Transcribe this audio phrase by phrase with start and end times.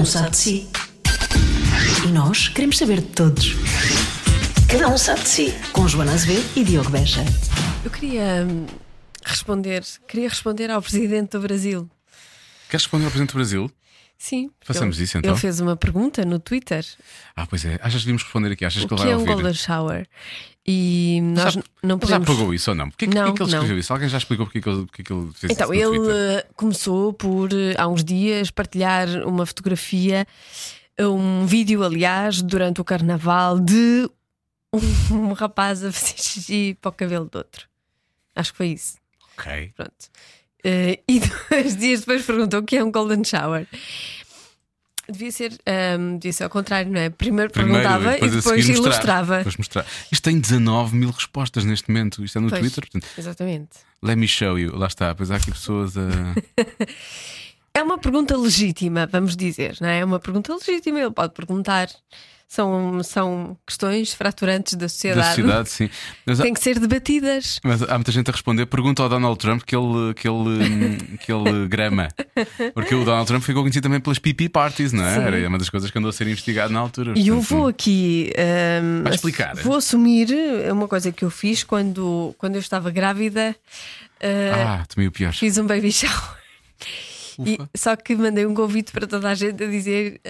[0.00, 0.68] um sabe de si.
[2.06, 3.54] E nós queremos saber de todos.
[4.66, 5.54] Cada um sabe de si.
[5.72, 7.22] Com Joana Azevedo e Diogo Beja.
[7.84, 8.64] Eu queria hum,
[9.22, 11.86] responder, queria responder ao presidente do Brasil.
[12.70, 13.70] Queres responder ao Presidente do Brasil?
[14.22, 14.50] Sim.
[14.60, 15.30] Façamos ele, isso, então.
[15.30, 16.84] Ele fez uma pergunta no Twitter.
[17.34, 17.76] Ah, pois é.
[17.76, 18.66] Achas que devíamos responder aqui?
[18.66, 19.32] Achas O que ele vai é um ouvir?
[19.32, 20.06] golden shower?
[20.66, 22.26] E nós Já- não Ele já podemos.
[22.28, 22.90] pagou isso ou não?
[22.90, 23.58] Porquê, que- Não, porquê que ele não.
[23.58, 23.92] escreveu isso?
[23.94, 26.38] Alguém já explicou porque, que ele, porque que ele fez Então, isso no ele Twitter?
[26.38, 30.26] eh, começou por, eh, há uns dias, partilhar uma fotografia,
[31.00, 34.06] um vídeo, aliás, durante o carnaval, de
[34.74, 34.80] um,
[35.30, 37.66] um rapaz a fazer xixi para o cabelo do outro.
[38.36, 38.98] Acho que foi isso.
[39.38, 39.72] Ok.
[39.74, 40.10] Pronto.
[40.64, 43.66] Eh, e dois dias depois perguntou o que é um golden shower.
[45.08, 47.10] Devia ser, ahm, devia ser ao contrário, não é?
[47.10, 48.92] Primeiro Primeiro, perguntava e depois seguir mostrar.
[48.92, 49.36] ilustrava.
[49.38, 49.86] Depois mostrar.
[50.12, 52.24] Isto tem 19 mil respostas neste momento.
[52.24, 52.84] Isto é no Pois, Twitter.
[52.88, 53.70] Portanto, Exatamente.
[54.02, 54.76] let me show you.
[54.76, 55.12] Lá está.
[55.14, 56.02] Pois há aqui pessoas a.
[57.72, 60.00] É uma pergunta legítima, vamos dizer, não é?
[60.00, 61.88] É uma pergunta legítima, ele pode perguntar.
[62.52, 65.28] São, são questões fraturantes da da sociedade.
[65.28, 65.88] sociedade, sim.
[66.26, 67.60] Mas há, Têm que ser debatidas.
[67.62, 68.66] mas há muita gente a responder.
[68.66, 72.08] Pergunta ao Donald Trump que ele, que ele, que ele grama.
[72.74, 75.14] Porque o Donald Trump ficou conhecido também pelas PP parties, não é?
[75.14, 75.20] Sim.
[75.20, 77.12] Era uma das coisas que andou a ser investigado na altura.
[77.16, 79.54] E eu vou aqui ahm, Vai explicar.
[79.62, 80.28] Vou assumir
[80.72, 83.54] uma coisa que eu fiz quando, quando eu estava grávida.
[84.20, 85.32] ah, Ah, também o pior.
[85.32, 86.39] Fiz um baby shower.
[87.44, 90.20] E- só que mandei um convite para toda a gente a dizer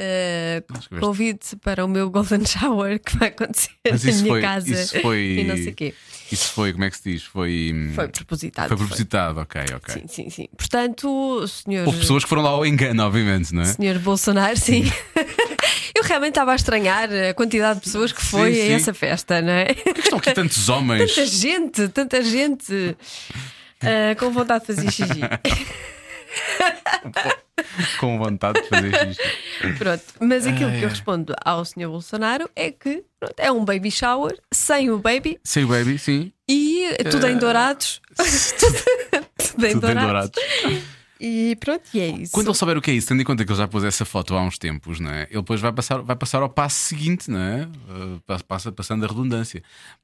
[0.78, 1.00] escreveste.
[1.00, 5.00] convite para o meu golden shower que vai acontecer Mas na minha foi, casa isso
[5.02, 5.18] foi.
[5.38, 5.94] e não sei o quê.
[6.32, 7.22] Isso foi, como é que se diz?
[7.24, 7.72] Foi.
[7.74, 8.68] hum, Foi propositado.
[8.68, 9.94] Foi propositado, ok, ok.
[9.94, 10.48] Sim, sim, sim.
[10.56, 13.64] Portanto, senhor, Houve pessoas que foram lá ao engano, obviamente, não é?
[13.66, 14.84] senhor Bolsonaro, sim.
[15.94, 18.72] Eu realmente estava a estranhar a quantidade de pessoas que foi Sim, a sim.
[18.72, 19.74] essa festa, não é?
[19.74, 21.12] Por que estão aqui tantos homens?
[21.14, 22.96] Tanta gente, tanta gente
[23.82, 25.20] ah, com vontade de fazer xixi.
[27.98, 29.22] com vontade de fazer isto.
[29.78, 31.88] Pronto, mas aquilo Ai, que eu respondo ao Sr.
[31.88, 36.32] Bolsonaro é que pronto, é um baby shower sem o baby Sei o baby, sim.
[36.48, 38.00] e tudo em dourados.
[38.16, 40.40] tudo em Tudo em dourados.
[41.20, 42.32] E pronto, e é isso.
[42.32, 44.06] Quando ele souber o que é isso, tendo em conta que ele já pôs essa
[44.06, 45.24] foto há uns tempos, não é?
[45.24, 47.64] Ele depois vai passar, vai passar ao passo seguinte, não é?
[47.88, 49.62] Uh, passa- Passa, passando a redundância.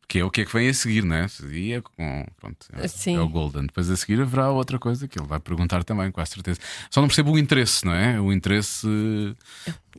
[0.09, 1.27] Que é o que é que vem a seguir, não é?
[1.27, 2.25] Seguia com.
[2.37, 3.63] Pronto, é, é o Golden.
[3.67, 6.61] Depois a seguir haverá outra coisa que ele vai perguntar também, com a certeza.
[6.91, 8.21] Só não percebo o interesse, não é?
[8.21, 8.87] O interesse.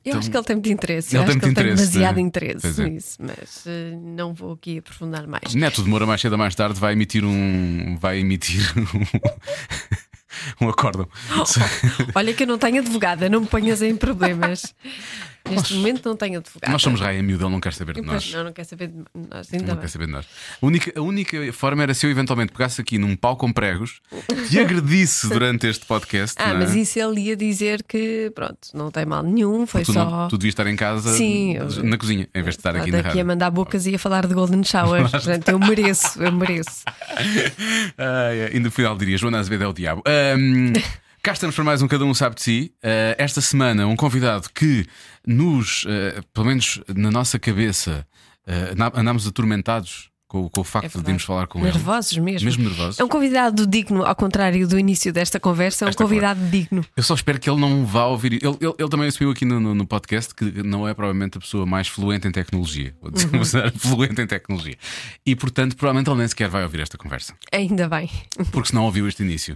[0.06, 1.10] Eu acho que ele tem muito interesse.
[1.10, 2.22] Ele eu acho tem que ele tem demasiado né?
[2.22, 2.90] interesse é.
[2.90, 5.54] nisso, mas eh, não vou aqui aprofundar mais.
[5.54, 7.98] Neto demora mais cedo ou mais tarde, vai emitir um.
[8.00, 9.20] Vai emitir um,
[10.62, 11.08] um acórdão.
[12.16, 14.74] Olha que eu não tenho advogada, não me ponhas em problemas.
[15.50, 16.72] Neste momento não tenho advogada.
[16.72, 18.32] Nós somos raia miúda, ele não quer saber de nós.
[18.34, 18.96] não, não quer saber de
[19.30, 19.82] nós, ainda Não bem.
[19.82, 20.26] quer saber de nós.
[20.62, 24.02] A única, a única forma era se eu eventualmente pegasse aqui num pau com pregos
[24.52, 26.36] e agredisse durante este podcast.
[26.40, 26.54] Ah, é?
[26.54, 30.06] mas isso ele ia dizer que pronto, não tem mal nenhum, foi tu, só.
[30.10, 32.92] não, tu devias estar em casa Sim, eu- na cozinha, em vez de estar aqui
[32.92, 33.26] na rádio.
[33.26, 35.10] mandar bocas e a falar de Golden Shower.
[35.10, 36.84] Portanto, eu mereço, eu mereço.
[37.98, 40.04] Ai, e no final diria: Joana Azevedo é o diabo.
[40.06, 40.74] Ahm,
[41.22, 42.74] cá estamos para mais um Cada Um Sabe de Si.
[42.84, 44.86] Ah, esta semana, um convidado que
[45.28, 48.08] nos, ah, pelo menos na nossa cabeça,
[48.48, 52.30] ah, andá- andámos atormentados com, com o facto É de irmos falar com Nervosos mesmo.
[52.30, 52.44] ele.
[52.46, 53.00] Mesmo nervosos.
[53.00, 56.86] É um convidado digno, ao contrário do início desta conversa, é um Esta convidado digno.
[56.98, 58.34] Eu só espero que ele não vá ouvir.
[58.34, 61.40] Ele, ele, ele também assumiu aqui no, no- no podcast que não é provavelmente a
[61.42, 62.94] pessoa mais fluente em tecnologia.
[63.02, 63.72] Vou dizer, Uhum.
[63.80, 64.76] fluente em tecnologia.
[65.26, 67.34] E portanto, provavelmente ele nem sequer vai ouvir esta conversa.
[67.54, 68.10] Ainda bem.
[68.52, 69.56] Porque se não ouviu este início.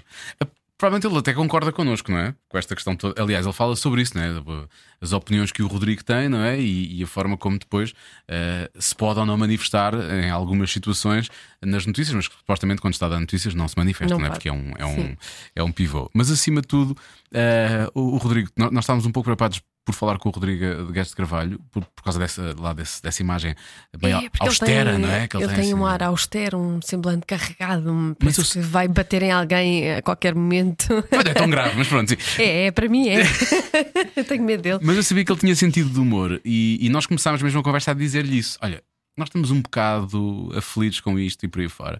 [0.81, 2.33] Provavelmente ele até concorda connosco, não é?
[2.49, 3.21] Com esta questão toda.
[3.21, 4.65] Aliás, ele fala sobre isso, não é?
[4.99, 6.59] As opiniões que o Rodrigo tem, não é?
[6.59, 7.93] E, e a forma como depois
[8.27, 11.29] ah, se pode ou não manifestar em algumas situações
[11.61, 14.25] nas notícias, mas que supostamente quando está a dar notícias não se manifesta, Não não,
[14.25, 14.29] é?
[14.31, 15.17] Porque é um, é, um, Sim.
[15.55, 16.09] é um pivô.
[16.15, 16.97] Mas acima de tudo,
[17.31, 20.85] ah, o, o Rodrigo, nós, nós estávamos um pouco preocupados por falar com o Rodrigo
[20.85, 23.55] de Guedes de Carvalho, por, por causa dessa, lá desse- dessa imagem
[23.97, 25.27] bem É, austera, ele tem, não é?
[25.27, 28.87] Que ele tem assim, um ar austero, um semblante carregado, um, Mas eu- que vai
[28.87, 30.87] bater em alguém a qualquer momento.
[31.11, 32.09] Não é tão grave, mas pronto.
[32.09, 32.41] sim.
[32.41, 33.21] É, é para mim é.
[34.15, 34.79] Eu tenho medo dele.
[34.83, 37.63] Mas eu sabia que ele tinha sentido de humor e, e nós começámos mesmo a
[37.63, 38.57] conversa a dizer-lhe isso.
[38.61, 38.83] Olha,
[39.17, 41.99] nós estamos um bocado aflitos com isto e por aí fora.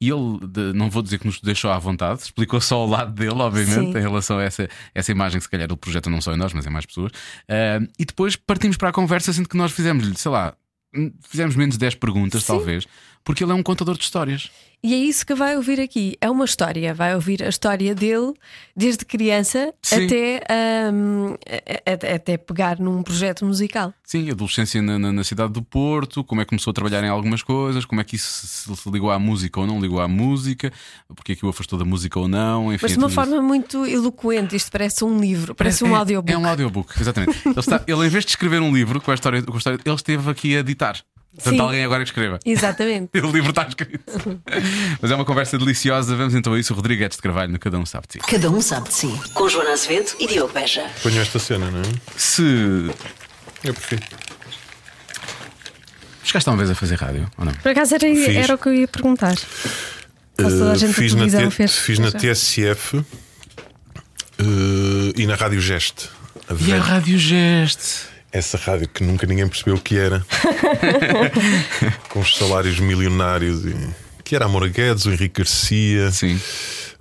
[0.00, 3.12] E ele, de- não vou dizer que nos deixou à vontade, explicou só o lado
[3.12, 3.98] dele, obviamente, Sim.
[3.98, 6.52] em relação a essa, essa imagem que se calhar ele projeta não só em nós,
[6.52, 7.10] mas em mais pessoas.
[7.48, 10.54] Ah, e depois partimos para a conversa, sendo que nós fizemos-lhe, sei lá,
[10.94, 12.48] hum, fizemos menos 10 perguntas, Sim.
[12.52, 12.86] talvez.
[13.24, 14.50] Porque ele é um contador de histórias.
[14.82, 16.16] E é isso que vai ouvir aqui.
[16.22, 16.94] É uma história.
[16.94, 18.32] Vai ouvir a história dele
[18.74, 20.06] desde criança Sim.
[20.06, 20.40] até,
[21.86, 23.92] a- até pegar num projeto musical.
[24.04, 27.08] Sim, adolescência na, na- na cidade do Porto, como é que começou a trabalhar em
[27.08, 30.08] algumas coisas, como é que isso se, se ligou à música ou não ligou à
[30.08, 30.72] música,
[31.14, 32.80] porque é que o afastou da música ou não, enfim.
[32.84, 33.30] Mas de uma tudo isso.
[33.30, 34.56] forma muito eloquente.
[34.56, 36.32] Isto parece um livro, parece um É- audiobook.
[36.32, 37.38] É um audiobook, exatamente.
[37.46, 39.78] Ele, está- ele, em vez de escrever um livro com a história, com a história
[39.84, 40.96] ele esteve aqui a ditar.
[41.34, 41.60] Portanto, Sim.
[41.60, 42.38] alguém agora que escreva.
[42.44, 43.10] Exatamente.
[43.22, 44.02] O livro está escrito.
[45.00, 46.14] Mas é uma conversa deliciosa.
[46.16, 46.72] Vamos então a isso.
[46.72, 48.18] O Rodrigues de Carvalho no Cada Um Sabe de Si.
[48.18, 49.20] Cada um sabe de si.
[49.32, 50.86] Com Joana Azevedo e Diogo Beja.
[51.02, 51.84] Ponho esta cena, não é?
[52.16, 52.42] Se
[53.62, 54.02] Eu prefiro.
[56.24, 57.52] chegaste uma vez a fazer rádio ou não?
[57.54, 58.36] Por acaso era, Fiz.
[58.36, 59.36] era o que eu ia perguntar.
[60.36, 61.78] Quase toda a Uh, gente da fiz, na televisão T- fez.
[61.78, 62.18] fiz na Já.
[62.18, 63.04] TSF uh,
[65.16, 66.08] e na Rádio Geste.
[66.48, 68.09] A E a velha- Rádio Geste.
[68.32, 70.24] Essa rádio que nunca ninguém percebeu o que era.
[72.08, 73.64] Com os salários milionários.
[73.64, 73.74] E...
[74.22, 76.40] Que era a Moura Guedes, o Henrique Garcia, Sim.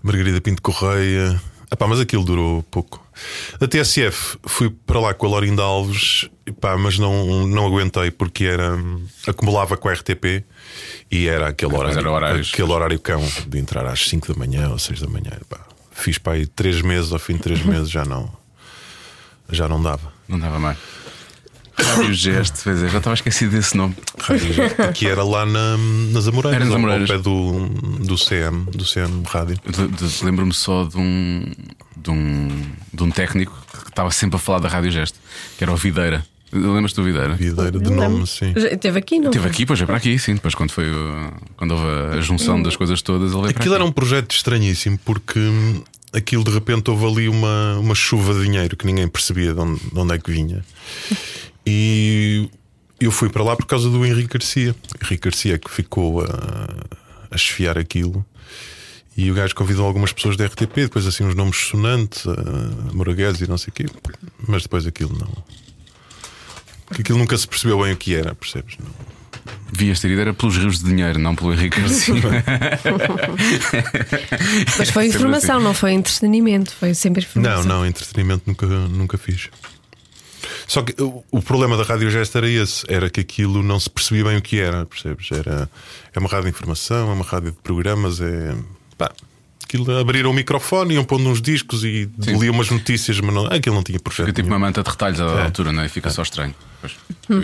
[0.02, 1.40] Margarida Pinto Correia.
[1.72, 3.06] Epá, mas aquilo durou pouco.
[3.62, 8.46] A TSF fui para lá com a Lorinda Alves, epá, mas não, não aguentei porque
[8.46, 8.76] era
[9.28, 10.44] acumulava com a RTP
[11.12, 12.50] e era aquele horário, era horários.
[12.52, 15.32] aquele horário cão de entrar às 5 da manhã ou 6 da manhã.
[15.40, 15.60] Epá,
[15.92, 18.32] fiz para aí 3 meses, ao fim de 3 meses já não,
[19.52, 20.12] já não dava.
[20.28, 20.78] Não dava mais.
[21.84, 23.96] Rádio Geste, quer dizer, já estava esquecido desse nome.
[24.94, 25.78] que era lá na,
[26.12, 27.10] nas Amoreiras, Era nas Amoreiras.
[27.10, 27.70] ao pé do,
[28.06, 29.58] do CM, do CM Rádio.
[29.66, 31.52] De- de- Lembro-me só de um,
[31.98, 32.48] de, um,
[32.94, 33.54] de um técnico
[33.84, 35.18] que estava sempre a falar da Rádio Geste,
[35.58, 36.26] que era o Videira.
[36.52, 37.36] Lembras-te do Videira?
[37.36, 38.54] Videira de nome, sim.
[38.58, 39.28] Já Esteve aqui, não?
[39.30, 40.34] Esteve aqui, depois veio para aqui, sim.
[40.34, 43.76] Depois, quando, foi, uh, quando houve a junção das coisas todas, ele veio para Aquilo
[43.76, 43.82] aqui.
[43.84, 48.46] era um projeto estranhíssimo porque hum, aquilo de repente houve ali uma, uma chuva de
[48.46, 50.66] dinheiro que ninguém percebia de onde, de onde é que vinha.
[51.72, 52.50] E
[53.00, 54.76] eu fui para lá por causa do Henrique Garcia.
[55.04, 56.26] Henrique Garcia que ficou a,
[57.30, 58.26] a esfiar aquilo.
[59.16, 63.42] E o gajo convidou algumas pessoas da RTP, depois assim uns nomes sonantes, a Moraguedes
[63.42, 63.86] e não sei o quê,
[64.48, 65.44] mas depois aquilo não.
[66.88, 68.78] Porque aquilo nunca se percebeu bem o que era, percebes?
[68.80, 68.90] Não.
[69.72, 72.16] Devias ter ido era pelos rios de dinheiro, não pelo Henrique Garcia.
[74.78, 75.66] Mas foi Sempre informação, assim.
[75.66, 76.74] não foi entretenimento.
[76.74, 77.64] Foi sempre informação.
[77.64, 79.50] Não, não, entretenimento nunca, nunca fiz.
[80.68, 83.90] Só que o, o problema da Rádio Gesto era esse: era que aquilo não se
[83.90, 85.30] percebia bem o que era, percebes?
[85.32, 85.70] Era,
[86.14, 88.56] é uma rádio de informação, é uma rádio de programas, é.
[88.98, 89.12] Pá,
[89.64, 93.76] aquilo abriram o microfone, iam pondo uns discos e liam umas notícias, mas não, aquilo
[93.76, 94.26] não tinha projeto.
[94.28, 94.58] Fica tipo nenhum.
[94.60, 95.44] uma manta de retalhos à É.
[95.46, 95.86] altura, não é?
[95.86, 96.56] E fica só estranho.
[96.82, 96.94] Pois,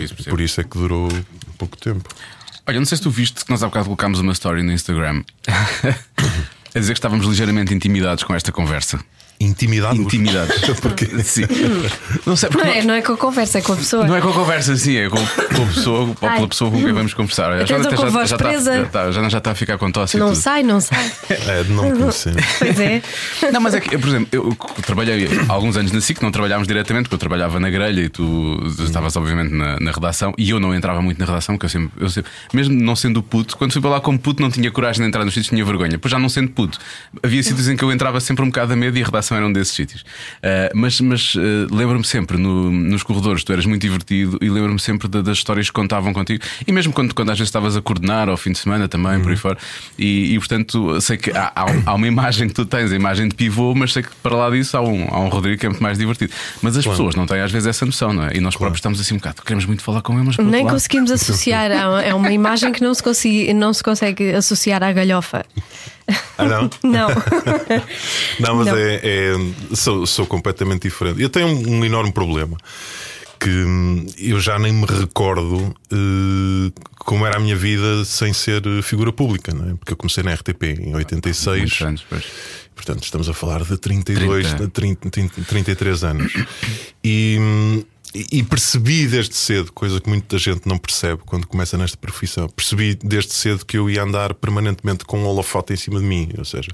[0.02, 0.30] isso percebo.
[0.36, 1.08] Por isso é que durou
[1.58, 2.08] pouco tempo.
[2.66, 5.22] Olha, não sei se tu viste que nós há bocado colocámos uma story no Instagram
[6.74, 8.98] a dizer que estávamos ligeiramente intimidados com esta conversa.
[9.38, 9.98] Intimidade.
[9.98, 10.56] Intimidados.
[10.80, 11.42] Porque Sim.
[12.24, 14.06] Não sei porque Não é, não é com a conversa, é com a pessoa.
[14.06, 16.36] Não é com a conversa, sim, é com, com a pessoa, Ai.
[16.36, 17.52] pela pessoa com quem vamos conversar.
[17.52, 18.76] A com a voz já, está, presa.
[18.76, 20.36] já, está, já já está a ficar com tosse e Não tudo.
[20.38, 21.10] sai, não sai.
[21.30, 22.34] é de não conhecer.
[22.58, 23.02] Pois é.
[23.52, 26.66] Não, mas é que, por exemplo, eu trabalhei há alguns anos na SIC, não trabalhámos
[26.66, 30.58] diretamente, porque eu trabalhava na grelha e tu estavas, obviamente, na, na redação, e eu
[30.60, 33.72] não entrava muito na redação, porque eu sempre, eu sempre, mesmo não sendo puto, quando
[33.72, 35.90] fui para lá como puto, não tinha coragem de entrar nos sítios, tinha vergonha.
[35.92, 36.78] Depois já não sendo puto,
[37.22, 39.46] havia sítios em que eu entrava sempre um bocado a medo e a redação era
[39.46, 40.04] um desses sítios.
[40.42, 44.78] Ah, mas mas ah, lembro-me sempre, no- nos corredores, tu eras muito divertido e lembro-me
[44.80, 47.82] sempre da- das histórias que contavam contigo, e mesmo quando, quando às vezes estavas a
[47.82, 49.58] coordenar ao fim de semana também, por aí fora,
[49.98, 52.96] e, e, portanto sei que há, há um- há uma imagem que tu tens, a
[52.96, 55.66] imagem de pivô, mas sei que para lá disso há um, há um Rodrigo que
[55.66, 56.32] é muito mais divertido.
[56.62, 58.36] Mas as pessoas não têm às vezes essa noção, não é?
[58.36, 61.10] E nós próprios estamos assim um bocado, queremos muito falar com ele, mas Nem conseguimos
[61.10, 61.70] associar.
[61.70, 65.44] É uma imagem que não se, consiga, não se consegue associar à galhofa.
[66.38, 66.70] Ah, não?
[66.84, 67.08] Não.
[68.40, 68.76] Não, mas Não.
[68.76, 71.20] É, é- sou, sou completamente diferente.
[71.20, 72.56] Eu tenho um, um enorme problema
[73.38, 78.62] que hum, eu já nem me recordo eh, como era a minha vida sem ser
[78.82, 79.74] figura pública, não é?
[79.74, 81.58] Porque eu comecei na RTP em 86.
[81.60, 82.24] Muitos anos, pois.
[82.74, 84.64] Portanto, estamos a falar de 32, 30.
[84.64, 86.32] de 30, 30, 33 anos.
[87.02, 87.84] E, hum,
[88.14, 92.94] e percebi desde cedo, coisa que muita gente não percebe quando começa nesta profissão, percebi
[93.02, 96.30] desde cedo que eu ia andar permanentemente com um holofote em cima de mim.
[96.38, 96.70] Ou seja,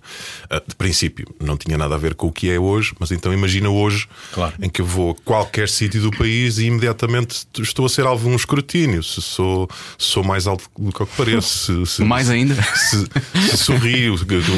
[0.48, 3.32] ah, de princípio, não tinha nada a ver com o que é hoje, mas então
[3.32, 4.54] imagina hoje Claro.
[4.62, 8.28] em que eu vou a qualquer sítio do país e imediatamente estou a ser alvo
[8.28, 9.02] de um escrutínio.
[9.02, 12.54] Se sou, sou mais alto do que eu que pareço, se, se- Mais ainda.
[12.74, 13.06] se,
[13.50, 14.16] se sorrio,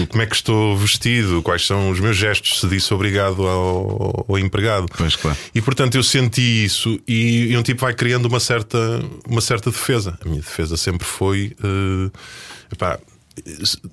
[0.09, 4.39] como é que estou vestido, quais são os meus gestos, se disse obrigado ao, ao
[4.39, 4.87] empregado.
[4.97, 5.37] Pois, claro.
[5.55, 6.74] E portanto eu senti isso
[7.07, 8.79] e, e um tipo vai criando uma certa,
[9.29, 10.19] uma certa defesa.
[10.25, 12.11] A minha defesa sempre foi eh,
[12.73, 12.99] epá,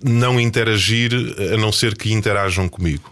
[0.04, 1.12] não interagir
[1.54, 3.12] a não ser que interajam comigo.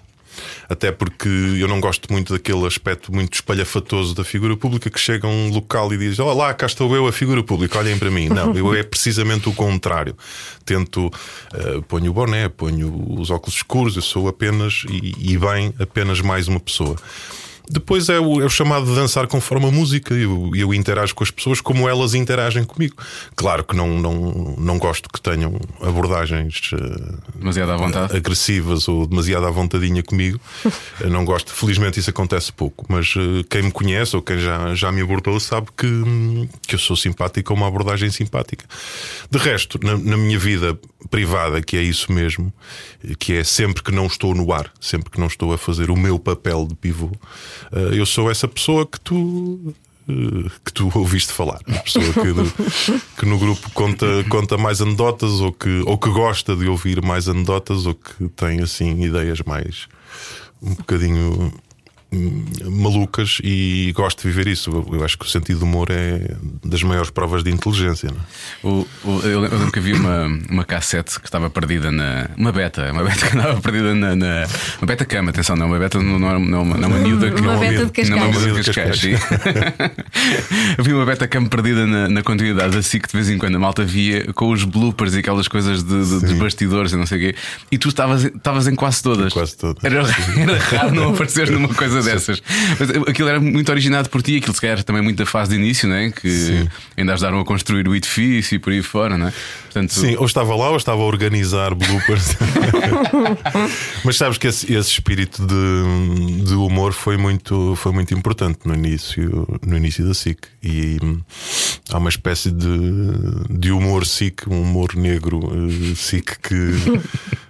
[0.70, 5.28] Até porque eu não gosto muito daquele aspecto muito espalhafatoso da figura pública que chega
[5.28, 8.30] a um local e diz: Olá, cá estou eu, a figura pública, olhem para mim.
[8.30, 10.16] Não, eu é precisamente o contrário.
[10.64, 15.74] Tento, uh, ponho o boné, ponho os óculos escuros, eu sou apenas, e, e bem,
[15.80, 16.96] apenas mais uma pessoa.
[17.70, 21.14] Depois é o, é o chamado de dançar conforme a música e eu, eu, interajo
[21.14, 22.96] com as pessoas como elas interagem comigo.
[23.36, 28.18] Claro que não, não, não gosto que tenham abordagens uh, demasiado à vontade.
[28.18, 30.40] agressivas ou demasiado à vontadinha comigo.
[31.08, 34.92] não gosto, felizmente isso acontece pouco, mas uh, quem me conhece ou quem já, já
[34.92, 35.88] me abordou sabe que,
[36.68, 38.66] que eu sou simpático com uma abordagem simpática.
[39.30, 40.78] De resto, na, na minha vida
[41.10, 42.52] privada, que é isso mesmo,
[43.18, 45.96] que é sempre que não estou no ar, sempre que não estou a fazer o
[45.96, 47.12] meu papel de pivô.
[47.72, 49.74] Uh, eu sou essa pessoa que tu
[50.10, 55.40] eh, que tu ouviste falar, a pessoa que, que, no grupo conta, conta mais anedotas
[55.40, 59.88] ou que, ou que gosta de ouvir mais anedotas ou que tem assim ideias mais
[60.62, 61.54] um bocadinho
[62.12, 64.72] malucas e gosto de viver isso.
[64.92, 68.08] Eu acho que o sentido do humor é das maiores provas de inteligência.
[68.08, 68.68] É?
[68.68, 72.30] O, o, eu lembro que havia uma, uma cassete que estava perdida na.
[72.36, 74.16] Uma beta, uma beta que estava perdida na.
[74.16, 74.48] na
[74.80, 77.54] uma beta cama, atenção, não, uma beta não, não, não, não, uma miúda que uma
[77.54, 78.10] não beta de Cascais.
[78.10, 79.02] Não, uma de Cascais.
[80.80, 83.60] havia uma beta cama perdida na, na continuidade assim que de vez em quando a
[83.60, 87.18] malta via com os bloopers e aquelas coisas de, de, dos bastidores e não sei
[87.18, 87.40] o quê.
[87.72, 89.32] E tu estavas, estavas em quase todas.
[89.32, 89.84] Em quase todas.
[89.84, 92.42] Era, era raro não aparecer numa coisa coisa dessas.
[92.80, 95.58] Mas aquilo era muito originado por ti, aquilo se calhar também muito da fase de
[95.58, 96.12] início, não é?
[96.12, 96.70] Que Sim.
[96.98, 99.34] ainda ajudaram a construir o edifício e por aí fora, não é?
[99.64, 102.36] Portanto, Sim, ou estava lá ou estava a organizar bloopers.
[104.04, 108.74] Mas sabes que esse, esse espírito de, de, humor foi muito, foi muito importante no
[108.74, 110.40] início, no início da SIC.
[110.64, 111.20] E hum,
[111.92, 112.68] há uma espécie de,
[113.50, 116.56] de humor SIC, um humor negro uh, SIC que,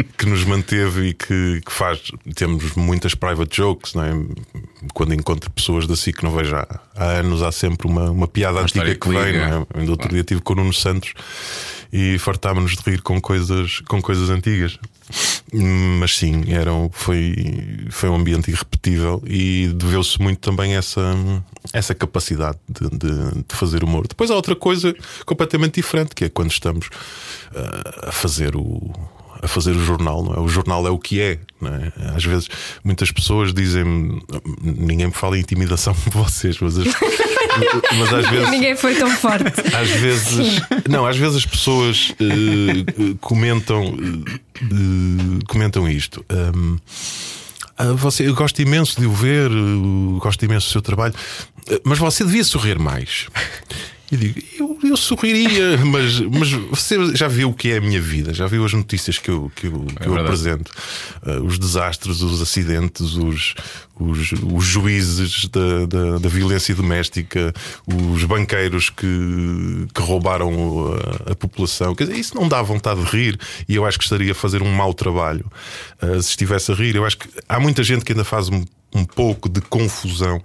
[0.19, 2.11] que nos manteve e que, que faz.
[2.35, 4.11] Temos muitas private jokes, não é?
[4.93, 8.27] quando encontro pessoas da SIC que não vejo há, há anos, há sempre uma, uma
[8.27, 9.37] piada uma antiga que, vem.
[9.37, 9.79] Não é?
[9.79, 11.13] Ainda outro dia estive com o Nuno Santos
[11.91, 14.77] e fartámos-nos de rir com coisas, com coisas antigas.
[15.53, 21.15] Mas sim, eram, foi, foi um ambiente irrepetível e deveu-se muito também essa,
[21.71, 24.05] essa capacidade de, de, de, fazer humor.
[24.05, 24.93] Depois há outra coisa
[25.25, 28.93] completamente diferente, que é quando estamos uh, a fazer o
[29.41, 30.39] a fazer o jornal, não é?
[30.39, 32.15] O jornal é o que é, é?
[32.15, 32.49] Às vezes
[32.83, 34.21] muitas pessoas dizem
[34.61, 36.87] ninguém me fala em intimidação com vocês, mas, as,
[37.97, 39.45] mas às vezes ninguém foi tão forte.
[39.75, 46.23] Às vezes, não, às vezes as pessoas uh, comentam uh, comentam isto.
[46.29, 46.77] Um,
[47.77, 49.49] ah, você, eu gosto imenso de o ver,
[50.19, 51.13] gosto imenso do seu trabalho,
[51.85, 53.27] mas você devia sorrir mais.
[54.11, 58.01] E digo, eu, eu sorriria, mas, mas você já viu o que é a minha
[58.01, 60.71] vida, já viu as notícias que eu, que eu, que é eu apresento,
[61.25, 63.53] uh, os desastres, os acidentes, os,
[63.99, 67.53] os, os juízes da, da, da, violência doméstica,
[67.85, 69.05] os banqueiros que,
[69.93, 70.95] que roubaram
[71.27, 71.93] a, a, população.
[71.93, 74.63] Quer dizer, isso não dá vontade de rir e eu acho que estaria a fazer
[74.63, 75.45] um mau trabalho
[76.01, 76.95] uh, se estivesse a rir.
[76.95, 80.43] Eu acho que há muita gente que ainda faz um, um pouco de confusão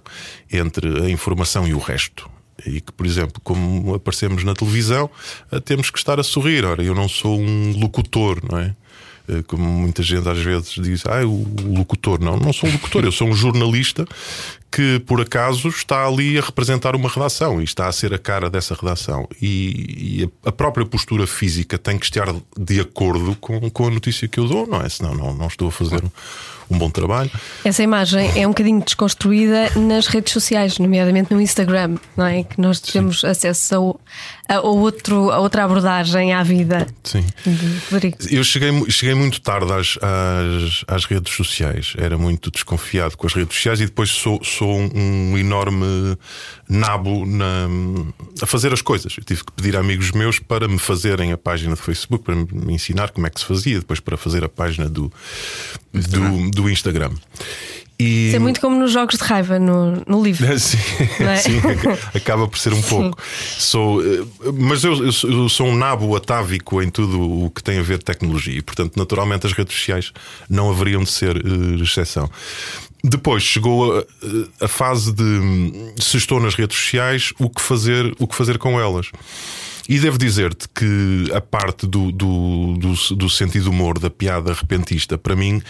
[0.51, 2.34] entre a informação e o resto
[2.65, 5.09] e que, por exemplo, como aparecemos na televisão,
[5.51, 6.63] eh, temos que estar a sorrir.
[6.63, 8.75] Ora, eu não sou um locutor, não é?
[9.27, 11.45] Eh, como muita gente às vezes diz, ah, o
[11.77, 12.19] locutor.
[12.21, 14.05] Não, não sou um locutor, eu sou um jornalista
[14.71, 18.49] que por acaso está ali a representar uma redação e está a ser a cara
[18.49, 19.27] dessa redação.
[19.41, 24.27] E, e a própria postura física tem que estar de acordo com, com a notícia
[24.27, 24.89] que eu dou, não é?
[24.89, 26.09] Senão não, não estou a fazer um
[26.69, 27.29] bom trabalho.
[27.63, 32.43] Essa imagem é um bocadinho desconstruída nas redes sociais, nomeadamente no Instagram, não é?
[32.43, 33.27] Que nós temos Sim.
[33.27, 33.99] acesso
[34.47, 36.87] a, a, outro, a outra abordagem à vida.
[37.03, 37.25] Sim.
[38.29, 43.33] Eu cheguei, cheguei muito tarde às, às, às, redes sociais, era muito desconfiado com as
[43.33, 46.17] redes sociais e depois sou, sou um enorme
[46.67, 47.67] nabo na,
[48.41, 49.15] a fazer as coisas.
[49.17, 52.35] Eu tive que pedir a amigos meus para me fazerem a página do Facebook, para
[52.35, 55.11] me ensinar como é que se fazia, depois para fazer a página do,
[55.93, 57.11] do, do Instagram.
[57.97, 58.27] E...
[58.27, 60.45] Isso é muito como nos jogos de raiva no, no livro.
[60.59, 60.77] Sim,
[61.19, 61.35] é?
[61.37, 61.61] sim,
[62.13, 63.17] acaba por ser um pouco.
[63.57, 67.81] Sou, eh, mas eu, eu, sou um nabo atávico em tudo o que tem a
[67.81, 70.11] ver com tecnologia e, portanto, naturalmente, as redes sociais
[70.49, 72.29] não haveriam de ser uh, exceção.
[73.01, 78.27] Depois chegou a, a, fase de se estou nas redes sociais, o que fazer, o
[78.27, 79.09] que fazer com elas.
[79.87, 85.17] E devo dizer-te que a parte do, do, do, do sentido humor, da piada repentista,
[85.17, 85.61] para mim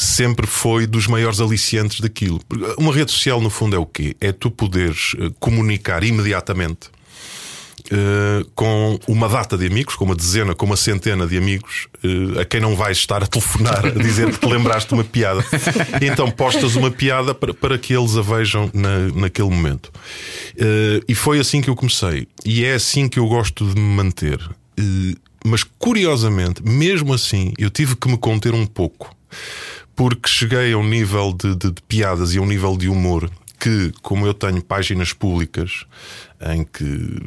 [0.00, 2.40] sempre foi dos maiores aliciantes daquilo.
[2.78, 4.16] Uma rede social, no fundo, é o quê?
[4.20, 6.90] É tu poderes eh, comunicar imediatamente
[7.92, 12.40] eh, com uma data de amigos, com uma dezena, com uma centena de amigos, eh,
[12.40, 15.44] a quem não vais estar a telefonar a dizer que te lembraste uma piada.
[16.00, 19.90] E então postas uma piada para, para que eles a vejam na, naquele momento.
[20.56, 22.28] Eh, e foi assim que eu comecei.
[22.44, 24.38] E é assim que eu gosto de me manter.
[25.44, 29.14] Mas curiosamente, mesmo assim, eu tive que me conter um pouco.
[29.94, 33.30] Porque cheguei a um nível de, de- de piadas e a um nível de humor
[33.58, 35.84] que, como eu tenho páginas públicas
[36.40, 37.18] em que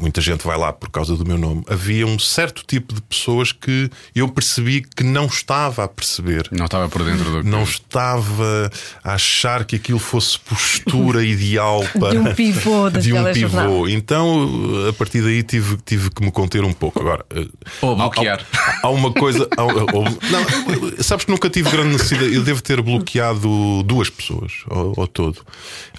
[0.00, 3.52] muita gente vai lá por causa do meu nome, havia um certo tipo de pessoas
[3.52, 6.48] que eu percebi que não estava a perceber.
[6.50, 7.42] Não estava por dentro do.
[7.44, 8.70] Não estava
[9.04, 13.86] a achar que aquilo fosse postura ideal para um pivô de um pivô.
[13.88, 14.48] Então,
[14.88, 16.98] a partir daí tive, tive que me conter um pouco.
[17.00, 17.46] Agora, eh,
[17.82, 18.44] Ou bloquear.
[18.54, 19.46] Há, há uma coisa.
[19.56, 22.34] há- ou- não, sabes que nunca tive grande necessidade.
[22.34, 25.40] Eu devo ter bloqueado duas pessoas ao, ao todo.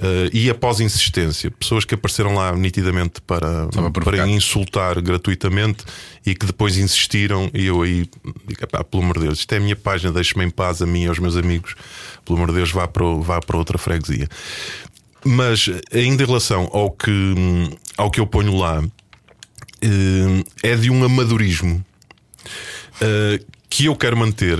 [0.01, 3.67] Eh, e após insistência, pessoas que apareceram lá nitidamente para,
[4.03, 5.83] para insultar gratuitamente
[6.25, 7.49] e que depois insistiram.
[7.53, 8.09] E eu aí
[8.47, 10.85] digo, "Epá, pelo amor de Deus, isto é a minha página, deixe-me em paz a
[10.85, 11.75] mim e aos meus amigos.
[12.25, 14.27] Pelo amor de Deus, vá para, vá para outra freguesia.
[15.23, 17.33] Mas ainda em relação ao que,
[17.97, 18.83] ao que eu ponho lá,
[19.81, 21.83] eh, é de um amadorismo
[22.99, 24.59] eh, que eu quero manter.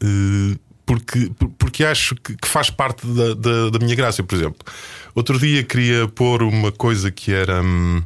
[0.00, 4.22] eh, Porque, porque acho que que faz parte da, da, da minha graça.
[4.22, 4.58] Por exemplo,
[5.14, 8.02] outro dia queria pôr uma coisa que era hum,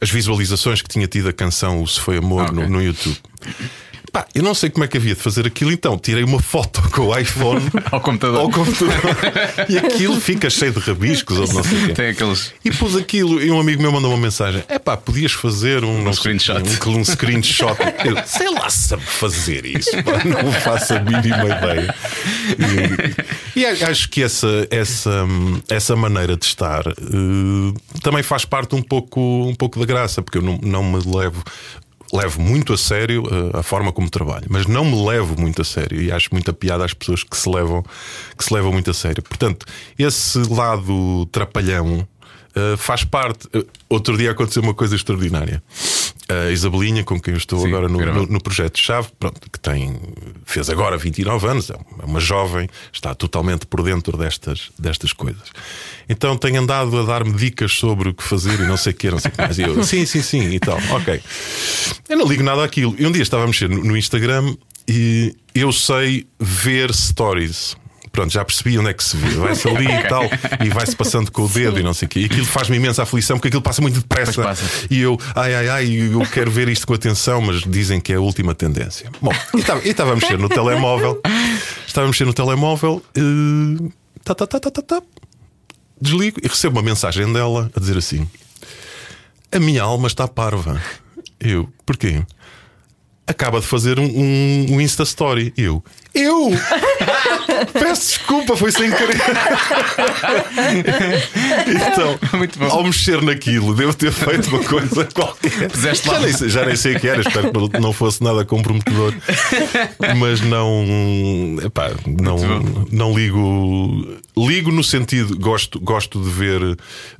[0.00, 2.54] as visualizações que tinha tido a canção O Se Foi Amor Ah, ok.
[2.64, 3.16] no, no YouTube.
[4.12, 6.82] Pá, eu não sei como é que havia de fazer aquilo, então tirei uma foto
[6.90, 7.62] com o iPhone
[7.92, 8.40] Ao computador.
[8.40, 9.00] ao computador
[9.68, 11.94] e aquilo fica cheio de rabiscos ou não sei.
[11.94, 12.52] Tem aqueles.
[12.64, 16.04] E pus aquilo e um amigo meu mandou uma mensagem: é pá, podias fazer um,
[16.04, 16.60] sei- screenshot.
[16.88, 17.76] Um, um screenshot.
[18.04, 21.94] Eu, sei lá se sabe fazer isso, pá, não faço a mínima ideia.
[23.54, 25.24] E, e acho que essa, essa,
[25.68, 30.38] essa maneira de estar eh, também faz parte um pouco, um pouco da graça, porque
[30.38, 31.42] eu não, não me levo.
[32.12, 33.22] Levo muito a sério
[33.54, 36.52] eh, a forma como trabalho, mas não me levo muito a sério e acho muita
[36.52, 37.84] piada às pessoas que se levam,
[38.36, 39.22] que se levam muito a sério.
[39.22, 39.64] Portanto,
[39.98, 42.06] esse lado trapalhão
[42.50, 43.46] Uh, faz parte.
[43.56, 45.62] Uh, outro dia aconteceu uma coisa extraordinária.
[46.28, 49.60] A Isabelinha, com quem eu estou Sim, agora no, no, no projeto Chave, pronto, que
[49.60, 49.96] tem,
[50.44, 55.12] fez agora 29 anos, é uma- é uma jovem, está totalmente por dentro destas, destas
[55.12, 55.48] coisas.
[56.10, 59.08] Então tem andado a dar-me dicas sobre o que fazer e não sei o que,
[59.12, 59.58] não sei o que mais.
[59.60, 61.22] E eu, sim, sim, sim, e tal, ok.
[62.08, 62.96] Eu não ligo nada àquilo.
[62.98, 64.56] E um dia estava a mexer no, Instagram
[64.88, 67.76] e eu sei ver stories.
[68.10, 69.28] Pronto, já percebi onde é que se vê.
[69.36, 70.24] Vai-se ali e tal,
[70.64, 72.20] e vai-se passando com o dedo e não sei o quê.
[72.22, 74.42] E aquilo faz-me imensa aflição porque aquilo passa muito depressa.
[74.42, 74.64] Passa.
[74.90, 78.16] E eu, ai, ai, ai, eu quero ver isto com atenção, mas dizem que é
[78.16, 79.08] a última tendência.
[79.22, 81.20] Bom, e estava- e a mexer no telemóvel,
[81.86, 83.90] estava a mexer no telemóvel, eh,
[84.24, 85.02] tá, tá, tá, tá, tá, tá.
[86.00, 88.28] Desligo e recebo uma mensagem dela a dizer assim:
[89.52, 90.82] A minha alma está parva.
[91.38, 92.22] Eu, porquê?
[93.26, 95.52] Acaba de fazer um, um, um Insta Story.
[95.56, 95.84] Eu,
[96.14, 96.50] eu!
[97.72, 99.16] Peço desculpa, foi sem querer.
[101.68, 102.66] então, Muito bom.
[102.66, 105.68] ao mexer naquilo, devo ter feito uma coisa qualquer.
[105.70, 106.14] Puseste lá.
[106.14, 109.12] já, nem sei, já nem sei o que era, espero que não- fosse nada comprometedor.
[110.16, 111.56] Mas não.
[111.64, 112.36] Epá, não,
[112.90, 114.18] não ligo.
[114.36, 116.62] Ligo no sentido, gosto, gosto de ver,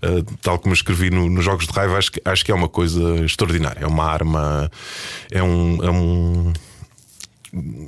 [0.00, 2.68] eh, tal como escrevi no- nos Jogos de Raiva, acho que, acho que é uma
[2.68, 3.80] coisa extraordinária.
[3.82, 4.70] É uma arma,
[5.30, 5.78] é um.
[5.84, 6.52] É um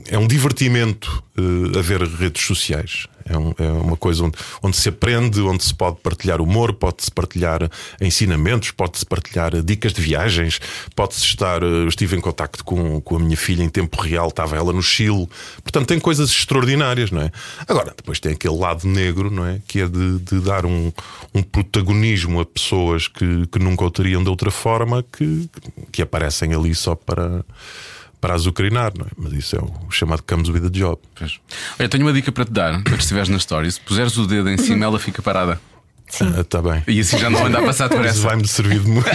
[0.08, 3.06] é um divertimento eh, a ver redes sociais.
[3.24, 7.08] É, um- é uma coisa onde, onde se aprende, onde se pode partilhar humor, pode-se
[7.08, 7.70] partilhar
[8.00, 10.60] ensinamentos, pode-se partilhar dicas de viagens,
[10.96, 11.62] pode-se estar.
[11.62, 14.82] eh, estive em contacto com, com a minha filha em tempo real, estava ela no
[14.82, 15.28] Chile.
[15.62, 17.30] Portanto, tem coisas extraordinárias, não é?
[17.68, 19.60] Agora, depois tem aquele lado negro, não é?
[19.68, 20.92] Que é de, de dar um,
[21.32, 25.48] um protagonismo a pessoas que, que nunca o teriam de outra forma, que,
[25.92, 27.44] que aparecem ali só para
[28.22, 29.08] para azucrinar, não é?
[29.18, 30.96] Mas isso é o chamado comes with a job.
[31.16, 31.40] Pois.
[31.78, 32.80] Olha, tenho uma dica para te dar.
[32.84, 35.60] Quando estiveres na story, se puseres o dedo em cima, ela fica parada.
[36.38, 36.84] Está bem.
[36.86, 38.20] E assim já não anda a passar por essa.
[38.20, 39.08] vai-me servir de muito.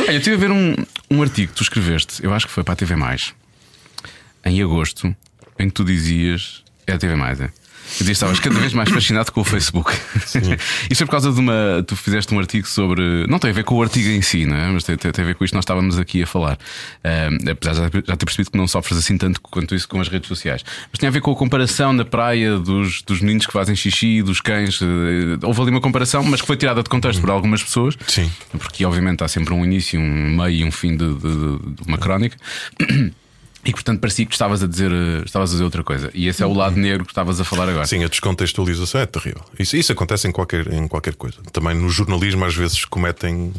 [0.00, 0.76] Olha, eu estive a ver um,
[1.10, 2.94] um artigo que tu escreveste, eu acho que foi para a TV,
[4.44, 5.12] em agosto,
[5.58, 6.62] em que tu dizias.
[6.86, 7.50] É a TV, é?
[8.00, 9.92] E estavas cada vez mais fascinado com o Facebook.
[10.90, 11.82] Isso é por causa de uma.
[11.86, 13.26] Tu fizeste um artigo sobre.
[13.28, 14.68] Não tem a ver com o artigo em si, não é?
[14.68, 16.58] Mas tem, tem a ver com isto que nós estávamos aqui a falar.
[17.50, 20.28] Apesar de já- ter percebido que não sofres assim tanto quanto isso com as redes
[20.28, 20.64] sociais.
[20.92, 24.22] Mas tinha a ver com a comparação na praia dos, dos meninos que fazem xixi,
[24.22, 24.80] dos cães.
[24.82, 27.96] eh, Houve ali uma comparação, mas que foi tirada de contexto por algumas pessoas.
[28.06, 28.30] Sim.
[28.58, 31.20] Porque obviamente há sempre um início, um meio e um fim de, de-
[31.74, 32.36] de uma crónica.
[33.62, 36.10] E portanto parecia que estavas a dizer, eh, estavas a dizer outra coisa.
[36.14, 37.86] E esse é o lado negro que estavas a falar agora.
[37.86, 39.42] Sim, a descontextualização é terrível.
[39.58, 41.36] Isso, isso acontece em qualquer, em qualquer coisa.
[41.52, 43.52] Também no jornalismo, às vezes, cometem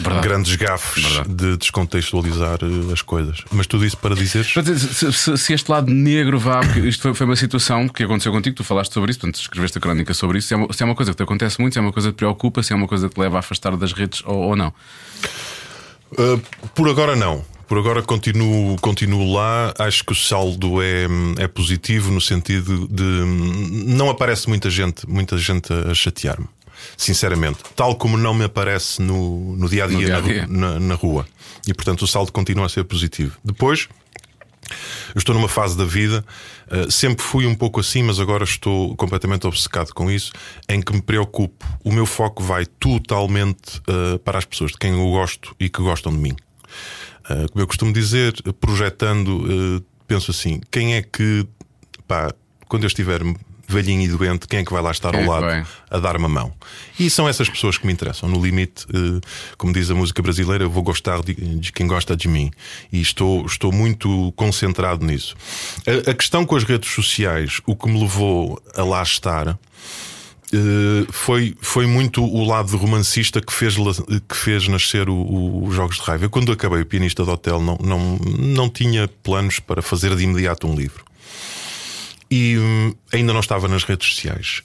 [0.00, 0.26] Verdade.
[0.26, 1.34] grandes gafes Verdade.
[1.34, 3.42] de descontextualizar eh, as coisas.
[3.52, 3.96] Mas tudo isso.
[3.96, 7.88] Para dizer, Se, se- se este lado negro vá, porque isto foi, foi uma situação
[7.88, 10.48] que aconteceu contigo, tu falaste sobre isso, portanto escreveste a crónica sobre isso.
[10.48, 12.08] Se é, uma, se é uma coisa que te acontece muito, se é uma coisa
[12.08, 14.34] que te preocupa, se é uma coisa que te leva a afastar das redes ou,
[14.36, 14.74] ou não.
[16.12, 16.40] Uh,
[16.74, 17.44] por agora não.
[17.66, 19.72] Por agora continuo, continuo lá.
[19.78, 21.06] Acho que o saldo é,
[21.38, 23.02] é positivo no sentido de
[23.86, 26.46] não aparece muita gente, muita gente a chatear-me.
[26.96, 31.26] Sinceramente, tal como não me aparece no, no dia a dia, na, na- na rua.
[31.66, 33.38] E portanto o saldo continua a ser positivo.
[33.42, 33.88] Depois,
[35.14, 36.24] eu estou numa fase da vida,
[36.70, 40.32] uh, sempre fui um pouco assim, mas agora estou completamente obcecado com isso,
[40.68, 41.64] em que me preocupo.
[41.82, 45.80] O meu foco vai totalmente uh, para as pessoas de quem eu gosto e que
[45.80, 46.36] gostam de mim.
[47.28, 51.46] Uh, como eu costumo dizer, projetando, uh, penso assim: quem é que,
[52.06, 52.32] pá,
[52.68, 53.22] quando eu estiver
[53.66, 55.66] velhinho e doente, quem é que vai lá estar Quem é ao que lado vai?
[55.90, 56.52] a dar-me a mão?
[56.98, 58.28] E são essas pessoas que me interessam.
[58.28, 59.20] No limite, uh,
[59.56, 62.50] como diz a música brasileira, eu vou gostar de, quem gosta de mim.
[62.92, 65.34] E estou, estou muito concentrado nisso.
[66.06, 69.58] A questão com as redes sociais, o que me levou a lá estar.
[70.54, 73.74] Uh, foi, foi muito o lado romancista que fez,
[74.28, 76.26] que fez nascer os Jogos de Raiva.
[76.26, 80.22] Eu, quando acabei o Pianista do Hotel, não, não, não tinha planos para fazer de
[80.22, 81.04] imediato um livro.
[82.30, 84.62] E hum, ainda não estava nas redes sociais.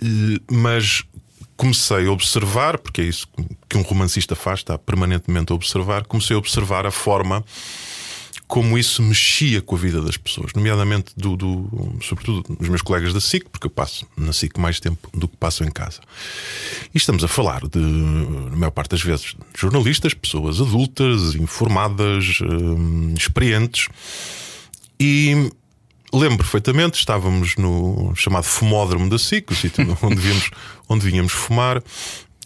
[0.00, 1.02] Uh, mas
[1.56, 3.26] comecei a observar, porque é isso
[3.68, 6.04] que um romancista faz, está permanentemente a observar.
[6.04, 7.44] Comecei a observar a forma
[8.46, 13.12] como isso mexia com a vida das pessoas, nomeadamente do, do- sobretudo dos meus colegas
[13.14, 16.00] da SIC, porque eu passo na SIC mais tempo do que passo em casa.
[16.94, 23.14] E estamos a falar de, na maior parte das vezes, jornalistas, pessoas adultas, informadas, hum,
[23.18, 23.88] experientes.
[25.00, 25.50] E
[26.12, 30.50] lembro perfeitamente, estávamos no chamado fumódromo da SIC, o sítio onde, víamos,
[30.88, 31.82] onde vinhamos fumar,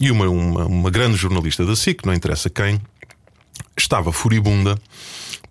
[0.01, 2.79] e uma, uma, uma grande jornalista da SIC, não interessa quem,
[3.77, 4.79] estava furibunda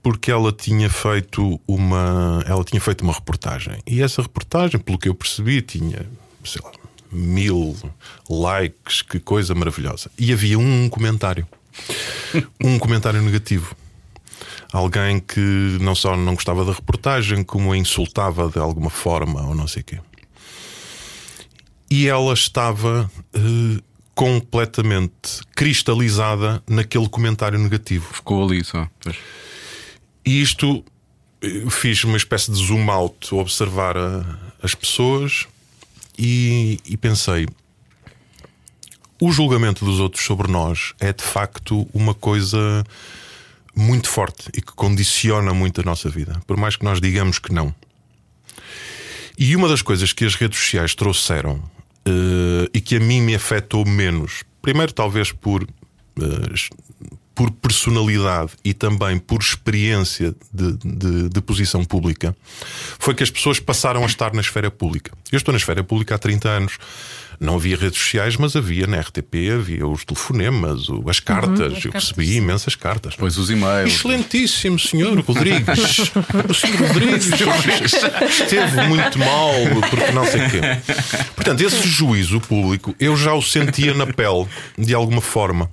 [0.02, 3.78] porque ela tinha feito uma ela tinha feito uma reportagem.
[3.87, 6.06] E essa reportagem pelo que eu percebi tinha
[6.44, 6.72] sei lá
[7.11, 7.76] mil
[8.28, 10.11] likes que coisa maravilhosa.
[10.18, 11.46] E havia um comentário.
[12.62, 13.74] Um comentário negativo.
[14.72, 19.54] Alguém que não só não gostava da reportagem como a insultava de alguma forma ou
[19.54, 20.00] não sei o quê.
[21.90, 23.82] E ela estava eh,
[24.14, 28.12] completamente cristalizada naquele comentário negativo.
[28.12, 28.87] Ficou ali só.
[29.00, 29.16] Pois.
[30.28, 30.84] E isto
[31.40, 35.46] eu fiz uma espécie de zoom out, observar a- as pessoas
[36.18, 37.46] e, e pensei:
[39.20, 42.84] o julgamento dos outros sobre nós é de facto uma coisa
[43.74, 47.52] muito forte e que condiciona muito a nossa vida, por mais que nós digamos que
[47.52, 47.74] não.
[49.38, 51.62] E uma das coisas que as redes sociais trouxeram
[52.04, 55.62] eh, e que a mim me afetou menos, primeiro, talvez por
[56.20, 56.54] eh,
[57.38, 62.35] por personalidade e também por experiência de, de- de posição pública,
[62.98, 65.12] foi que as pessoas passaram a estar na esfera pública.
[65.31, 66.79] Eu estou na esfera pública há 30 anos.
[67.38, 71.74] Não havia redes sociais, mas havia na RTP, havia os telefonemas, o- as cartas.
[71.74, 72.11] as Eu cartas.
[72.11, 73.14] recebi imensas cartas.
[73.16, 73.92] Pois os e-mails.
[73.94, 76.11] Excelentíssimo senhor Rodrigues.
[76.51, 77.31] o senhor Rodrigues
[78.29, 79.53] esteve muito mal
[79.88, 80.61] porque não sei o quê.
[81.37, 85.70] Portanto, esse juízo público eu já o sentia na pele, de alguma forma.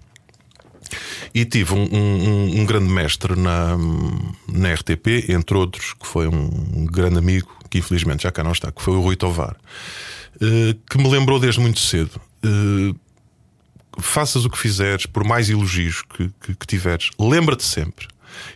[1.36, 3.76] E tive um, um- um grande mestre na,
[4.48, 8.72] na RTP, entre outros, que foi um grande amigo, que infelizmente já cá não está,
[8.72, 9.56] que foi o Rui Tovar,
[10.42, 12.22] eh, que me lembrou desde muito cedo.
[12.44, 12.96] eh,
[13.98, 18.08] faças o que fizeres, por mais elogios que, que- que tiveres, lembra-te sempre.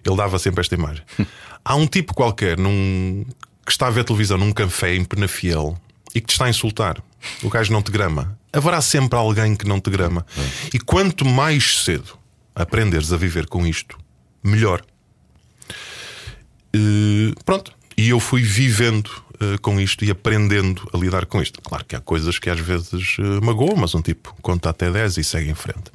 [0.05, 1.03] Ele dava sempre esta imagem.
[1.63, 3.25] Há um tipo qualquer num,
[3.65, 5.77] que está a ver televisão num café em Penafiel
[6.13, 7.01] e que te está a insultar.
[7.43, 8.37] O gajo não te grama.
[8.51, 10.25] Haverá sempre alguém que não te grama.
[10.73, 12.17] E quanto mais cedo
[12.59, 13.97] aprenderes a viver com isto,
[14.43, 14.81] melhor.
[16.73, 17.73] Eh, pronto.
[17.97, 19.09] E eu fui vivendo
[19.41, 21.61] eh, com isto e aprendendo a lidar com isto.
[21.61, 25.17] Claro que há coisas que às vezes eh, magoam, mas um tipo conta até 10
[25.17, 25.91] e segue em frente.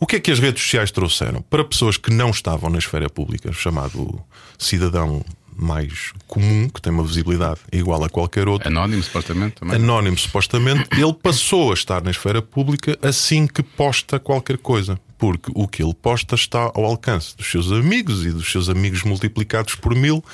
[0.00, 1.42] O que é que as redes sociais trouxeram?
[1.42, 4.20] Para pessoas que não estavam na esfera pública, chamado
[4.58, 5.24] cidadão
[5.56, 9.74] mais comum, que tem uma visibilidade igual a qualquer outro, Anónimo, supostamente também.
[9.74, 15.00] anónimo supostamente, ele passou a estar na esfera pública assim que posta qualquer coisa.
[15.18, 19.02] Porque o que ele posta está ao alcance dos seus amigos e dos seus amigos
[19.02, 20.24] multiplicados por mil,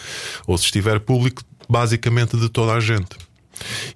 [0.47, 3.17] ou se estiver público, basicamente de toda a gente.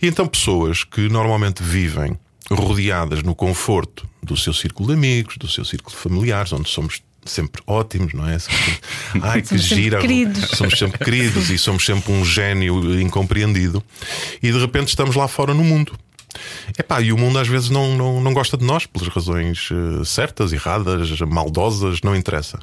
[0.01, 2.19] E então pessoas que normalmente vivem
[2.51, 7.03] rodeadas no conforto do seu círculo de amigos, do seu círculo de familiares, onde somos
[7.27, 8.39] sempre ótimos, não é?
[8.39, 8.81] Somos sempre,
[9.23, 10.01] Ai, que Somos sempre gira.
[10.01, 10.51] queridos.
[10.51, 13.83] Somos sempre queridos e somos sempre um gênio incompreendido.
[14.43, 15.93] E de repente estamos lá fora no mundo.
[16.79, 20.05] Epá, e o mundo às vezes não, não, não gosta de nós pelas razões eh,
[20.05, 22.59] certas, erradas, maldosas, não interessa.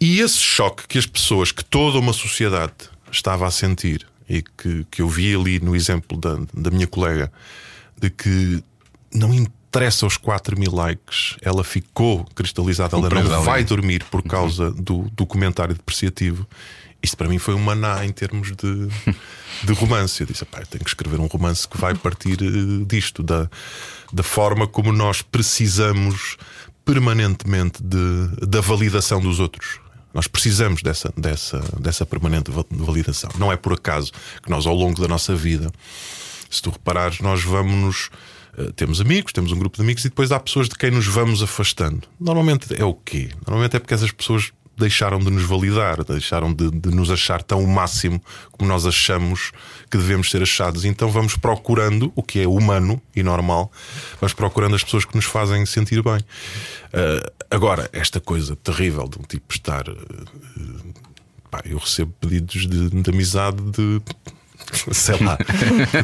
[0.00, 2.74] E esse choque que as pessoas, que toda uma sociedade
[3.10, 7.32] estava a sentir e que, que eu vi ali no exemplo da, da minha colega,
[8.00, 8.62] de que
[9.14, 14.70] não interessa os 4 mil likes, ela ficou cristalizada, ela não vai dormir por causa
[14.70, 16.46] do, do comentário depreciativo.
[17.04, 18.88] Isto para mim foi um maná em termos de,
[19.62, 20.20] de romance.
[20.22, 23.48] Eu disse: "Epá, eu tenho que escrever um romance que vai partir eh, disto, da,
[24.12, 26.36] da forma como nós precisamos
[26.84, 29.80] permanentemente de, da validação dos outros.
[30.12, 33.30] Nós precisamos dessa, dessa, dessa permanente va- validação.
[33.38, 34.12] Não é por acaso
[34.42, 35.72] que nós, ao longo da nossa vida,
[36.48, 38.10] se tu reparares, nós vamos.
[38.56, 41.06] eh, temos amigos, temos um grupo de amigos e depois há pessoas de quem nos
[41.06, 42.02] vamos afastando.
[42.20, 43.30] Normalmente é o quê?
[43.46, 47.62] Normalmente é porque essas pessoas deixaram de nos validar, deixaram de, de nos achar tão
[47.62, 49.52] o máximo como nós achamos
[49.90, 50.84] que devemos ser achados.
[50.84, 53.70] Então vamos procurando o que é humano e normal,
[54.20, 56.18] vamos procurando as pessoas que nos fazem sentir bem.
[56.92, 59.88] Eh, agora, esta coisa terrível de um tipo estar.
[59.88, 60.92] eh,
[61.50, 64.00] pá, eu recebo pedidos de, de amizade de
[64.92, 65.36] sei lá,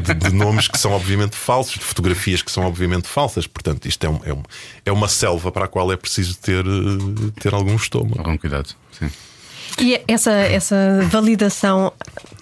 [0.03, 3.47] de, de nomes que são obviamente falsos, de fotografias que são obviamente falsas.
[3.47, 4.43] Portanto, isto é, um- é, um-
[4.87, 8.19] é uma selva para a qual é preciso ter, eh, ter algum estômago.
[8.19, 8.69] Algum cuidado.
[8.99, 9.11] Sim.
[9.81, 10.77] E essa, essa
[11.11, 11.93] validação,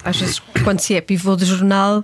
[0.03, 2.03] às vezes, quando se é pivô de jornal,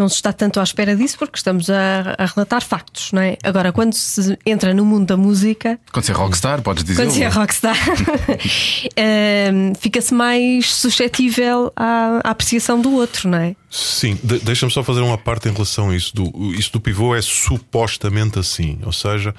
[0.00, 3.36] não se está tanto à espera disso porque estamos a, a relatar factos, não é?
[3.44, 7.02] Agora, quando se entra no mundo da música, Quando se é rockstar, podes dizer.
[7.02, 7.76] quando se é rockstar,
[8.96, 13.54] ehm, fica-se mais suscetível à, à apreciação do outro, não é?
[13.70, 16.14] Sim, de- deixa-me só fazer uma parte em relação a isso.
[16.14, 18.78] Do, isso do pivô é supostamente assim.
[18.84, 19.34] Ou seja,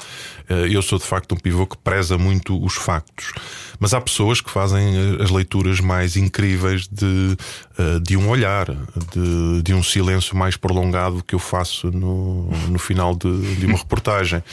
[0.50, 3.34] eh, eu sou de facto um pivô que preza muito os factos.
[3.82, 7.36] Mas há pessoas que fazem eh, as leituras mais incríveis de,
[7.80, 8.68] eh, de um olhar,
[9.12, 13.78] de, de um silêncio mais prolongado que eu faço no, no final de, de uma
[13.80, 14.44] reportagem,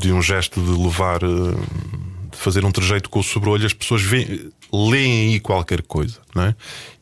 [0.00, 1.20] de um gesto de levar.
[1.24, 6.18] eh, de fazer um trejeito com o sobre-olho, as pessoas veem, leem aí qualquer coisa,
[6.32, 6.54] não é?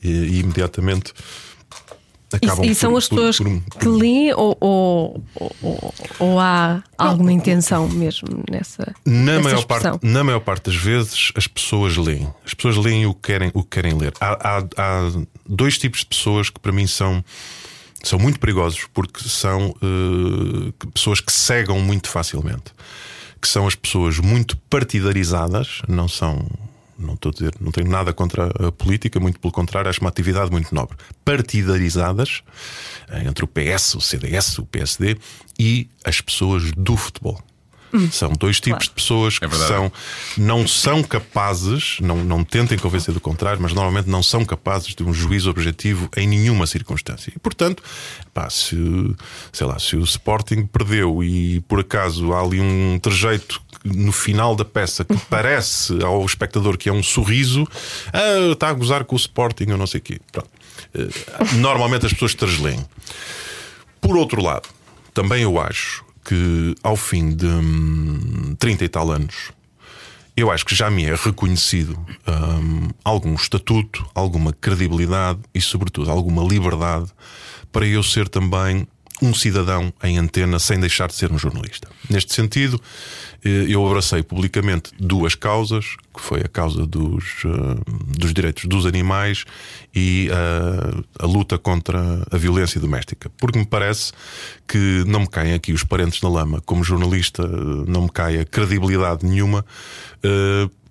[0.02, 1.12] E, e imediatamente
[2.32, 5.24] acabam E, e são por- as por- pessoas por um- que leem ou, ou,
[5.62, 9.90] ou, ou há alguma intenção mesmo nessa, Na nessa maior, expressão?
[9.98, 12.28] parte, na maior parte das vezes as pessoas leem.
[12.44, 14.12] As pessoas leem o que querem, o que querem ler.
[14.20, 15.10] Há, há- há
[15.48, 17.24] dois tipos de pessoas que para mim são,
[18.02, 19.74] são muito perigosos porque são
[20.78, 22.72] que- pessoas que cegam muito facilmente.
[23.40, 26.44] Que são as pessoas muito partidarizadas, não são.
[26.98, 30.10] Não estou a dizer, não tenho nada contra a política, muito pelo contrário, acho uma
[30.10, 30.96] atividade muito nobre.
[31.24, 32.42] Partidarizadas
[33.08, 35.16] eh, entre o PS, o CDS, o PSD
[35.58, 37.40] e as pessoas do futebol.
[38.10, 39.90] São dois tipos de pessoas que É são,
[40.36, 45.02] não são capazes, não, não tentem convencer do contrário, mas normalmente não são capazes de
[45.02, 47.32] um juízo objetivo em nenhuma circunstância.
[47.34, 47.82] E portanto,
[48.34, 48.76] pá, se,
[49.52, 54.54] sei lá, se o Sporting perdeu e por acaso há ali um trejeito no final
[54.54, 57.66] da peça que parece ao espectador que é um sorriso,
[58.12, 60.20] ah, está a gozar com o Sporting ou não sei o quê.
[60.32, 60.50] Pronto.
[60.94, 61.08] Eh,
[61.56, 62.84] Normalmente as pessoas trasleem.
[64.00, 64.68] Por outro lado,
[65.12, 69.50] também eu acho que ao fim de hum, 30 e tal anos,
[70.36, 76.44] eu acho que já me é reconhecido hum, algum estatuto, alguma credibilidade e, sobretudo, alguma
[76.44, 77.10] liberdade
[77.72, 78.86] para eu ser também
[79.22, 81.88] um cidadão em antena sem deixar de ser um jornalista.
[82.08, 82.80] Neste sentido,
[83.44, 88.86] eh, eu abracei publicamente duas causas, que foi a causa dos, eh, dos direitos dos
[88.86, 89.44] animais
[89.94, 93.30] e eh, a luta contra a violência doméstica.
[93.38, 94.12] Porque me parece
[94.66, 96.60] que não me caem aqui os parentes na lama.
[96.64, 99.64] Como jornalista, não me cai a credibilidade nenhuma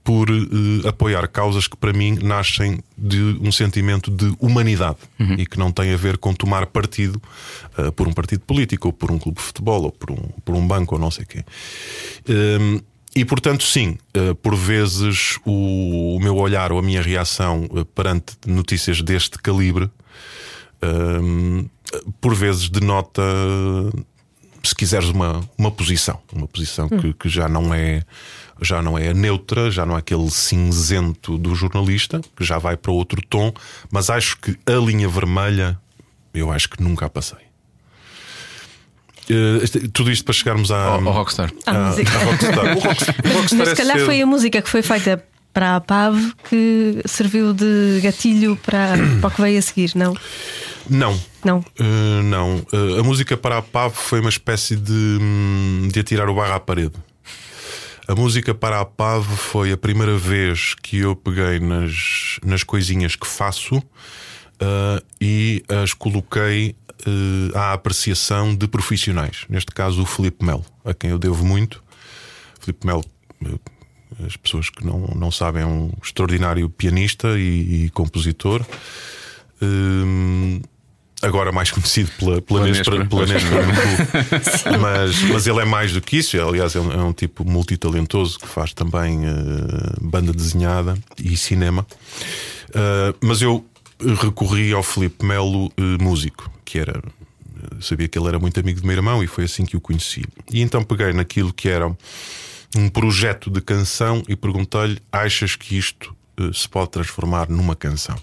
[0.07, 4.99] por eh, apoiar causas que para mim nascem de um sentimento de humanidade
[5.37, 7.21] e que não tem a ver com tomar partido
[7.77, 10.55] eh, por um partido político ou por um clube de futebol ou por um, por
[10.55, 11.43] um banco ou não sei quê.
[12.29, 12.79] Hum,
[13.13, 18.37] e portanto, sim, eh, por vezes o, o meu olhar ou a minha reação perante
[18.45, 19.91] notícias deste calibre,
[21.21, 21.67] hum,
[22.21, 23.21] por vezes denota,
[24.63, 28.03] se quiseres, uma, uma posição, uma posição que, que já não é
[28.61, 32.75] já não é a neutra, já não é aquele cinzento do jornalista, que já vai
[32.77, 33.53] para outro tom,
[33.91, 35.79] mas acho que a linha vermelha
[36.33, 37.39] eu acho que nunca a passei.
[39.61, 41.51] Este- tudo isto para chegarmos à, Ao, ao rockstar.
[41.65, 42.11] À à- música.
[42.17, 42.65] à Rockstar.
[42.77, 44.05] O Rockstar, o Rockstar Mas é se calhar cedo.
[44.05, 49.27] foi a música que foi feita para a PAV que serviu de gatilho para, para
[49.27, 50.15] o que veio a seguir, não?
[50.89, 51.19] Não.
[51.43, 51.59] Não.
[51.79, 52.57] Uh, não.
[52.71, 56.53] Uh, a música para a PAV foi uma espécie de, hum, de atirar o barro
[56.53, 56.93] à parede.
[58.07, 63.17] A música para a PAV foi a primeira vez que eu peguei nas, nas coisinhas
[63.17, 66.73] que faço uh, e as coloquei
[67.05, 69.43] uh, à apreciação de profissionais.
[69.49, 71.83] Neste caso, o Felipe Melo, a quem eu devo muito.
[72.61, 73.03] Felipe Melo,
[74.25, 78.65] as pessoas que não, não sabem, é um extraordinário pianista e, e compositor.
[79.61, 80.61] Uh,
[81.21, 83.65] agora mais conhecido pela, pela, Nespera, pela Nespera
[84.79, 86.39] mas, mas ele é mais do que isso.
[86.39, 91.85] Aliás, é um, é um tipo multitalentoso que faz também uh, banda desenhada e cinema.
[92.69, 93.65] Uh, mas eu
[94.21, 97.01] recorri ao Felipe Melo, uh, músico, que era.
[97.81, 100.23] Sabia que ele era muito amigo do meu irmão e foi assim que o conheci.
[100.51, 101.87] E então peguei naquilo que era
[102.75, 106.15] um projeto de canção e perguntei-lhe: achas que isto
[106.53, 108.15] se pode transformar numa canção?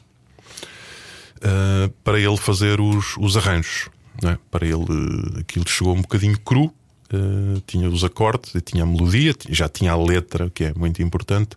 [1.36, 3.88] Uh, para ele fazer os, os arranjos.
[4.24, 4.38] É?
[4.50, 9.34] Para ele, uh, aquilo chegou um bocadinho cru, uh, tinha os acordes, tinha a melodia,
[9.48, 11.56] já tinha a letra, que é muito importante,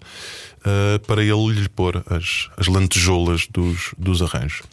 [1.05, 4.63] para ele lhe pôr as, as lantejoulas dos, dos arranjos.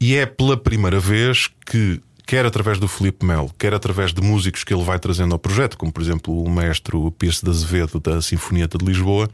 [0.00, 4.64] E é pela primeira vez que quer através do Felipe Melo, quer através de músicos
[4.64, 8.20] que ele vai trazendo ao projeto, como por exemplo o maestro Pierce de Azevedo da
[8.22, 9.28] Sinfonieta de Lisboa,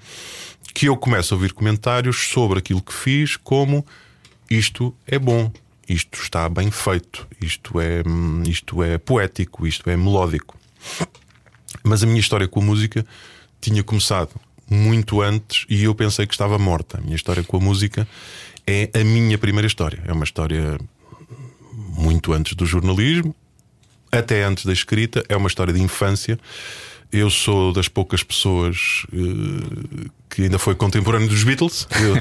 [0.74, 3.84] que eu começo a ouvir comentários sobre aquilo que fiz, como
[4.50, 5.52] isto é bom,
[5.88, 8.02] isto está bem feito, isto é,
[8.48, 10.58] isto é poético, isto é melódico.
[11.84, 13.06] Mas a minha história com a música
[13.60, 14.30] tinha começado
[14.68, 16.98] muito antes e eu pensei que estava morta.
[16.98, 18.06] A minha história com a música
[18.66, 20.02] é a minha primeira história.
[20.06, 20.78] É uma história
[21.72, 23.34] muito antes do jornalismo,
[24.10, 26.38] até antes da escrita, é uma história de infância.
[27.12, 31.88] Eu sou das poucas pessoas uh, que ainda foi contemporâneo dos Beatles.
[32.00, 32.14] Eu,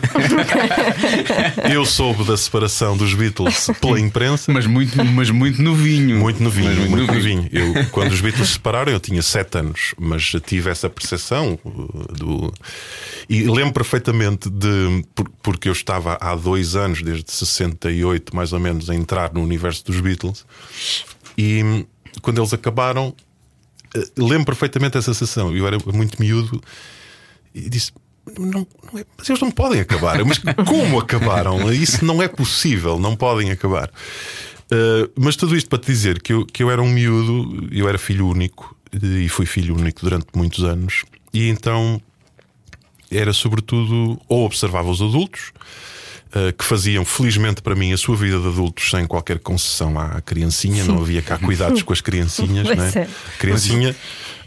[1.71, 4.51] eu, soube da separação dos Beatles pela imprensa.
[4.51, 6.17] Mas muito, mas muito novinho.
[6.17, 7.43] Muito novinho, muito, muito novinho.
[7.43, 7.77] novinho.
[7.77, 11.59] Eu, quando os Beatles se separaram, eu tinha 7 anos, mas já tive essa percepção
[11.63, 12.51] uh, do.
[13.29, 15.05] E lembro perfeitamente de.
[15.43, 19.85] Porque eu estava há dois anos, desde 68 mais ou menos, a entrar no universo
[19.85, 20.45] dos Beatles.
[21.37, 21.85] E
[22.23, 23.13] quando eles acabaram,
[23.95, 25.55] eh, lembro perfeitamente essa sensação.
[25.55, 26.59] Eu era muito miúdo
[27.53, 27.91] e disse:
[28.37, 30.23] não, não é, mas eles não podem acabar.
[30.23, 31.71] Mas como acabaram?
[31.71, 33.89] Isso não é possível, não podem acabar.
[34.71, 37.89] Uh, mas tudo isto para te dizer que eu, que eu era um miúdo, eu
[37.89, 41.99] era filho único e fui filho único durante muitos anos, e então
[43.09, 45.51] era sobretudo ou observava os adultos
[46.27, 50.21] uh, que faziam, felizmente para mim, a sua vida de adultos sem qualquer concessão à
[50.21, 53.09] criancinha, não havia cá cuidados com as criancinhas, né?
[53.39, 53.95] Criancinha.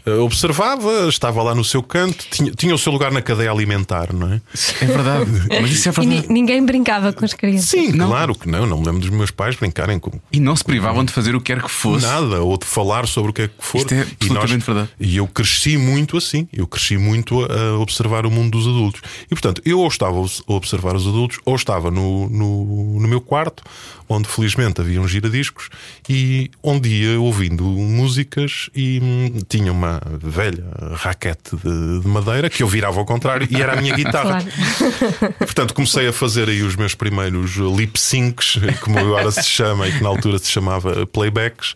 [0.05, 4.13] Eh, observava, estava lá no seu canto, tinha, tinha o seu lugar na cadeia alimentar,
[4.13, 4.41] não é?
[4.81, 5.31] É verdade.
[5.61, 6.25] Mas isso é verdade.
[6.29, 7.69] E ninguém brincava com as crianças.
[7.69, 8.07] Sim, não.
[8.07, 8.65] claro que não.
[8.65, 10.11] Não me lembro dos meus pais brincarem com.
[10.31, 12.05] E não se privavam de fazer o que quer que fosse.
[12.05, 13.77] Nada, ou de falar sobre o que é que for.
[13.77, 14.89] Isto é absolutamente e nós, verdade.
[14.99, 16.47] E eu cresci muito assim.
[16.51, 19.01] Eu cresci muito a observar o mundo dos adultos.
[19.25, 23.21] E portanto, eu ou estava a observar os adultos, ou estava no, no, no meu
[23.21, 23.63] quarto,
[24.07, 25.69] onde felizmente havia um giradiscos,
[26.07, 32.63] e onde ia ouvindo músicas e hum, tinha uma velha raquete de, de, madeira que
[32.63, 34.43] eu virava ao contrário e era a minha guitarra.
[34.43, 35.33] Claro.
[35.39, 39.91] Portanto, comecei a fazer aí os meus primeiros lip syncs, como agora se chama e
[39.91, 41.73] que na altura se chamava playbacks.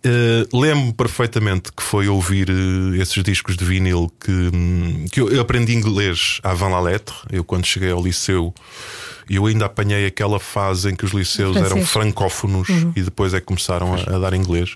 [0.00, 5.28] Uh, Lembro-me perfeitamente que foi ouvir uh, esses discos de vinil que, um, que eu,
[5.28, 7.14] eu aprendi inglês avant la lettre.
[7.30, 8.54] Eu, quando cheguei ao liceu,
[9.36, 12.92] eu ainda apanhei aquela fase em que os liceus eram francófonos uhum.
[12.96, 14.74] e depois é que começaram a, a, dar inglês.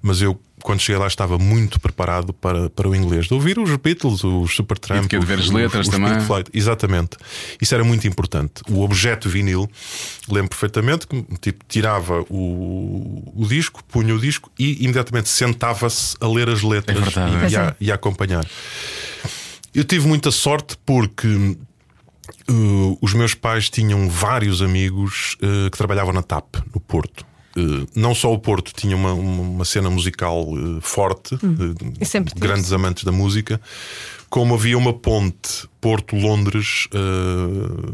[0.00, 3.26] Mas eu, quando cheguei lá, estava muito preparado para, para o inglês.
[3.26, 6.20] De ouvir os Beatles, os Supertramp, de ver as letras os, os também.
[6.20, 6.48] Floyd.
[6.54, 7.16] Exatamente.
[7.60, 8.62] Isso era muito importante.
[8.70, 9.68] O objeto vinil,
[10.28, 16.28] lembro perfeitamente que tipo, tirava o, o disco, punha o disco e imediatamente sentava-se a
[16.28, 18.46] ler as letras é e, e, a, e a acompanhar.
[19.74, 21.56] Eu tive muita sorte porque
[22.48, 27.26] Uh, os meus pais tinham vários amigos uh, que trabalhavam na TAP, no Porto.
[27.56, 30.46] Uh, não só o Porto tinha uma, uma cena musical
[30.80, 31.74] forte, hum.
[32.36, 33.60] grandes amantes da música,
[34.30, 36.88] como havia uma ponte Porto-Londres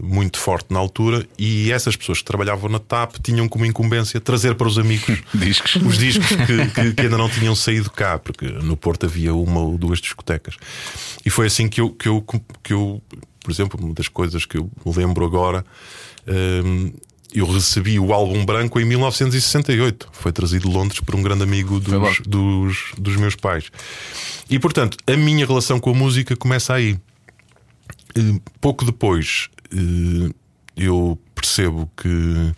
[0.02, 4.54] muito forte na altura, e essas pessoas que trabalhavam na TAP tinham como incumbência trazer
[4.54, 5.76] para os amigos discos.
[5.76, 9.60] os discos que, que, que, ainda não tinham saído cá, porque no Porto havia uma
[9.60, 10.56] ou duas discotecas.
[11.24, 12.24] E foi assim que eu, que eu,
[12.62, 13.02] que eu
[13.42, 15.64] por exemplo, uma das coisas que eu lembro agora.
[16.26, 16.92] Um,
[17.34, 20.08] eu recebi o álbum branco em 1968.
[20.12, 23.70] Foi trazido de Londres por um grande amigo dos, dos, dos, meus pais.
[24.50, 26.98] E portanto, a minha relação com a música começa aí.
[28.16, 30.30] Hum, pouco depois, hum,
[30.76, 32.52] eu percebo que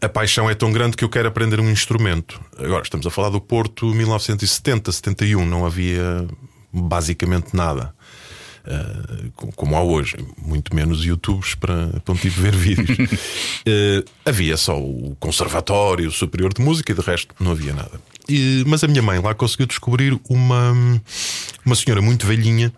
[0.00, 2.40] a paixão é tão grande que eu quero aprender um instrumento.
[2.58, 6.26] Agora, estamos a falar do Porto 1970, 71, não havia
[6.72, 7.94] basicamente nada.
[8.66, 12.98] Uh, como há hoje, muito menos YouTubes para, para um tipo ver vídeos.
[12.98, 18.00] uh, havia só o Conservatório Superior de Música e de resto não havia nada.
[18.28, 20.72] E, mas a minha mãe lá conseguiu descobrir uma,
[21.64, 22.72] uma senhora muito velhinha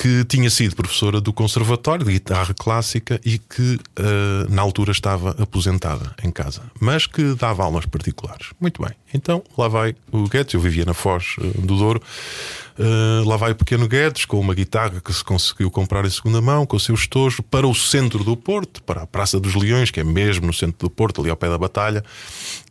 [0.00, 5.36] que tinha sido professora do Conservatório de Guitarra Clássica e que uh, na altura estava
[5.38, 8.46] aposentada em casa, mas que dava aulas particulares.
[8.58, 10.54] Muito bem, então lá vai o Guedes.
[10.54, 12.00] Eu vivia na Foz uh, do Douro.
[12.78, 16.40] Uh, lá vai o pequeno Guedes com uma guitarra que se conseguiu comprar em segunda
[16.40, 19.90] mão, com o seu estojo, para o centro do Porto, para a Praça dos Leões,
[19.90, 22.02] que é mesmo no centro do Porto, ali ao pé da Batalha,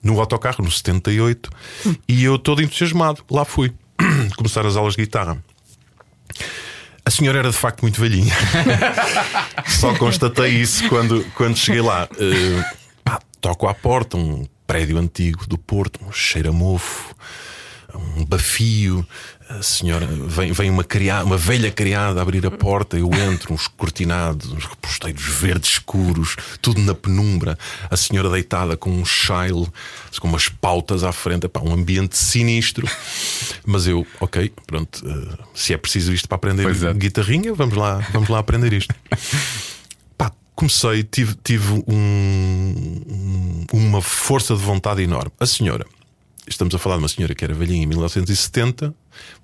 [0.01, 1.47] no autocarro, no 78,
[2.07, 3.71] e eu todo entusiasmado, lá fui
[4.35, 5.37] começar as aulas de guitarra.
[7.09, 8.35] A senhora era de facto muito velhinha.
[9.65, 12.07] Só constatei isso quando, quando cheguei lá.
[12.11, 12.63] Uh,
[13.03, 17.15] pá, toco à porta, um prédio antigo do Porto, um cheiro a mofo,
[17.97, 19.05] um bafio,
[19.49, 23.53] a senhora vem, vem uma, criada, uma velha criada a abrir a porta, eu entro,
[23.53, 27.57] uns cortinados, uns reposteiros verdes escuros, tudo na penumbra,
[27.89, 29.67] a senhora deitada com um chile,
[30.19, 32.87] com umas pautas à frente, Epá, um ambiente sinistro.
[33.65, 36.93] Mas eu, ok, pronto, uh, se é preciso isto para aprender é.
[36.93, 38.93] guitarrinha, vamos lá, vamos lá aprender isto.
[40.15, 45.31] Pá, comecei, tive, tive um, uma força de vontade enorme.
[45.39, 45.85] A senhora
[46.49, 48.93] estamos a falar de uma senhora que era velhinha em 1970,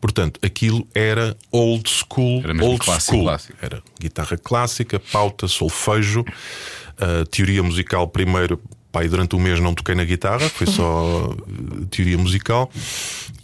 [0.01, 3.23] portanto, aquilo era old school, era old clássico, school.
[3.23, 3.57] Clássico.
[3.61, 8.61] Era guitarra clássica, pauta, solfejo, uh, teoria musical primeiro.
[8.91, 12.71] Pai, durante um mês não toquei na guitarra, foi só uh, teoria musical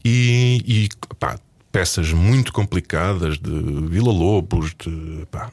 [0.03, 0.89] e, e
[1.19, 1.37] pá,
[1.71, 3.51] peças muito complicadas de
[3.89, 5.51] Vila Lobos, de pá,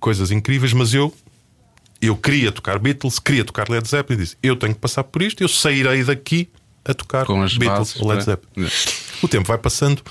[0.00, 1.14] coisas incríveis, mas eu
[2.00, 5.20] eu queria tocar Beatles, queria tocar Led Zeppelin e disse: Eu tenho que passar por
[5.20, 6.48] isto, eu sairei daqui
[6.84, 8.66] a tocar com as Beatles, bases, Led Zeppelin.
[8.66, 8.70] É?
[9.22, 10.02] O tempo vai passando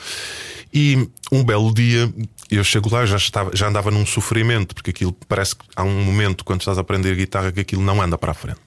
[0.73, 2.11] e um belo dia
[2.49, 6.03] eu chego lá, já, estava, já andava num sofrimento, porque aquilo parece que há um
[6.03, 8.59] momento quando estás a aprender guitarra que aquilo não anda para a frente.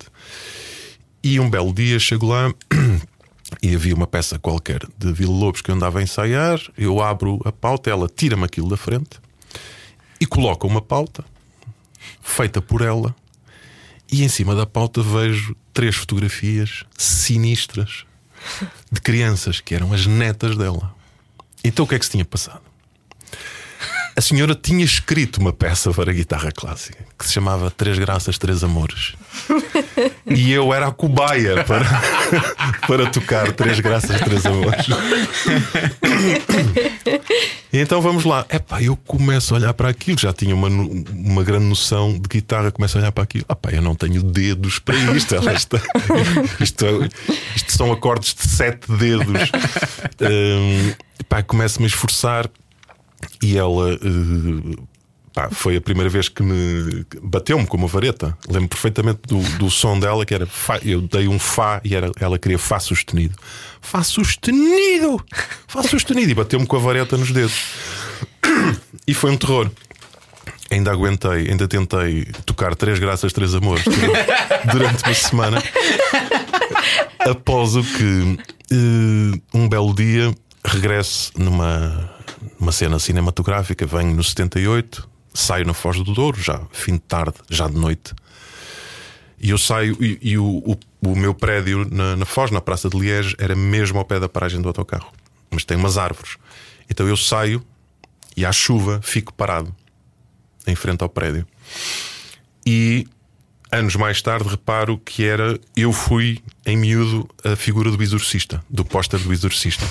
[1.22, 2.52] E um belo dia chego lá
[3.62, 6.60] e havia uma peça qualquer de Vila Lobos que eu andava a ensaiar.
[6.76, 9.20] Eu abro a pauta, ela tira-me aquilo da frente
[10.20, 11.24] e coloca uma pauta
[12.20, 13.14] feita por ela
[14.12, 18.04] e em cima da pauta vejo três fotografias sinistras
[18.90, 20.94] de crianças que eram as netas dela.
[21.64, 22.71] Então o que é que se tinha passado?
[24.14, 28.62] A senhora tinha escrito uma peça para guitarra clássica que se chamava Três Graças, Três
[28.62, 29.14] Amores.
[30.26, 31.84] E eu era a cobaia para,
[32.86, 34.86] para tocar Três Graças, Três Amores.
[37.72, 38.46] E então vamos lá.
[38.50, 42.70] Epá, eu começo a olhar para aquilo, já tinha uma, uma grande noção de guitarra,
[42.70, 43.44] começo a olhar para aquilo.
[43.48, 45.34] Epá, eu não tenho dedos para isto.
[45.34, 45.78] Está,
[46.60, 46.86] isto,
[47.54, 49.50] isto são acordes de sete dedos.
[50.20, 52.48] Um, epá, começo-me a esforçar
[53.42, 53.94] e ela.
[53.94, 54.92] Uh,
[55.32, 58.36] Pá, foi a primeira vez que me bateu-me com uma vareta.
[58.48, 60.46] Lembro perfeitamente do, do som dela, que era
[60.84, 63.34] eu dei um Fá e era, ela queria Fá sustenido.
[63.80, 65.24] Fá sustenido!
[65.66, 66.30] Fá sustenido!
[66.30, 67.54] E bateu-me com a vareta nos dedos.
[69.04, 69.68] E foi um terror.
[70.70, 73.84] Ainda aguentei, ainda tentei tocar três graças, três amores
[74.70, 75.62] durante uma semana.
[77.18, 78.38] Após o que
[78.72, 80.32] uh, um belo dia
[80.64, 82.11] regresso numa,
[82.62, 87.34] numa cena cinematográfica, venho no 78, saio na Foz do Douro, já fim de tarde,
[87.50, 88.14] já de noite.
[89.40, 92.88] E eu saio, e, e o, o, o, meu prédio na, na Foz, na Praça
[92.88, 95.10] de Liege, era mesmo ao pé da paragem do autocarro.
[95.50, 96.36] Mas tem umas árvores.
[96.88, 97.66] Então eu saio
[98.36, 99.74] e à chuva fico parado
[100.64, 101.44] em frente ao prédio.
[102.64, 103.08] E
[103.72, 108.84] anos mais tarde reparo que era eu fui em miúdo a figura do exorcista, do
[108.84, 109.84] póster do exorcista,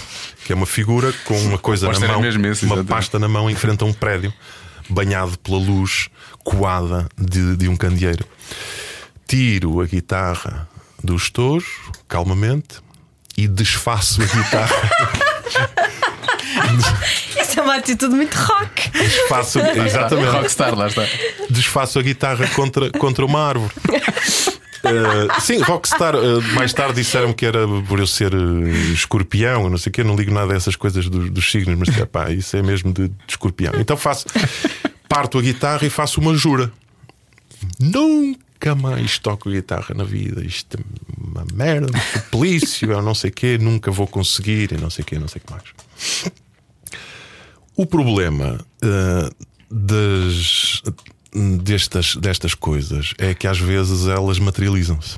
[0.46, 3.56] que é uma figura com uma coisa na mão, esse, uma pasta na mão em
[3.56, 4.32] frente a um prédio
[4.88, 6.10] banhado pela luz
[6.44, 8.26] coada de, de um candeeiro.
[9.28, 10.68] Tiro a guitarra
[11.04, 12.82] do estojo, calmamente,
[13.38, 15.92] e desfaço a guitarra.
[17.40, 18.90] Isso é uma atitude muito rock.
[18.92, 20.30] Desfaço, exatamente.
[20.30, 21.06] Rockstar, lá está.
[21.50, 23.74] Desfaço a guitarra contra, contra uma árvore.
[24.82, 26.16] Uh, sim, Rockstar.
[26.16, 30.04] Uh, mais tarde disseram que era por eu ser uh, escorpião, não sei o quê.
[30.04, 33.08] Não ligo nada a essas coisas dos, dos signos, mas pá, isso é mesmo de,
[33.08, 33.74] de escorpião.
[33.78, 34.26] Então faço,
[35.08, 36.72] parto a guitarra e faço uma jura.
[37.80, 40.44] Nunca mais toco guitarra na vida.
[40.44, 40.82] Isto é
[41.18, 43.58] uma merda, um suplício, eu não sei o quê.
[43.60, 45.64] Nunca vou conseguir e não sei o quê, não sei o que mais.
[47.82, 48.60] O problema
[49.72, 50.84] das
[51.64, 55.18] destas, destas coisas é que às vezes elas materializam-se.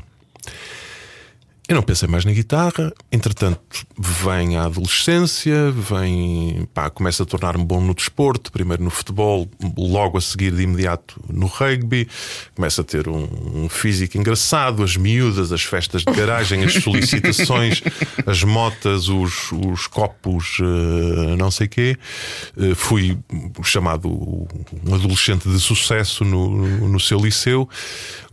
[1.66, 3.62] Eu não pensei mais na guitarra, entretanto
[3.98, 10.18] vem a adolescência, vem, pá, começa a tornar-me bom no desporto, primeiro no futebol, logo
[10.18, 12.10] a seguir de imediato no rugby,
[12.54, 17.82] começa a ter um, um físico engraçado, as miúdas, as festas de garagem, as solicitações,
[18.28, 21.98] as motas, os, os copos, uh, não sei quê.
[22.58, 23.18] Uh, fui
[23.64, 27.70] chamado um adolescente de sucesso no, no seu liceu.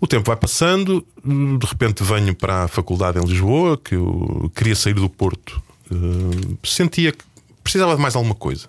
[0.00, 4.74] O tempo vai passando, de repente venho para a faculdade em Lisboa, que eu queria
[4.74, 5.60] sair do Porto.
[5.90, 7.24] Uh, sentia que
[7.62, 8.68] precisava de mais alguma coisa.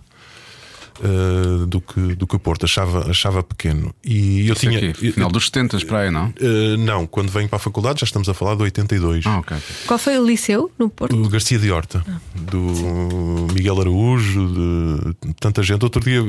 [1.04, 3.91] Uh, do, que, do que o Porto achava, achava pequeno.
[4.04, 4.91] E eu Isso tinha.
[4.91, 6.28] aqui, final dos 70 para aí, não?
[6.28, 9.26] Uh, não, quando venho para a faculdade já estamos a falar de 82.
[9.26, 9.58] Ah, ok.
[9.58, 9.76] ok.
[9.88, 11.16] Qual foi o liceu no Porto?
[11.16, 15.82] O Garcia de Horta, do Miguel Araújo, de tanta gente.
[15.84, 16.22] Outro dia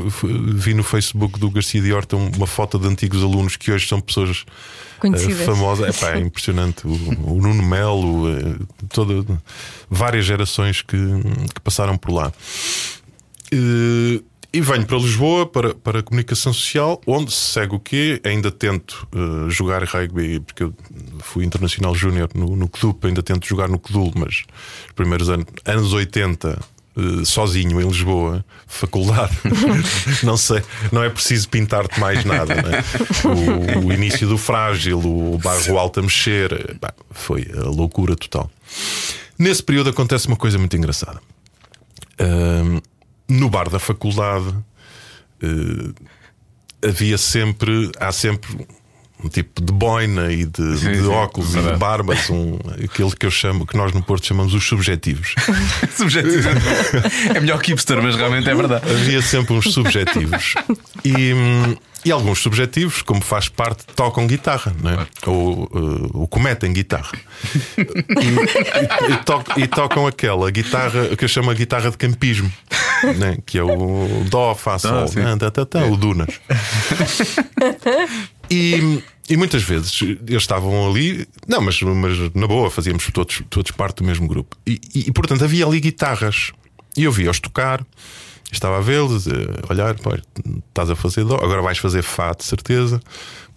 [0.55, 4.01] vi no Facebook do Garcia de Horta uma foto de antigos alunos que hoje são
[4.01, 4.47] pessoas
[4.99, 5.41] Conhecidas.
[5.41, 5.97] eh, famosas.
[5.97, 6.87] Epá, é impressionante.
[6.87, 8.25] O, o Nuno Melo,
[8.89, 9.39] toda,
[9.91, 12.33] várias gerações que, que passaram por lá.
[14.55, 18.21] E venho para Lisboa para, para a comunicação social, onde se segue o quê?
[18.23, 20.75] Ainda tento eh, jogar rugby, porque eu
[21.21, 24.45] fui internacional júnior no, no CDUP, ainda tento jogar no CDUL, mas
[24.87, 26.59] os primeiros anos, anos 80,
[26.95, 29.35] eh, sozinho em Lisboa, faculdade,
[30.23, 32.55] não sei, não é preciso pintar-te mais nada.
[32.55, 32.85] né?
[33.25, 38.51] o, o início do frágil, o barro alto a mexer, pá, foi a loucura total.
[39.39, 41.23] Nesse período acontece uma coisa muito engraçada.
[42.19, 42.81] Ahm,
[43.33, 44.55] no bar da faculdade
[45.43, 48.67] eh, havia sempre, há sempre
[49.25, 53.11] um tipo de boina e de, Sim, de sim, óculos e de barbas, um, aquele
[53.13, 55.35] que eu chamo, que nós no Porto chamamos os subjetivos.
[55.97, 56.49] Subjetivo.
[57.33, 58.85] é melhor que hipster, mas realmente é verdade.
[58.91, 60.55] Havia sempre uns subjetivos.
[61.05, 65.07] E, hum, e alguns subjetivos, como faz parte, tocam guitarra, não é?
[65.27, 67.13] ou, uh, ou cometem guitarra.
[67.79, 72.53] E, e- to- e tocam aquela guitarra que eu chamo a guitarra de campismo,
[73.19, 73.39] né?
[73.47, 75.37] que é o Dó, Fá, Sol, né?
[75.51, 76.41] Tá, tá, o Dunas.
[78.51, 83.71] E, e muitas vezes eles estavam ali, não, mas, mas na boa, fazíamos todos, todos
[83.71, 84.57] parte do mesmo grupo.
[84.67, 86.53] E, e, e, portanto havia ali guitarras.
[86.97, 87.83] E eu via-os tocar,
[88.53, 90.19] estava a vê-los, a olhar, pá,
[90.69, 93.01] estás a fazer dó, agora vais fazer Fá, de certeza.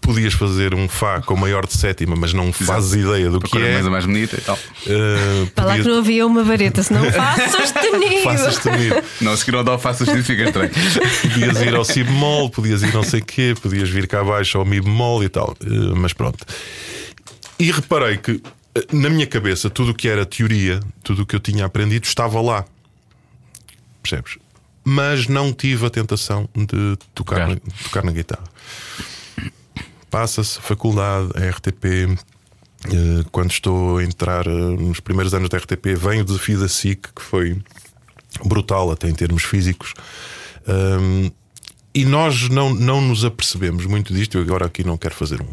[0.01, 3.57] Podias fazer um Fá com maior de sétima, mas não fazes ideia do A que
[3.57, 3.73] é é.
[3.73, 4.55] mais, a mais bonita e tal.
[4.55, 8.21] Uh, Para lá podias- que não havia uma vareta, senão faço sustenido.
[8.23, 8.95] Faça sustenido.
[9.21, 10.69] Não, a seguir ao dó faço isto fica estranho.
[11.23, 14.65] Podias ir ao Si bemol, podias ir não sei quê, podias vir cá abaixo ao
[14.65, 15.55] Mi bemol e tal.
[15.63, 16.45] Eh, Mas pronto.
[17.57, 18.41] E reparei que
[18.75, 22.03] eh, na minha cabeça tudo o que era teoria, tudo o que eu tinha aprendido
[22.05, 22.63] estava lá.
[24.03, 24.37] Percebes?
[24.85, 28.03] Mas não tive a tentação de tocar, na, Tocar.
[28.03, 28.43] na guitarra.
[30.09, 31.85] Passa-se faculdade, a RTP.
[32.85, 36.67] eh, Quando estou a entrar eh, nos primeiros anos da RTP, vem o desafio da
[36.69, 37.59] SIC, que foi
[38.45, 39.93] brutal até em termos físicos.
[40.67, 41.31] Hum,
[41.93, 44.37] e nós não, não nos apercebemos muito disto.
[44.37, 45.47] Eu agora aqui não quero fazer um,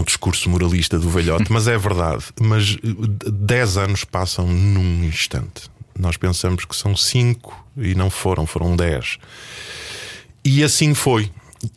[0.00, 2.24] um discurso moralista do velhote, mas é verdade.
[2.40, 5.70] Mas eh, 10 anos passam num instante.
[5.98, 9.18] Nós pensamos que são 5 e não foram, foram 10.
[10.44, 11.30] E assim foi.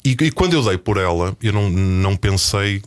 [0.04, 2.82] E, e quando eu dei por ela, eu não, não pensei.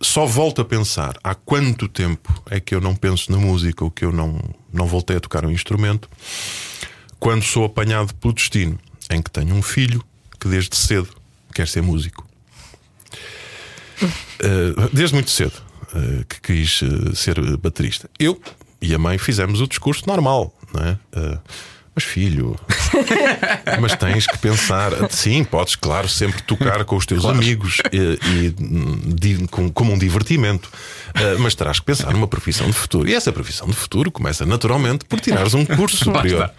[0.00, 3.90] Só volto a pensar há quanto tempo é que eu não penso na música ou
[3.90, 4.38] que eu não,
[4.72, 6.08] não voltei a tocar um instrumento
[7.18, 8.78] quando sou apanhado pelo destino
[9.10, 10.04] em que tenho um filho
[10.38, 11.08] que desde cedo
[11.54, 12.26] quer ser músico.
[14.02, 15.62] Uh, desde muito cedo
[15.94, 18.10] uh, que quis uh, ser baterista.
[18.18, 18.40] Eu
[18.80, 20.98] e a mãe fizemos o discurso normal, não é?
[21.96, 22.56] Uh, mas filho,
[23.80, 24.92] mas tens que pensar.
[25.10, 28.54] Sim, podes, claro, sempre tocar com os teus amigos e, e,
[29.14, 30.68] di- com- como um divertimento.
[31.16, 33.08] Uh, mas terás que pensar numa profissão de futuro.
[33.08, 36.50] E essa profissão de futuro começa naturalmente por tirares um curso superior,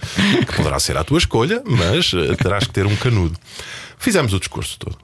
[0.48, 3.38] que poderá ser à tua escolha, mas uh, terás que ter um canudo.
[4.00, 4.98] Fizemos o discurso todo.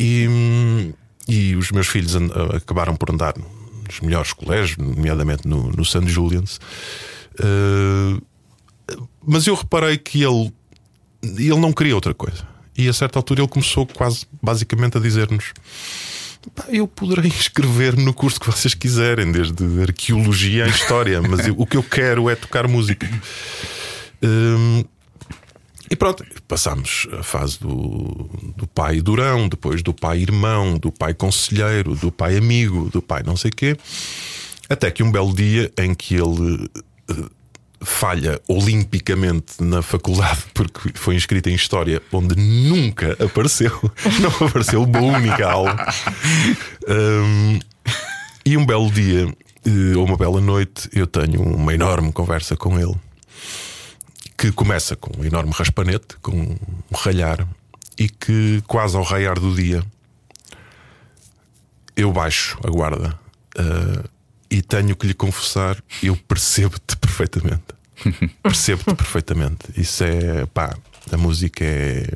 [0.00, 0.92] E,
[1.28, 3.34] e os meus filhos and- acabaram por andar
[3.86, 6.06] nos melhores colégios, nomeadamente no, no St.
[6.08, 6.58] Julian's.
[9.26, 10.52] Mas eu reparei que ele,
[11.22, 12.46] ele não queria outra coisa.
[12.78, 15.52] E a certa altura ele começou quase basicamente a dizer-nos:
[16.54, 21.54] "Pá, Eu poderei inscrever-me no curso que vocês quiserem, desde arqueologia à história, mas eu-
[21.58, 23.08] o que eu quero é tocar música.
[24.22, 24.84] Hum,
[25.90, 31.14] e pronto, passámos a fase do, do pai durão, depois do pai irmão, do pai
[31.14, 33.76] conselheiro, do pai amigo, do pai não sei quê,
[34.68, 36.68] até que um belo dia em que ele
[37.08, 37.14] eh,
[37.80, 43.72] falha olimpicamente na faculdade porque foi inscrito em História, onde nunca apareceu,
[44.20, 45.76] não apareceu uma única aula.
[46.88, 47.58] Hum,
[48.44, 49.28] e um belo dia
[49.64, 52.94] eh, ou uma bela noite, eu tenho uma enorme conversa com ele
[54.36, 56.56] que começa com um enorme raspanete, com um
[56.94, 57.46] ralhar,
[57.98, 59.82] e que quase ao raiar do dia
[61.96, 63.18] eu baixo a guarda
[63.58, 64.08] uh,
[64.50, 67.62] e tenho que lhe confessar, eu percebo-te perfeitamente.
[68.42, 69.58] percebo-te perfeitamente.
[69.76, 70.76] Isso é pá,
[71.10, 72.06] a música é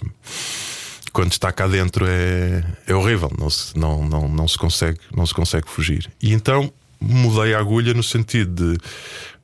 [1.13, 5.27] quando está cá dentro é, é horrível, não se, não, não, não, se consegue, não
[5.27, 6.11] se consegue fugir.
[6.23, 8.79] E então mudei a agulha no sentido de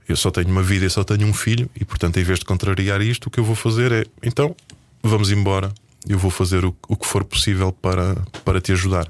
[0.09, 2.45] eu só tenho uma vida e só tenho um filho, e portanto, em vez de
[2.45, 4.55] contrariar isto, o que eu vou fazer é então
[5.03, 5.73] vamos embora,
[6.09, 9.09] eu vou fazer o, o que for possível para, para te ajudar.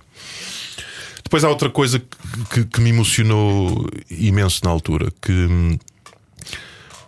[1.23, 5.77] Depois há outra coisa que, que, que me emocionou imenso na altura, que hum,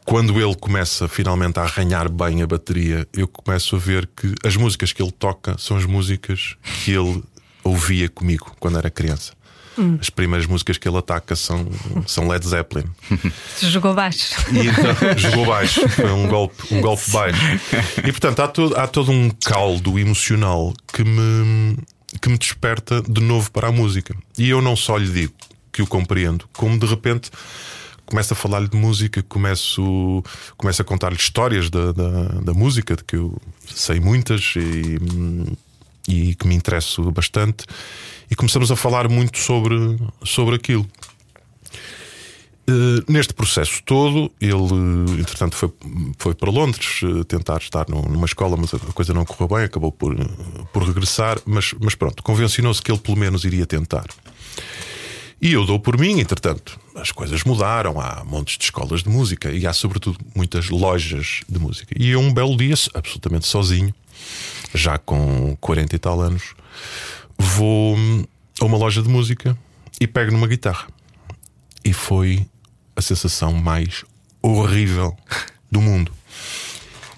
[0.08, 4.56] quando ele começa finalmente a arranhar bem a bateria, eu começo a ver que as
[4.56, 7.22] músicas que ele toca são as músicas que ele
[7.62, 9.34] ouvia comigo quando era criança.
[9.76, 9.98] Hum.
[10.00, 11.68] As primeiras músicas que ele ataca são,
[12.06, 12.86] são Led Zeppelin.
[13.60, 14.34] Jogou baixo.
[14.50, 15.86] E então, jogou baixo.
[15.90, 17.38] Foi um golpe, um golpe baixo.
[17.98, 21.76] E portanto há todo, há todo um caldo emocional que me,
[22.22, 24.16] que me desperta de novo para a música.
[24.38, 25.34] E eu não só lhe digo
[25.70, 27.30] que o compreendo, como de repente
[28.08, 30.24] começo a falar-lhe de música, começo,
[30.56, 33.36] começo a contar-lhe histórias da, da, da, música, de que eu
[33.66, 34.98] sei muitas e,
[36.08, 37.66] e que me interesso bastante,
[38.30, 40.86] e começamos a falar muito sobre, sobre aquilo.
[42.66, 45.70] Uh, neste processo todo, ele, entretanto, foi,
[46.18, 49.92] foi para Londres uh, tentar estar numa escola, mas a coisa não correu bem, acabou
[49.92, 50.14] por,
[50.72, 51.38] por regressar.
[51.46, 54.06] Mas, mas pronto, convencionou-se que ele pelo menos iria tentar.
[55.40, 59.50] E eu dou por mim, entretanto, as coisas mudaram, há montes de escolas de música
[59.52, 61.94] e há, sobretudo, muitas lojas de música.
[61.96, 63.94] E eu, um belo dia, absolutamente sozinho,
[64.74, 66.54] já com 40 e tal anos,
[67.38, 67.96] vou
[68.60, 69.56] a uma loja de música
[70.00, 70.88] e pego numa guitarra.
[71.84, 72.44] E foi
[72.96, 74.04] a sensação mais
[74.42, 75.16] horrível
[75.70, 76.12] do mundo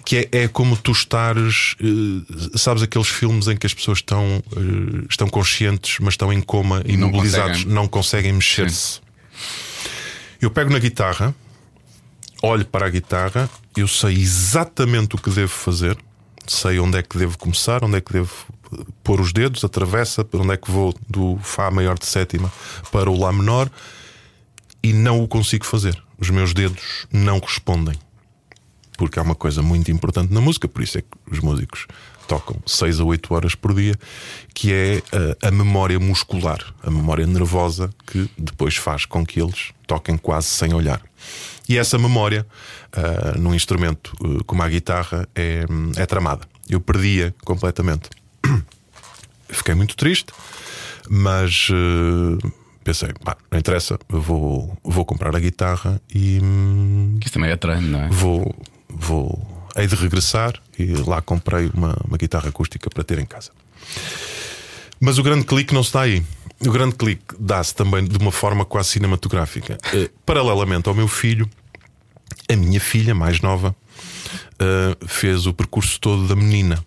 [0.05, 4.43] que é, é como tu estares, uh, sabes, aqueles filmes em que as pessoas estão,
[4.51, 8.99] uh, estão conscientes, mas estão em coma, imobilizados, não conseguem mexer-se.
[10.41, 11.35] Eu pego na guitarra,
[12.41, 15.97] olho para a guitarra, eu sei exatamente o que devo fazer,
[16.47, 18.31] sei onde é que devo começar, onde é que devo
[19.03, 22.51] pôr os dedos, atravessa, para onde é que vou do Fá maior de sétima
[22.91, 23.69] para o Lá menor,
[24.81, 26.01] e não o consigo fazer.
[26.17, 27.95] Os meus dedos não respondem
[29.01, 31.87] porque é uma coisa muito importante na música, por isso é que os músicos
[32.27, 33.95] tocam 6 a 8 horas por dia,
[34.53, 35.01] que é
[35.41, 40.49] a, a memória muscular, a memória nervosa que depois faz com que eles toquem quase
[40.49, 41.01] sem olhar.
[41.67, 42.45] E essa memória,
[42.95, 46.47] uh, num instrumento uh, como a guitarra, é, é tramada.
[46.69, 48.07] Eu perdia completamente.
[49.49, 50.31] Fiquei muito triste,
[51.09, 53.09] mas uh, pensei,
[53.49, 56.39] não interessa, vou, vou comprar a guitarra e.
[57.19, 58.09] Que isso também é treino, não é?
[58.09, 58.55] Vou,
[58.95, 63.51] vou hei de regressar e lá comprei uma, uma guitarra acústica para ter em casa.
[64.99, 66.23] Mas o grande clique não dá aí.
[66.59, 69.77] O grande clique dá-se também de uma forma quase cinematográfica.
[69.93, 71.49] Uh, paralelamente ao meu filho,
[72.47, 73.75] a minha filha mais nova
[74.61, 76.83] uh, fez o percurso todo da menina.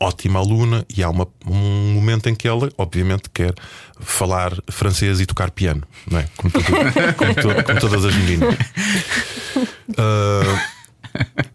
[0.00, 3.54] Ótima aluna, e há uma, um momento em que ela, obviamente, quer
[4.00, 6.28] falar francês e tocar piano, não é?
[6.36, 8.54] Como, como, to, como todas as meninas.
[9.90, 10.72] Uh,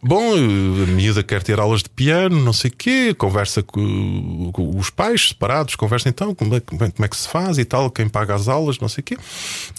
[0.01, 4.89] Bom, a miúda quer ter aulas de piano, não sei o quê, conversa com, os
[4.89, 8.36] pais separados, conversa então como é, como é, que se faz e tal, quem paga
[8.36, 9.18] as aulas, não sei o quê.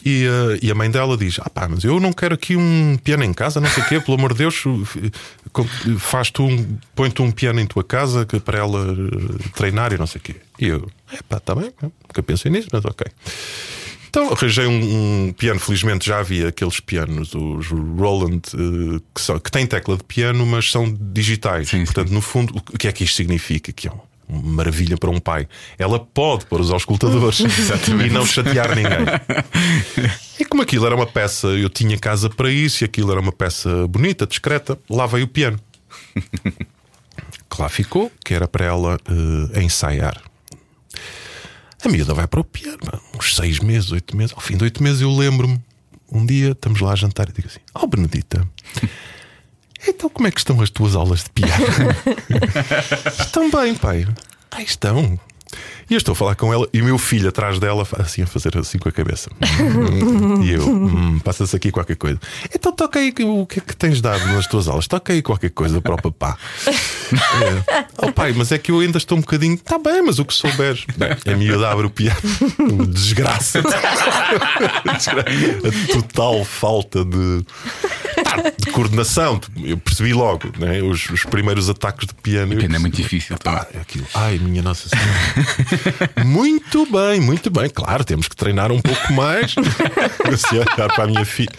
[0.04, 2.98] E, uh, e a mãe dela diz: Ah, pá, mas eu não quero aqui um
[3.02, 4.62] piano em casa, não sei o quê, pelo amor de Deus,
[5.98, 10.06] faz tu um, põe-te um piano em tua casa para ela eh, treinar e não
[10.06, 10.36] sei o quê.
[10.58, 13.06] E eu, é pá, tá bem, nunca pensei nisso, mas ok.
[14.08, 19.38] Então arranjei um, um, piano, felizmente já havia aqueles pianos, os Roland, uh, que, são,
[19.38, 21.68] que têm tecla de piano, mas são digitais.
[21.68, 22.14] Sim, Portanto, sim.
[22.14, 23.72] no fundo, o que é que isto significa?
[23.72, 23.92] Que é
[24.28, 25.48] uma maravilha para um pai.
[25.78, 27.40] Ela pode pôr os auscultadores
[28.06, 29.06] e não chatear ninguém.
[30.38, 33.32] E como aquilo era uma peça, eu tinha casa para isso, e aquilo era uma
[33.32, 35.58] peça bonita, discreta, lá veio o piano.
[37.50, 40.20] Que lá ficou, que era para ela uh, ensaiar.
[41.84, 42.78] A miúda vai para o piano,
[43.14, 44.34] uns seis meses, oito meses.
[44.34, 45.60] Ao fim de oito meses eu lembro-me.
[46.10, 48.46] Um dia estamos lá a jantar e digo assim: Ó oh, Benedita,
[49.86, 51.52] então como é que estão as tuas aulas de piano?
[53.20, 54.06] estão bem, pai.
[54.50, 55.18] Ah, estão.
[55.90, 58.26] E eu estou a falar com ela e o meu filho atrás dela, assim a
[58.26, 59.30] fazer assim com a cabeça.
[60.44, 62.20] e eu, hum, passa-se aqui qualquer coisa.
[62.54, 64.86] Então toca aí o que é que tens dado nas tuas aulas?
[64.86, 66.36] Toca aí qualquer coisa para o papá.
[66.66, 67.88] é.
[67.96, 69.54] Oh pai, mas é que eu ainda estou um bocadinho.
[69.54, 70.84] Está bem, mas o que souberes.
[70.96, 72.18] Bem, a miúda abre o piano.
[72.88, 73.60] Desgraça.
[73.60, 77.44] a total falta de
[78.58, 79.40] de coordenação.
[79.62, 80.82] Eu percebi logo né?
[80.82, 82.54] os, os primeiros ataques de piano.
[82.54, 83.36] O piano é muito difícil.
[83.44, 84.06] Ah, aquilo.
[84.14, 85.77] Ai, minha Nossa Senhora.
[86.24, 87.68] Muito bem, muito bem.
[87.68, 89.54] Claro, temos que treinar um pouco mais.
[90.32, 91.52] assim, olhar para a minha filha,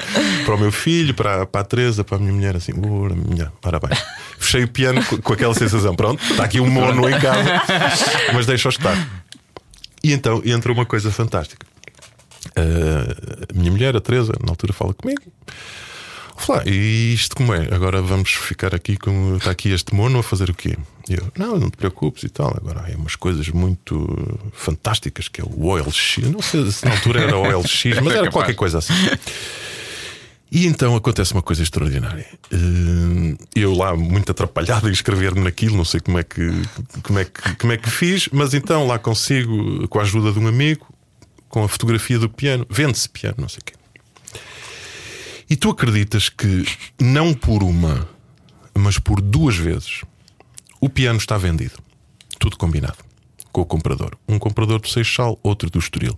[0.45, 3.51] para o meu filho, para, para a Teresa, para a minha mulher, assim, ora, minha,
[3.61, 3.99] parabéns.
[4.37, 5.95] Fechei o piano com, com aquela sensação.
[5.95, 7.61] Pronto, está aqui um mono em casa,
[8.33, 8.95] mas deixa-o estar.
[10.03, 11.65] E então entra uma coisa fantástica.
[12.57, 15.21] Uh, a minha mulher, a Teresa, na altura fala comigo.
[16.65, 17.67] E isto como é?
[17.73, 19.37] Agora vamos ficar aqui com.
[19.37, 20.77] Está aqui este mono a fazer o quê?
[21.09, 22.55] E eu, não, não te preocupes e tal.
[22.55, 26.17] Agora há umas coisas muito fantásticas que é o OLX.
[26.31, 28.93] Não sei se na altura era OLX, mas era qualquer coisa assim.
[30.51, 32.25] E então acontece uma coisa extraordinária.
[32.51, 36.49] Eh, eu lá, muito atrapalhado a escrever-me naquilo, não sei como é, que,
[37.03, 40.39] como, é que, como é que fiz, mas então lá consigo, com a ajuda de
[40.39, 40.87] um amigo,
[41.47, 43.73] com a fotografia do piano, vende-se piano, não sei o quê.
[45.49, 46.63] E tu acreditas que
[46.99, 48.07] não por uma,
[48.73, 50.03] mas por duas vezes
[50.79, 51.75] o piano está vendido.
[52.37, 52.97] Tudo combinado
[53.51, 54.15] com o comprador.
[54.27, 56.17] Um comprador do Seixal, outro do Estoril.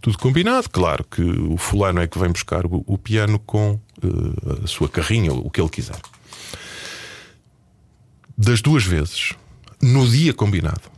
[0.00, 4.64] Tudo combinado, claro que o fulano é que vem buscar o, o piano com uh,
[4.64, 6.00] a sua carrinha, o que ele quiser.
[8.36, 9.34] Das duas vezes,
[9.82, 10.90] no dia combinado,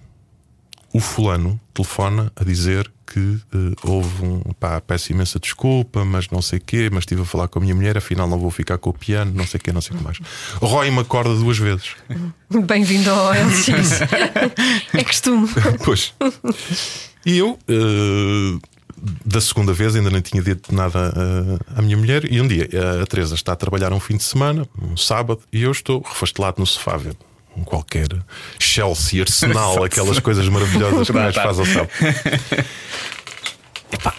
[0.92, 6.40] o fulano telefona a dizer que uh, houve um pá, peço imensa desculpa, mas não
[6.40, 8.78] sei o quê, mas estive a falar com a minha mulher, afinal não vou ficar
[8.78, 10.18] com o piano, não sei o quê, não sei o que mais.
[10.54, 11.94] Roy me acorda duas vezes.
[12.66, 14.00] Bem-vindo ao LX.
[14.94, 15.48] é costume.
[15.84, 16.14] pois.
[17.26, 17.58] E eu.
[17.68, 18.60] Uh,
[19.24, 22.30] da segunda vez ainda não tinha dito nada uh, à minha mulher.
[22.30, 22.68] E um dia
[23.02, 26.60] a Teresa está a trabalhar um fim de semana, um sábado, e eu estou refastelado
[26.60, 27.18] no sofá, vendo
[27.64, 28.08] qualquer
[28.58, 31.66] Chelsea, Arsenal, aquelas coisas maravilhosas que nós faz ao.
[33.92, 34.14] Epá,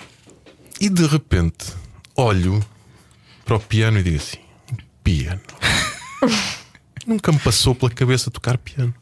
[0.80, 1.74] e de repente
[2.16, 2.64] olho
[3.46, 4.38] para o piano e digo assim:
[5.04, 5.42] piano.
[7.06, 8.94] Nunca me passou pela cabeça tocar piano.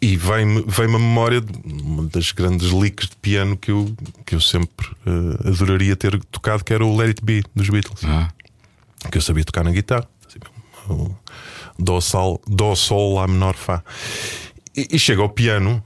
[0.00, 4.34] E vem-me vem a memória de uma das grandes leaks de piano que eu, que
[4.34, 8.04] eu sempre uh, adoraria ter tocado, que era o Let It Be dos Beatles.
[8.04, 8.28] Ah.
[9.10, 10.08] Que eu sabia tocar na guitarra.
[10.26, 10.38] Assim,
[11.78, 13.82] Dó, sol, dó, sol, Lá menor, Fá.
[14.76, 15.82] E, e chega ao piano,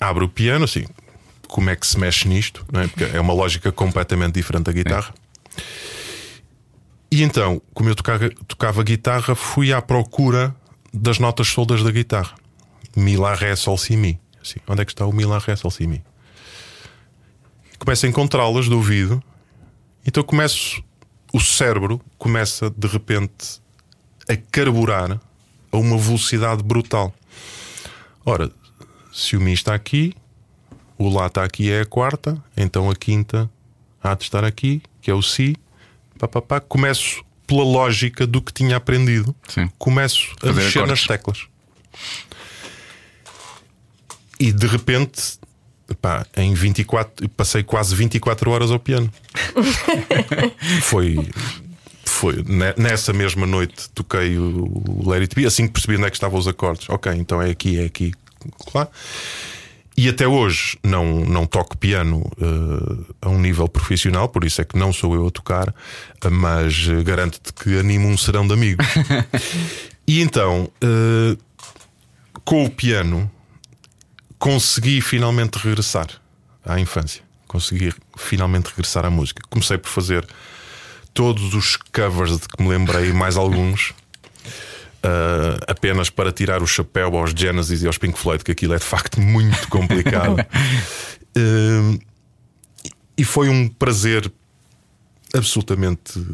[0.00, 0.86] abre o piano, assim,
[1.48, 2.88] como é que se mexe nisto, não é?
[2.88, 5.12] Porque é uma lógica completamente diferente da guitarra.
[5.18, 5.22] É.
[7.12, 10.56] E então, como eu tocava, tocava guitarra, fui à procura
[10.94, 12.34] das notas soldas da guitarra.
[12.96, 14.18] Mi, Lá, Ré, Sol, Si, Mi.
[14.40, 16.02] Assim, onde é que está o Mi, Lá, Ré, Sol, Si, Mi?
[17.78, 19.22] Começo a encontrá-las do ouvido.
[20.06, 20.82] Então começo.
[21.34, 23.60] O cérebro começa de repente
[24.26, 25.20] a carburar
[25.72, 27.12] a uma velocidade brutal.
[28.24, 28.50] Ora,
[29.12, 30.14] se o Mi está aqui,
[30.98, 33.50] o Lá está aqui é a quarta, então a quinta
[34.02, 35.56] há de estar aqui, que é o Si.
[36.18, 36.60] Pá, pá, pá.
[36.60, 39.68] Começo pela lógica do que tinha aprendido, Sim.
[39.78, 41.00] começo a Fazer mexer acordes.
[41.00, 41.46] nas teclas.
[44.38, 45.38] E de repente,
[46.00, 49.10] pá, em 24, passei quase 24 horas ao piano.
[50.82, 51.16] Foi
[52.22, 52.44] foi
[52.76, 56.38] nessa mesma noite toquei o Let It Be, assim que percebi onde é que estavam
[56.38, 56.88] os acordes.
[56.88, 58.14] Ok, então é aqui, é aqui,
[58.70, 58.88] claro.
[59.96, 64.64] E até hoje não, não toco piano uh, a um nível profissional, por isso é
[64.64, 65.74] que não sou eu a tocar,
[66.30, 68.86] mas uh, garanto-te que animo um serão de amigos.
[70.06, 71.36] e então, uh,
[72.44, 73.28] com o piano,
[74.38, 76.06] consegui finalmente regressar
[76.64, 77.20] à infância.
[77.48, 79.42] Consegui finalmente regressar à música.
[79.50, 80.24] Comecei por fazer
[81.14, 83.90] todos os covers de que me lembrei, mais alguns.
[85.04, 88.78] Uh, apenas para tirar o chapéu aos Genesis e aos Pink Floyd, que aquilo é
[88.78, 90.38] de facto muito complicado.
[90.38, 91.98] uh,
[93.18, 94.30] e foi um prazer
[95.34, 96.24] absolutamente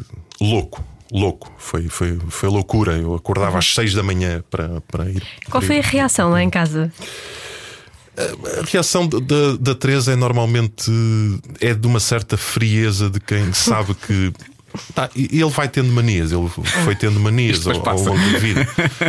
[0.40, 0.84] louco.
[1.10, 2.98] Louco, foi, foi, foi loucura.
[2.98, 3.58] Eu acordava uhum.
[3.58, 5.22] às seis da manhã para, para ir.
[5.50, 6.92] Qual foi a reação lá em casa?
[8.18, 10.90] A reação da, da Teresa é normalmente
[11.60, 14.32] é de uma certa frieza de quem sabe que
[14.94, 16.48] Tá, ele vai tendo manias, ele
[16.84, 18.64] foi tendo manias ao, ao, longo da vida.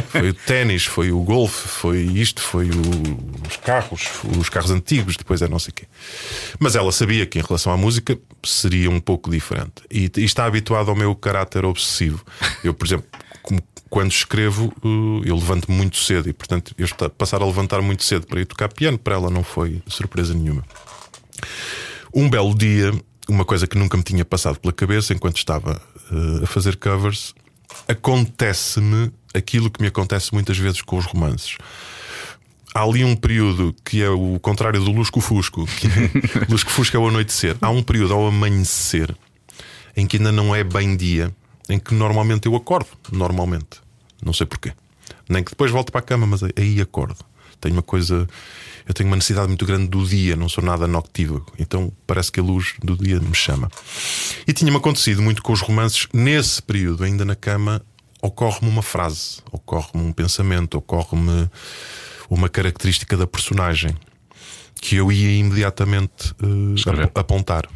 [0.09, 5.15] Foi o ténis, foi o golfe, foi isto, foi o, os carros, os carros antigos,
[5.15, 5.85] depois é não sei o quê.
[6.59, 9.83] Mas ela sabia que em relação à música seria um pouco diferente.
[9.89, 12.23] E, e está habituado ao meu caráter obsessivo.
[12.63, 13.05] Eu, por exemplo,
[13.41, 18.03] como quando escrevo, uh, eu levanto muito cedo e, portanto, eu passar a levantar muito
[18.03, 20.63] cedo para ir tocar piano, para ela não foi surpresa nenhuma.
[22.13, 22.93] Um belo dia,
[23.31, 27.33] uma coisa que nunca me tinha passado pela cabeça enquanto estava uh, a fazer covers,
[27.87, 31.57] acontece-me aquilo que me acontece muitas vezes com os romances.
[32.73, 37.07] Há ali um período que é o contrário do lusco-fusco, que é, lusco-fusco é o
[37.07, 37.55] anoitecer.
[37.61, 39.15] Há um período ao amanhecer
[39.95, 41.33] em que ainda não é bem dia,
[41.67, 42.89] em que normalmente eu acordo.
[43.11, 43.81] Normalmente.
[44.23, 44.73] Não sei porquê.
[45.27, 47.17] Nem que depois volte para a cama, mas aí acordo.
[47.59, 48.27] Tenho uma coisa.
[48.89, 51.53] Eu tenho uma necessidade muito grande do dia, não sou nada noctívago.
[51.59, 53.69] Então parece que a luz do dia me chama.
[54.47, 56.07] E tinha-me acontecido muito com os romances.
[56.11, 57.83] Nesse período, ainda na cama,
[58.19, 61.47] ocorre-me uma frase, ocorre-me um pensamento, ocorre-me
[62.31, 63.95] uma característica da personagem
[64.81, 66.33] que eu ia imediatamente
[67.03, 67.69] ap- apontar.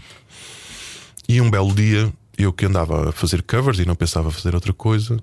[1.29, 4.73] E um belo dia, eu que andava a fazer covers e não pensava fazer outra
[4.73, 5.17] coisa,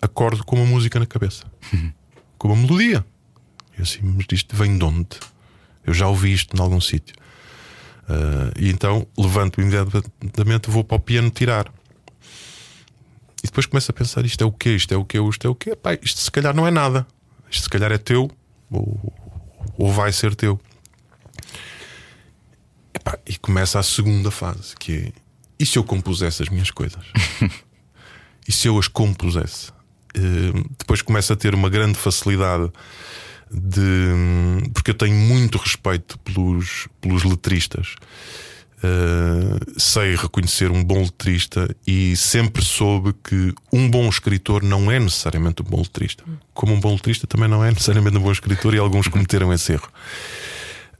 [0.00, 1.44] acordo com uma música na cabeça,
[2.38, 3.04] com uma melodia.
[3.78, 5.08] E assim, mas isto vem de onde?
[5.84, 7.14] Eu já ouvi isto em algum sítio.
[8.08, 11.72] Ah, e então levanto-me imediatamente, vou para o piano tirar.
[13.42, 14.70] E depois começo a pensar: isto é o quê?
[14.70, 15.18] Isto é o quê?
[15.20, 15.76] Isto é o quê?
[16.02, 17.06] Isto se calhar não é nada.
[17.50, 18.30] Isto se calhar é teu
[18.70, 19.12] ou,
[19.76, 20.60] ou vai ser teu.
[22.94, 25.26] Epá, e começa a segunda fase, que é
[25.58, 27.04] e se eu compusesse as minhas coisas?
[28.46, 29.72] e se eu as compusesse?
[30.14, 32.70] Eh, depois começa a ter uma grande facilidade
[33.50, 34.70] de.
[34.72, 37.94] Porque eu tenho muito respeito pelos, pelos letristas.
[38.76, 45.00] Uh, sei reconhecer um bom letrista e sempre soube que um bom escritor não é
[45.00, 46.22] necessariamente um bom letrista.
[46.52, 49.72] Como um bom letrista também não é necessariamente um bom escritor e alguns cometeram esse
[49.72, 49.88] erro.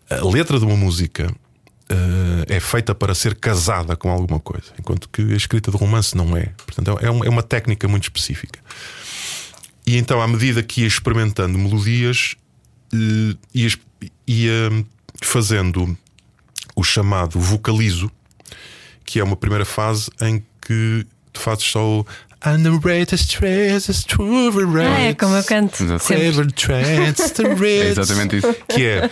[0.09, 1.30] A letra de uma música
[1.90, 6.16] uh, é feita para ser casada com alguma coisa, enquanto que a escrita de romance
[6.16, 6.53] não é.
[6.64, 8.59] Portanto, é uma, é uma técnica muito específica.
[9.87, 12.34] E então, à medida que ia experimentando melodias,
[12.93, 13.70] uh, ia,
[14.26, 14.87] ia
[15.22, 15.97] fazendo
[16.74, 18.11] o chamado vocalizo,
[19.05, 22.07] que é uma primeira fase em que tu fazes só o
[22.43, 25.82] And the greatest treasures to the Ah, é como eu canto.
[25.82, 28.55] Ever trans the É exatamente isso.
[28.68, 29.11] Que é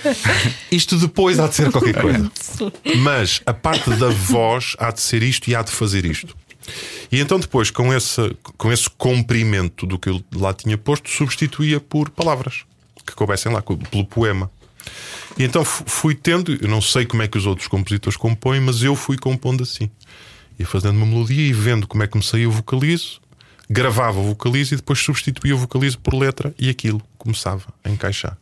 [0.70, 2.31] isto depois há de ser qualquer coisa.
[2.99, 6.37] Mas a parte da voz há de ser isto e há de fazer isto.
[7.11, 11.81] E então depois, com esse, com esse comprimento do que eu lá tinha posto, substituía
[11.81, 12.65] por palavras
[13.07, 14.51] que coubessem lá, pelo poema.
[15.39, 18.61] E então fu- fui tendo, eu não sei como é que os outros compositores compõem,
[18.61, 19.91] mas eu fui compondo assim.
[20.59, 23.21] Ia fazendo uma melodia e vendo como é que me saía o vocalizo,
[23.69, 28.39] gravava o vocalizo e depois substituía o vocalizo por letra e aquilo começava a encaixar.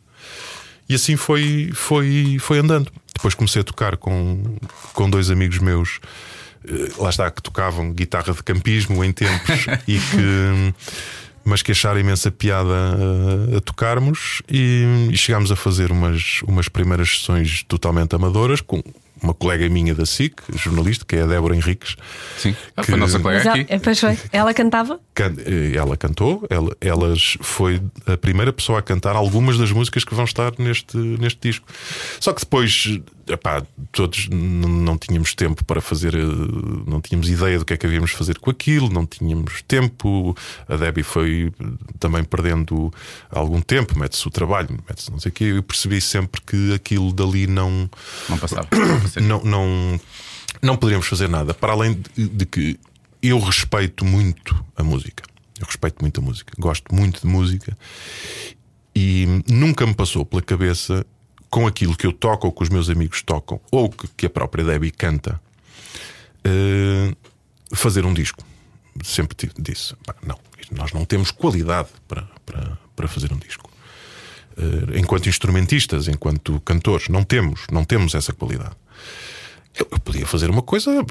[0.87, 2.91] E assim foi, foi, foi andando.
[3.13, 4.57] Depois comecei a tocar com,
[4.93, 5.99] com dois amigos meus,
[6.97, 10.73] lá está, que tocavam guitarra de campismo em tempos e que.
[11.45, 16.69] Mas que acharam imensa piada a, a tocarmos e, e chegámos a fazer umas, umas
[16.69, 18.81] primeiras sessões totalmente amadoras com
[19.21, 21.97] uma colega minha da SIC, jornalista, que é a Débora Henriques.
[22.37, 22.55] Sim.
[22.77, 23.79] Ah, Que- foi a nossa colega ela, aqui.
[23.79, 24.17] pois foi.
[24.31, 24.99] Ela cantava?
[25.13, 30.05] Can- eh, Ela cantou, ela, elas foi a primeira pessoa a cantar algumas das músicas
[30.05, 31.65] que vão estar neste, neste disco.
[32.21, 36.19] Só que depois, epá, todos não tínhamos tempo para fazer, eh,
[36.85, 40.35] não tínhamos ideia do que é que havíamos de fazer com aquilo, não tínhamos tempo.
[40.67, 41.51] A Debbie foi
[41.99, 42.91] também perdendo
[43.29, 45.43] algum tempo, mete-se o trabalho, mete-se não sei o quê.
[45.45, 47.89] Eu percebi sempre que aquilo dali não
[48.29, 48.67] Não passava.
[49.21, 50.01] não, não,
[50.61, 51.53] não poderíamos fazer nada.
[51.53, 52.79] Para além de, de que
[53.21, 55.23] eu respeito muito a música.
[55.59, 56.53] Eu respeito muito a música.
[56.59, 57.77] Gosto muito de música.
[58.95, 61.05] E nunca me passou pela cabeça
[61.53, 64.29] com aquilo que eu toco ou que os meus amigos tocam ou que, que a
[64.29, 65.39] própria Debbie canta
[66.43, 67.15] eh,
[67.71, 68.43] fazer um disco.
[69.03, 70.39] Sempre disse: "Pá, não,
[70.71, 73.69] nós não temos qualidade para, para, para fazer um disco.
[74.57, 78.75] Eh, enquanto instrumentistas, enquanto cantores, não temos, não temos essa qualidade.
[79.77, 81.03] Eu, eu podia fazer uma coisa,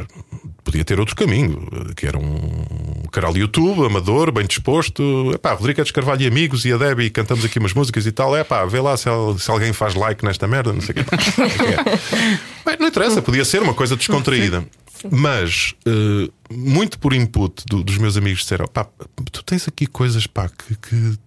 [0.63, 5.33] podia ter outro caminho, que era um canal de YouTube, amador, bem disposto.
[5.35, 8.37] Epá, Rodrigo Edes Carvalho e amigos e a Debbie cantamos aqui umas músicas e tal.
[8.37, 9.05] Epá, vê lá se,
[9.39, 11.01] se alguém faz like nesta merda, não sei o quê.
[11.03, 12.39] É.
[12.65, 14.65] Bem, não interessa, podia ser uma coisa descontraída.
[15.11, 18.87] Mas, eh, muito por input do- dos meus amigos, disseram: pá,
[19.33, 21.19] tu tens aqui coisas pá, que, que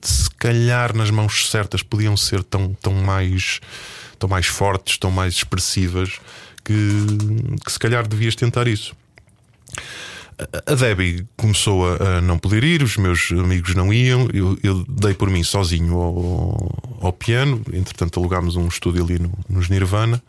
[0.00, 3.60] se calhar nas mãos certas podiam ser tão, tão, mais,
[4.18, 6.12] tão mais fortes, tão mais expressivas,
[6.68, 8.94] que, que se calhar devias tentar isso.
[10.66, 15.14] A- Debbie começou a, não poder ir, os meus amigos não iam, eu, eu dei
[15.14, 17.60] por mim sozinho ao, ao piano.
[17.72, 20.22] Entretanto, alugámos um estúdio ali no, nos Nirvana,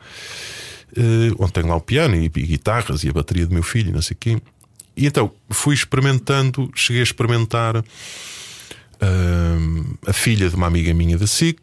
[0.97, 3.93] eh, onde tenho lá o piano e, e guitarras e a bateria do meu filho,
[3.93, 4.41] não sei o quê.
[4.97, 7.83] E então fui experimentando, cheguei a experimentar
[10.05, 11.59] a filha de uma amiga minha da SIC,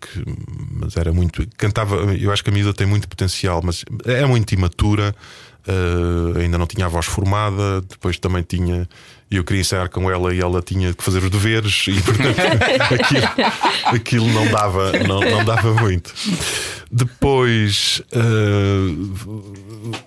[0.71, 1.47] mas era muito.
[1.57, 5.15] Cantava, eu acho que a miúda tem muito potencial, mas é muito imatura,
[5.69, 8.89] ah, ainda não tinha a voz formada, depois também tinha.
[9.29, 12.39] Eu queria ensaiar com ela e ela tinha que fazer os deveres e portanto
[12.95, 16.15] aquilo, aquilo não, dava, não, não dava muito.
[16.91, 18.95] Depois ah,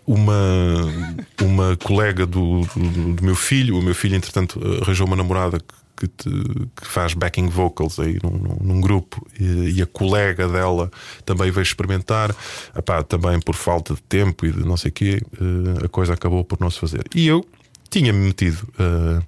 [0.08, 0.94] uma,
[1.42, 5.66] uma colega do, do, do meu filho, o meu filho, entretanto, arranjou uma namorada que,
[6.08, 6.30] te-
[6.76, 10.90] que faz backing vocals aí num, num- num grupo e, e a colega dela
[11.26, 12.36] também veio experimentar.
[12.76, 16.14] Epá, também por falta de tempo e de não sei o quê, eh, a coisa
[16.14, 17.04] acabou por não se fazer.
[17.16, 17.46] E eu
[17.90, 19.22] tinha-me metido eh,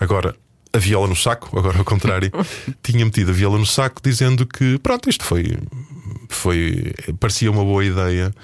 [0.00, 0.34] agora.
[0.74, 2.30] A viola no saco, agora ao contrário,
[2.82, 5.58] tinha metido a viola no saco dizendo que pronto, isto foi
[6.32, 8.34] foi parecia uma boa ideia,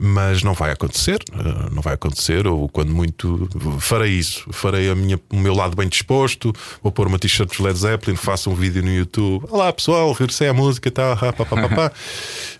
[0.00, 2.46] mas não vai acontecer, eh, não vai acontecer.
[2.46, 3.48] Ou quando muito
[3.80, 6.52] farei isso, farei a minha, o meu lado bem disposto,
[6.82, 9.44] vou pôr uma t-shirt dos Led Zeppelin, faço um vídeo no YouTube.
[9.50, 11.92] Olá pessoal, regressei à música, tá, pá, pá, pá.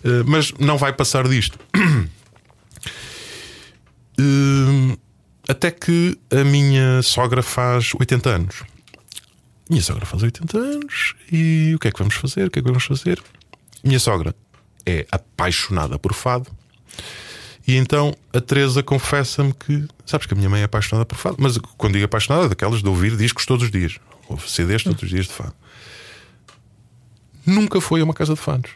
[0.03, 1.57] Eh, mas não vai passar disto.
[4.15, 4.95] Eh,
[5.47, 8.72] Até que a minha sogra faz 80 anos.
[9.69, 12.47] Minha sogra faz 80 anos e o que é que vamos fazer?
[12.47, 13.21] O que é que vamos fazer?
[13.83, 14.35] Minha sogra
[14.85, 16.49] é apaixonada por fado.
[17.65, 21.37] E então a Teresa confessa-me que sabes que a minha mãe é apaixonada por fado,
[21.39, 23.97] mas quando digo apaixonada, é daquelas de ouvir discos todos os dias,
[24.27, 25.53] ouve CDs todos os dias de fado.
[27.45, 28.71] Nunca foi a uma casa de fados.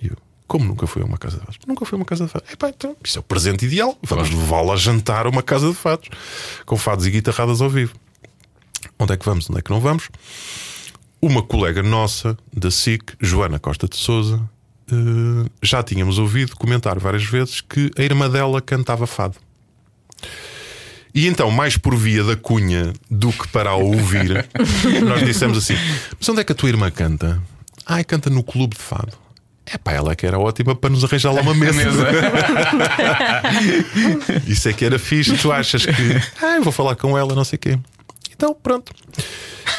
[0.00, 1.58] E eu, como nunca foi a uma casa de fados?
[1.66, 2.52] Nunca foi a uma casa de fados.
[2.52, 3.98] Epá, então, isso é o presente ideal.
[4.02, 6.08] Vamos levá-la a jantar a uma casa de fados,
[6.66, 7.94] com fados e guitarradas ao vivo.
[8.98, 9.48] Onde é que vamos?
[9.48, 10.08] Onde é que não vamos?
[11.20, 14.40] Uma colega nossa da SIC, Joana Costa de Souza,
[14.90, 19.36] eh, já tínhamos ouvido comentar várias vezes que a irmã dela cantava fado.
[21.14, 24.46] E então, mais por via da cunha do que para a ouvir,
[25.04, 25.74] nós dissemos assim:
[26.18, 27.42] Mas onde é que a tua irmã canta?
[27.86, 29.12] Ai, canta no clube de fado.
[29.66, 31.74] É pá, ela que era ótima para nos arranjar lá uma mesa.
[34.46, 35.36] Isso é que era fixe.
[35.36, 35.92] Tu achas que.
[36.42, 37.78] Ah, vou falar com ela, não sei o quê.
[38.38, 38.92] Então, pronto.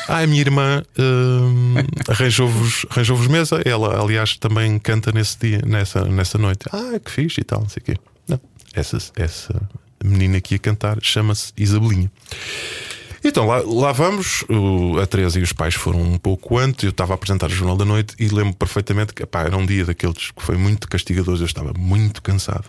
[0.10, 1.76] Ah, a minha irmã hum,
[2.10, 3.62] arranjou-vos arranjou mesa.
[3.64, 6.66] Ela, aliás, também canta nesse dia, nessa, nessa noite.
[6.74, 7.95] Ah, que fixe e tal, não sei o quê.
[8.28, 8.38] Não,
[8.74, 9.62] essa, essa
[10.03, 12.12] menina que ia cantar chama-se Isabelinha.
[13.24, 14.43] Então lá, lá vamos.
[14.49, 16.84] O- a Teresa e os pais foram um pouco antes.
[16.84, 19.66] Eu estava a apresentar o Jornal da Noite e lembro perfeitamente que epá, era um
[19.66, 21.38] dia daqueles que foi muito castigador.
[21.39, 22.66] Eu estava muito cansado.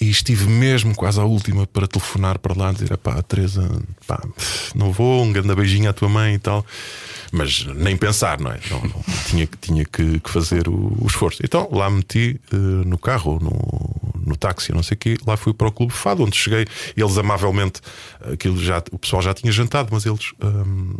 [0.00, 3.68] E estive mesmo quase à última para telefonar para lá dizer: pá, Teresa,
[4.06, 4.20] pá,
[4.74, 6.64] não vou, um grande beijinho à tua mãe e tal.
[7.30, 8.60] Mas nem pensar, não é?
[8.70, 11.40] Não, não, tinha, tinha que, que fazer o, o esforço.
[11.42, 15.16] Então lá me meti eh, no carro, no, no táxi, não sei o quê.
[15.26, 16.66] Lá fui para o Clube Fado, onde cheguei.
[16.96, 17.80] Eles amavelmente,
[18.32, 20.94] aquilo já, o pessoal já tinha jantado, mas eles hum,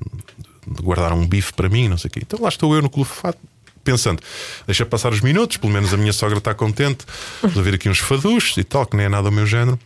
[0.83, 2.21] guardaram um bife para mim, não sei o quê.
[2.23, 3.39] Então lá estou eu no Clube Fado.
[3.85, 4.23] Pensando,
[4.67, 7.05] deixa passar os minutos, pelo menos a minha sogra está contente
[7.43, 9.79] de ver aqui uns faduchos e tal, que nem é nada o meu género.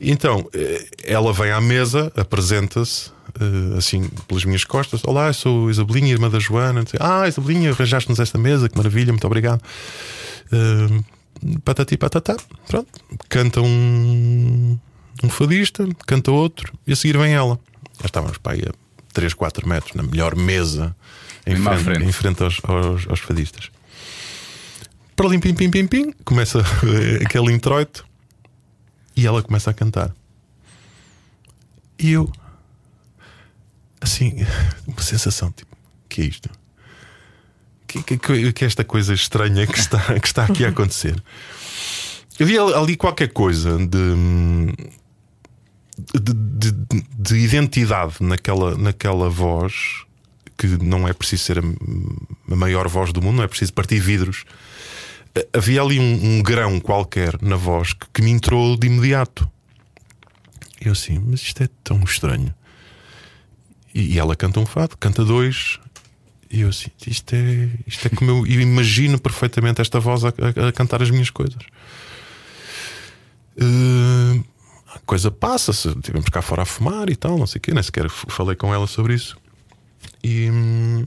[0.00, 3.10] Então, eh, ela vem à mesa, apresenta-se
[3.40, 6.84] eh, assim pelas minhas costas: Olá, sou Isabelinha, irmã da Joana.
[6.98, 9.62] Ah, Isabelinha, arranjaste-nos esta mesa, que maravilha, muito obrigado.
[10.52, 11.02] Eh,
[11.64, 12.88] patati patatá, pronto.
[13.28, 14.78] Canta um,
[15.22, 17.58] um fadista, canta outro, e a seguir vem ela.
[18.00, 18.83] Já estávamos para aí a
[19.14, 20.94] 3, 4 metros, na melhor mesa,
[21.46, 22.04] em frente, frente.
[22.04, 23.70] em frente aos, aos, aos fadistas.
[25.16, 26.60] Para lim, pim, pim, pim, pim, começa
[27.24, 28.04] aquele introito
[29.16, 30.12] e ela começa a cantar.
[31.98, 32.30] E eu,
[34.00, 34.44] assim,
[34.86, 35.76] uma sensação tipo:
[36.08, 36.50] que é isto?
[37.86, 41.22] Que, que, que, que é esta coisa estranha que está, que está aqui a acontecer?
[42.40, 44.14] Havia ali qualquer coisa de,
[45.98, 46.32] de,
[46.72, 50.04] de- de identidade naquela, naquela voz
[50.56, 51.62] que não é preciso ser a,
[52.54, 54.44] maior voz do mundo, não é preciso partir vidros.
[55.52, 59.48] Havia ali um, um grão qualquer na voz que, que me entrou de imediato.
[60.80, 62.54] Eu assim, mas isto é tão estranho.
[63.94, 65.80] E, e ela canta um fado, canta dois.
[66.50, 70.28] E eu assim, isto é, isto é como eu, eu imagino perfeitamente esta voz a,
[70.28, 71.62] a- a cantar as minhas coisas.
[73.56, 74.40] Eh,
[75.00, 78.08] coisa passa-se, estivemos cá fora a fumar e tal, não sei o quê, nem sequer
[78.08, 79.36] falei com ela sobre isso.
[80.22, 81.04] E hum,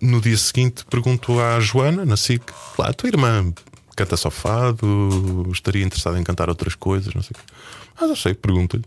[0.00, 2.42] no dia seguinte perguntou à Joana, na SIC,
[2.78, 3.52] lá, a tua irmã
[3.94, 7.54] canta só fado, estaria interessada em cantar outras coisas, não sei o quê.
[8.00, 8.84] Ah, já sei, pergunta-lhe.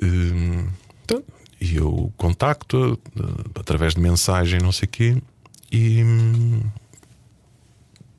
[0.00, 0.68] Hum,
[1.04, 1.22] então,
[1.60, 2.98] e eu contacto
[3.54, 5.22] através de mensagem, não sei o quê,
[5.70, 6.62] e, hum,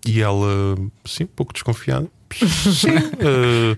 [0.05, 2.09] e ela, sim, um pouco desconfiada.
[2.38, 3.78] Sim, eh,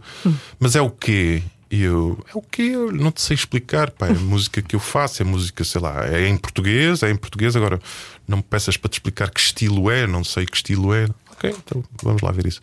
[0.60, 1.42] mas é o quê?
[1.70, 2.62] E eu, é o quê?
[2.74, 4.08] Eu não te sei explicar, pá.
[4.08, 7.56] É música que eu faço, é música, sei lá, é em português, é em português.
[7.56, 7.80] Agora,
[8.28, 11.08] não me peças para te explicar que estilo é, não sei que estilo é.
[11.32, 12.62] Ok, então vamos lá ver isso.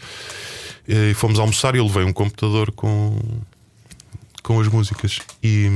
[0.86, 3.18] E fomos almoçar e eu levei um computador com,
[4.42, 5.18] com as músicas.
[5.42, 5.68] E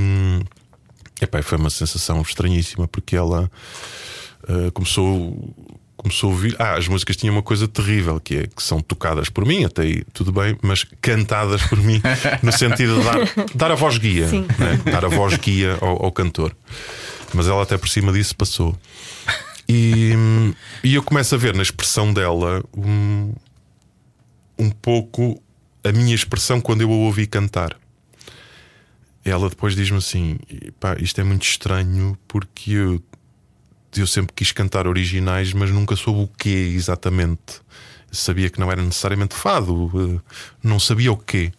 [1.20, 3.50] epá, foi uma sensação estranhíssima porque ela
[4.48, 5.54] uh, começou
[6.06, 6.56] começou a ouvir.
[6.58, 9.82] Ah, as músicas tinham uma coisa terrível, que é que são tocadas por mim, até
[9.82, 12.00] aí tudo bem, mas cantadas por mim,
[12.42, 14.80] no sentido de dar, dar a voz guia, né?
[14.90, 16.56] dar a voz guia ao, ao, cantor.
[17.34, 18.78] Mas ela até por cima disso passou.
[19.68, 20.12] E,
[20.84, 23.34] e eu começo a ver na expressão dela um,
[24.56, 25.42] um pouco
[25.82, 27.76] a minha expressão quando eu a ouvi cantar.
[29.24, 30.38] Ela depois diz-me assim:
[30.78, 33.02] pá, isto é muito estranho porque eu
[33.96, 37.60] eu sempre quis cantar originais, mas nunca soube o quê exatamente.
[38.10, 41.52] Sabia que não era necessariamente fado, eh, não sabia o quê.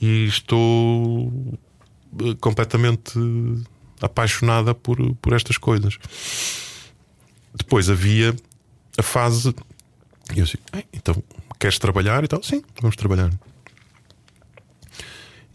[0.00, 1.32] E estou
[2.20, 3.18] eh, completamente
[4.00, 5.98] apaixonada por, por estas coisas.
[7.54, 8.34] Depois havia
[8.96, 9.54] a fase.
[10.34, 10.58] Eu disse:
[10.92, 11.22] então
[11.58, 12.42] queres trabalhar e tal?
[12.42, 13.30] Sim, vamos trabalhar.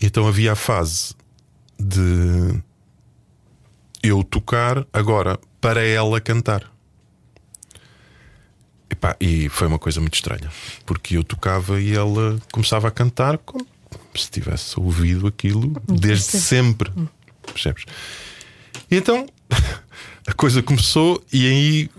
[0.01, 1.15] Então havia a fase
[1.79, 2.61] de
[4.01, 6.69] eu tocar agora para ela cantar.
[8.89, 10.51] Epá, e foi uma coisa muito estranha,
[10.85, 13.65] porque eu tocava e ela começava a cantar como
[14.13, 16.91] se tivesse ouvido aquilo desde sempre.
[17.45, 17.85] Percebes?
[18.91, 19.25] E então
[20.27, 21.89] a coisa começou e aí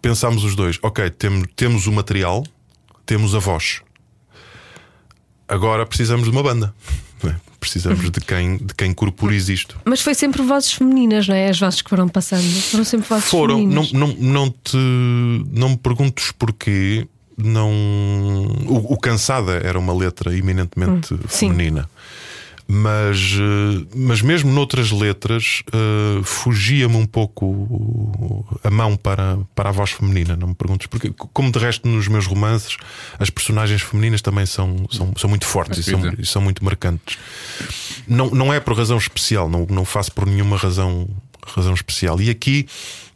[0.00, 2.42] pensámos os dois: ok, temos, temos o material,
[3.04, 3.82] temos a voz,
[5.46, 6.74] agora precisamos de uma banda.
[7.62, 9.78] Precisamos de quem, de quem corporize isto.
[9.84, 11.48] Mas foi sempre vozes femininas, não é?
[11.48, 12.42] As vozes que foram passando.
[12.42, 13.92] Foram sempre vozes foram, femininas.
[13.92, 14.76] Não, não, não, te,
[15.52, 17.06] não me perguntes porquê.
[17.38, 17.70] Não,
[18.66, 21.82] o, o Cansada era uma letra eminentemente hum, feminina.
[21.82, 22.01] Sim
[22.74, 29.72] mas, eh, mas mesmo noutras letras uh, fugia-me um pouco a mão para, para a
[29.72, 32.78] voz feminina, não me perguntes porque, como de resto nos meus romances,
[33.18, 37.18] as personagens femininas também são, são, são muito fortes e são, e são, muito marcantes.
[38.08, 41.06] Não, não é por razão especial, não, não faço por nenhuma razão,
[41.46, 42.22] razão especial.
[42.22, 42.66] E aqui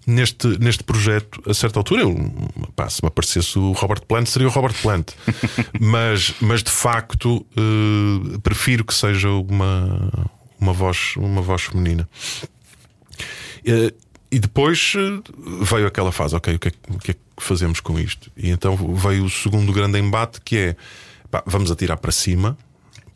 [0.07, 2.15] neste, neste projeto, a certa altura, eu,
[2.77, 5.13] pá, se me aparecesse o Robert Plant, seria o Robert Plant.
[5.81, 10.31] mas, mas de facto, uh, prefiro que seja uma,
[10.61, 12.09] uma, voz, uma voz feminina.
[13.67, 13.93] Uh,
[14.31, 17.81] e depois uh, veio aquela fase, ok, o que, é, o que, é, que fazemos
[17.81, 18.31] com isto?
[18.37, 20.77] E então veio o segundo grande embate que é
[21.31, 22.57] pá, vamos atirar para cima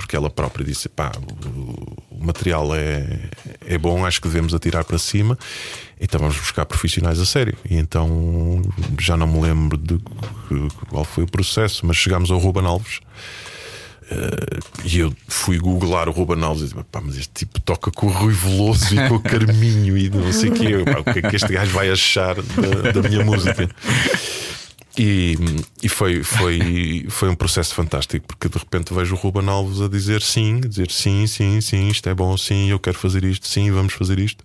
[0.01, 1.13] porque ela própria disse: pá,
[2.11, 3.21] o material é,
[3.67, 5.39] é bom, acho que devemos atirar para cima,
[6.01, 7.57] então vamos buscar profissionais a sério.
[7.69, 8.63] E então
[8.99, 10.01] já não me lembro de
[10.89, 13.01] qual foi o processo, mas chegámos ao Ruben Alves.
[14.11, 17.91] Uh, e eu fui googlar o Ruben Alves e disse: pá, mas este tipo toca
[17.91, 20.77] com o Rui Veloso e com o Carminho e não sei o quê.
[20.77, 23.69] o que é que este gajo vai achar da, da minha música?
[24.99, 25.37] E,
[25.83, 29.89] e foi, foi, foi um processo fantástico, porque de repente vejo o Ruben Alves a
[29.89, 33.71] dizer sim, dizer sim, sim, sim, isto é bom, sim, eu quero fazer isto, sim,
[33.71, 34.43] vamos fazer isto.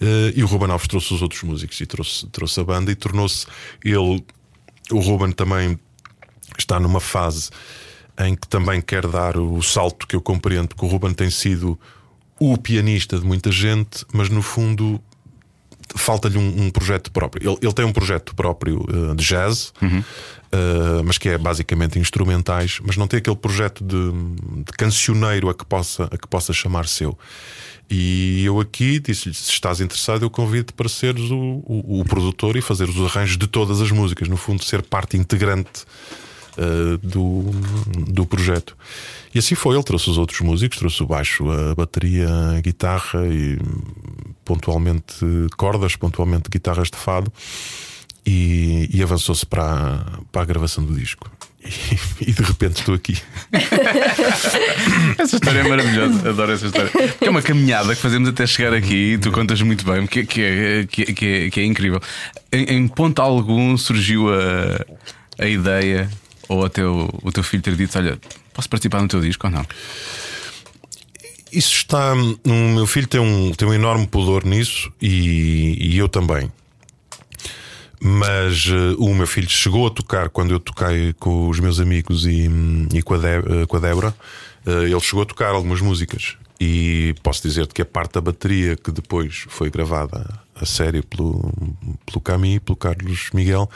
[0.00, 2.94] Uh, e o Ruben Alves trouxe os outros músicos e trouxe, trouxe a banda e
[2.94, 3.46] tornou-se
[3.84, 4.24] ele,
[4.90, 5.78] o Ruben também
[6.56, 7.50] está numa fase
[8.18, 11.78] em que também quer dar o salto que eu compreendo, porque o Ruben tem sido
[12.38, 15.00] o pianista de muita gente, mas no fundo
[15.94, 17.50] falta-lhe um, um, projeto próprio.
[17.50, 19.98] Ele, ele, tem um projeto próprio uh, de jazz, uhum.
[19.98, 24.12] uh, mas que é basicamente instrumentais, mas não tem aquele projeto de,
[24.64, 27.16] de cancioneiro a que possa, a que possa chamar seu.
[27.88, 32.56] E eu aqui disse-lhe: se estás interessado, eu convido-te para seres o, o, o, produtor
[32.56, 35.84] e fazer os arranjos de todas as músicas, no fundo, ser parte integrante
[36.58, 37.42] uh, do,
[38.12, 38.76] do projeto.
[39.34, 43.26] E assim foi, ele trouxe os outros músicos, trouxe o baixo, a bateria, a guitarra
[43.26, 43.58] e
[44.44, 45.26] pontualmente
[45.56, 47.30] cordas, pontualmente guitarras de fado
[48.26, 51.30] e, e avançou-se para, para a gravação do disco.
[52.20, 53.16] E, e, de repente estou aqui.
[55.18, 56.90] essa história é maravilhosa, adoro essa história.
[57.20, 60.42] é uma caminhada que fazemos até chegar aqui e tu contas muito bem, que, que,
[60.42, 62.00] é, que, que, é, que é incrível.
[62.52, 66.08] Em, em ponto algum surgiu a, a ideia,
[66.48, 68.18] ou até o, o teu filho ter dito: Olha,
[68.56, 69.66] Posso participar no teu disco ou não?
[71.52, 72.14] Isso está.
[72.14, 76.50] O meu filho tem um, tem um enorme pudor nisso e, e eu também.
[78.00, 82.24] Mas uh, o meu filho chegou a tocar quando eu toquei com os meus amigos
[82.24, 82.48] e,
[82.94, 84.14] e com, a De, uh, com a Débora.
[84.66, 86.36] Uh, ele chegou a tocar algumas músicas.
[86.58, 91.52] E posso dizer-te que a parte da bateria que depois foi gravada a sério pelo,
[92.06, 93.68] pelo Camille, pelo Carlos Miguel,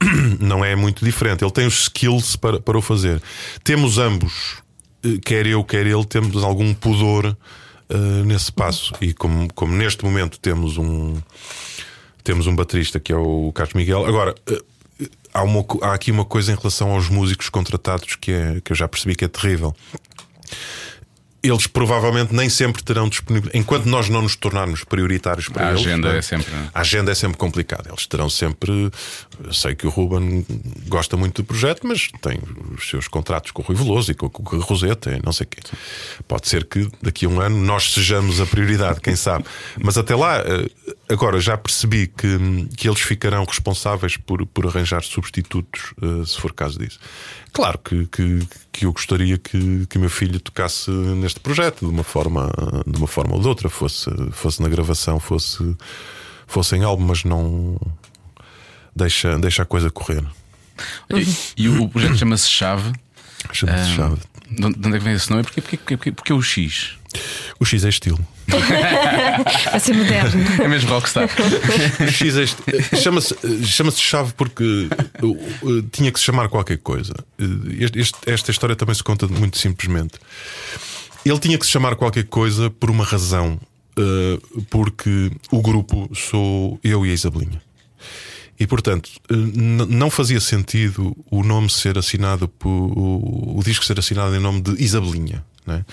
[0.40, 1.42] não é muito diferente.
[1.42, 3.22] Ele tem os skills para, para o fazer.
[3.64, 4.62] Temos ambos
[5.04, 7.36] eh, quer eu, quer ele, temos algum pudor
[7.90, 8.92] uh, nesse passo.
[9.00, 11.16] E como, como neste momento temos um
[12.22, 14.04] temos um baterista que é o Carlos Miguel.
[14.04, 14.64] Agora, uh,
[15.32, 18.76] há, uma, há aqui uma coisa em relação aos músicos contratados que, é, que eu
[18.76, 19.74] já percebi que é terrível
[21.42, 23.50] eles provavelmente nem sempre terão disponível.
[23.54, 26.18] Enquanto nós não nos tornarmos prioritários para a eles, agenda é?
[26.18, 26.52] é sempre.
[26.74, 27.88] A agenda é sempre complicada.
[27.88, 28.90] Eles terão sempre.
[29.42, 30.44] Eu sei que o Ruben
[30.86, 32.38] gosta muito do projeto, mas tem
[32.76, 35.48] os seus contratos com o Rui Veloso e com, com o Roseta, não sei o
[35.48, 35.60] quê.
[36.28, 39.44] Pode ser que daqui a um ano nós sejamos a prioridade, quem sabe.
[39.82, 40.70] Mas até lá, eh,
[41.08, 46.52] agora já percebi que, que eles ficarão responsáveis por, por arranjar substitutos, eh, se for
[46.52, 47.00] caso disso.
[47.52, 52.04] Claro que, que, que eu gostaria que, que meu filho tocasse neste projeto de uma
[52.04, 52.50] forma,
[52.86, 55.76] de uma forma ou de outra, fosse, fosse na gravação, fosse,
[56.46, 57.78] fosse em álbum, mas não
[58.94, 60.24] deixa, deixa a coisa correr.
[61.10, 62.92] E, e o projeto chama-se Chave.
[63.52, 64.20] Chama-se Chave.
[64.50, 65.42] De onde é que vem esse nome?
[65.42, 66.98] Porque, porque, porque é o X.
[67.58, 68.18] O X é estilo.
[69.72, 70.42] a ser moderno.
[70.62, 71.28] É mesmo rockstar.
[72.00, 73.34] O X é est- chama-se
[73.66, 74.88] chama chave porque
[75.92, 77.14] tinha que se chamar qualquer coisa.
[77.78, 80.14] Este- este- esta história também se conta muito simplesmente.
[81.24, 83.58] Ele tinha que se chamar qualquer coisa por uma razão.
[83.98, 87.60] uh, porque o grupo sou eu e a Isabelinha.
[88.58, 93.98] E portanto, n- não fazia sentido o nome ser assinado por, o, o disco ser
[93.98, 95.44] assinado em nome de Isabelinha.
[95.66, 95.84] Né?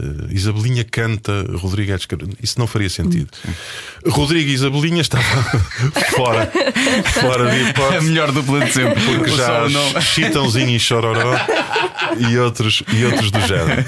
[0.00, 2.06] Uh, Isabelinha canta Rodrigo Edes.
[2.42, 3.28] Isso não faria sentido.
[4.06, 5.42] Rodrigo e Isabelinha estavam
[6.14, 6.50] fora,
[7.20, 8.06] fora de A hipótese.
[8.06, 9.02] melhor dupla de sempre.
[9.04, 10.00] Porque Só já o nome.
[10.00, 11.34] Chitãozinho e Chororó
[12.30, 13.84] e outros, e outros do género.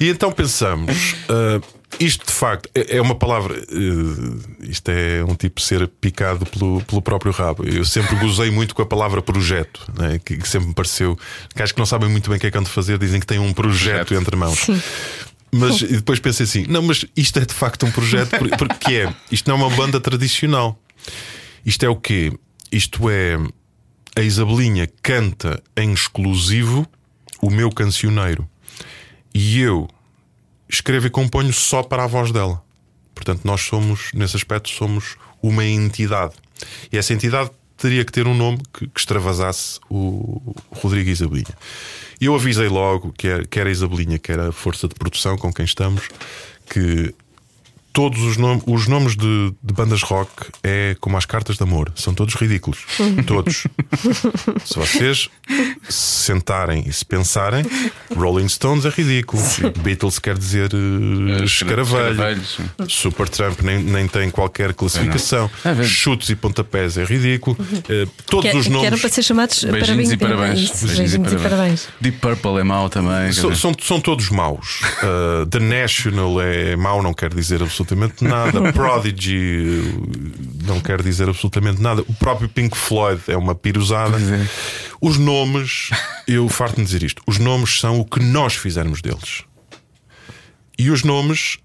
[0.00, 1.60] E então pensamos, ah,
[2.00, 6.80] isto de facto é é uma palavra, ah, isto é um tipo ser picado pelo,
[6.84, 7.64] pelo próprio rabo.
[7.64, 11.18] Eu sempre gozei muito com a palavra projeto, né, que, que sempre me pareceu.
[11.54, 13.26] Que acho que não sabem muito bem o que é que de fazer, dizem que
[13.26, 14.14] têm um projeto Projeto.
[14.20, 14.66] entre mãos.
[15.54, 18.94] Mas e depois pensei assim: não, mas isto é de facto um projeto, por- porque
[18.94, 20.78] é, isto não é uma banda tradicional.
[21.64, 22.32] Isto é o quê?
[22.70, 23.36] Isto é
[24.16, 26.86] a Isabelinha canta em exclusivo
[27.40, 28.48] o meu cancioneiro
[29.34, 29.88] e eu
[30.72, 32.62] escrevo e componho só para a voz dela.
[33.14, 36.34] Portanto, nós somos, nesse aspecto, somos uma entidade.
[36.90, 41.56] E essa entidade teria que ter um nome que, que extravasasse o Rodrigo Isabelinha.
[42.20, 45.64] E eu avisei logo, quer, quer a Isabelinha, quer a força de produção com quem
[45.64, 46.08] estamos,
[46.70, 47.14] que
[47.92, 50.30] todos os, nom os nomes de, de bandas rock
[50.62, 52.84] é como as cartas de amor, são todos ridículos.
[53.26, 53.66] todos.
[54.64, 55.28] se vocês
[55.88, 57.64] se sentarem e se pensarem,
[58.16, 59.42] Rolling Stones é ridículo.
[59.82, 62.12] Beatles quer dizer uh, escaravelho.
[62.12, 62.58] Escaravelhos.
[62.88, 65.50] Super Trump nem, nem tem qualquer classificação.
[65.64, 65.82] É.
[65.84, 67.56] Chutes e pontapés é ridículo.
[67.60, 69.00] Uh, todos Que, os que eram nomes.
[69.00, 70.60] para ser chamados Beijinhos e parabéns.
[70.60, 71.88] Isso, beijinhos e parabéns.
[72.00, 73.28] Deep Purple é mau também.
[73.28, 73.54] dizer.
[73.56, 74.80] são, são todos maus.
[75.02, 77.81] Uh, The National é mau, não quer dizer absolutamente
[78.20, 78.60] nada.
[78.72, 79.82] Prodigy
[80.64, 82.02] não quer dizer absolutamente nada.
[82.02, 84.12] O próprio Pink Floyd é uma piruzada.
[84.12, 84.48] Pois é.
[85.00, 85.90] Os nomes,
[86.26, 89.42] eu farto-me dizer isto: os nomes são o que nós fizermos deles.
[90.78, 91.58] E os nomes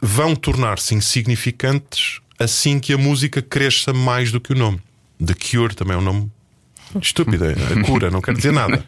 [0.00, 4.80] vão tornar-se insignificantes assim que a música cresça mais do que o nome.
[5.24, 6.30] The Cure também é um nome
[7.02, 8.84] estúpido, é a cura, não quer dizer nada.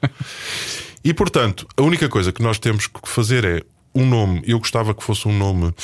[1.05, 3.63] E portanto, a única coisa que nós temos que fazer é
[3.95, 4.43] um nome.
[4.47, 5.75] Eu gostava que fosse um nome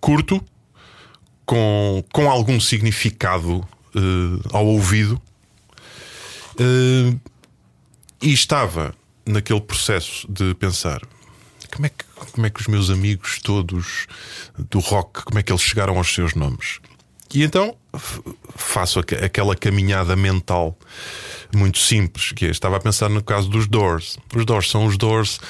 [0.00, 0.42] curto,
[1.44, 5.20] com, com algum significado ah, ao ouvido.
[6.58, 7.16] Ah,
[8.22, 8.94] e estava
[9.26, 11.00] naquele processo de pensar
[11.72, 14.06] como é, que, como é que os meus amigos todos
[14.70, 16.80] do rock, como é que eles chegaram aos seus nomes?
[17.32, 17.76] E então
[18.56, 20.76] faço aqu- aquela caminhada mental
[21.56, 24.18] muito simples, que é, estava a pensar no caso dos Doors.
[24.34, 25.40] Os Doors são os Doors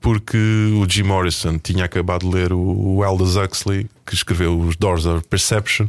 [0.00, 4.76] porque o Jim Morrison tinha acabado de ler o, o Aldous Huxley, que escreveu os
[4.76, 5.86] Doors of Perception,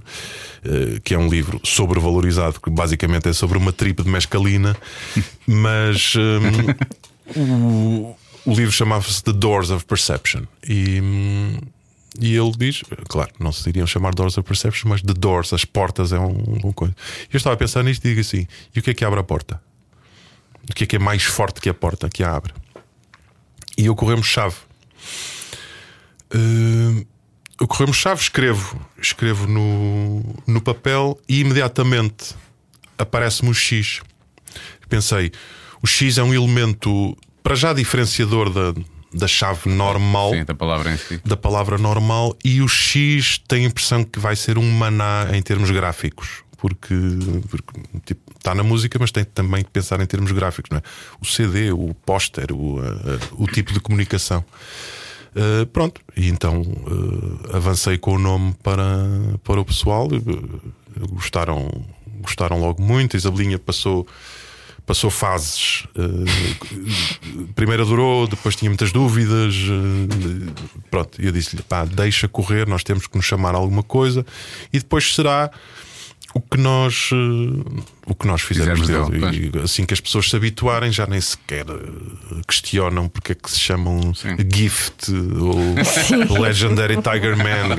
[0.64, 4.76] eh, que é um livro sobrevalorizado, que basicamente é sobre uma tripe de mescalina,
[5.46, 8.16] mas hum, o,
[8.46, 10.44] o livro chamava-se The Doors of Perception.
[10.68, 11.58] E, hum,
[12.20, 15.66] e ele diz, claro, não se iriam chamar Doors of Perception, mas The Doors, as
[15.66, 16.34] portas é um,
[16.64, 16.96] uma coisa.
[17.32, 19.24] Eu estava a pensar nisto e digo assim: e o que é que abre a
[19.24, 19.62] porta?
[20.70, 22.54] O que é que é mais forte que a porta que a abre?
[23.78, 24.56] E ocorremos chave.
[26.34, 27.06] Uh,
[27.60, 32.36] ocorremos chave, escrevo, escrevo no, no papel e imediatamente
[32.98, 34.02] aparece-me o X.
[34.90, 35.32] Pensei,
[35.82, 38.74] o X é um elemento para já diferenciador da,
[39.16, 41.22] da chave normal Sim, da palavra em si.
[41.24, 45.42] da palavra normal e o X tem a impressão que vai ser um maná em
[45.42, 46.44] termos gráficos.
[46.58, 46.96] Porque,
[47.50, 50.82] porque, tipo, está na música, mas tem também que pensar em termos gráficos, não é?
[51.22, 52.84] O CD, o póster, o, uh,
[53.38, 54.44] o tipo de comunicação.
[55.36, 58.84] Uh, pronto, e então uh, avancei com o nome para,
[59.44, 60.08] para o pessoal.
[61.12, 61.70] gostaram,
[62.22, 63.16] gostaram logo muito.
[63.16, 64.08] A Isabelinha passou
[64.86, 65.86] passou fases.
[65.96, 69.56] Uh, primeiro adorou, depois tinha muitas dúvidas.
[69.56, 70.54] Uh,
[70.90, 74.26] pronto, eu disse-lhe: pá, deixa correr, nós temos que nos chamar alguma coisa
[74.72, 75.52] e depois será
[76.36, 79.10] o que nós uh, o que nós fizemos dele.
[79.10, 83.36] Dele, e assim que as pessoas se habituarem, já nem sequer uh, questionam porque é
[83.36, 84.36] que se chamam Sim.
[84.54, 85.56] Gift ou
[86.38, 87.78] Legendary Tiger Man.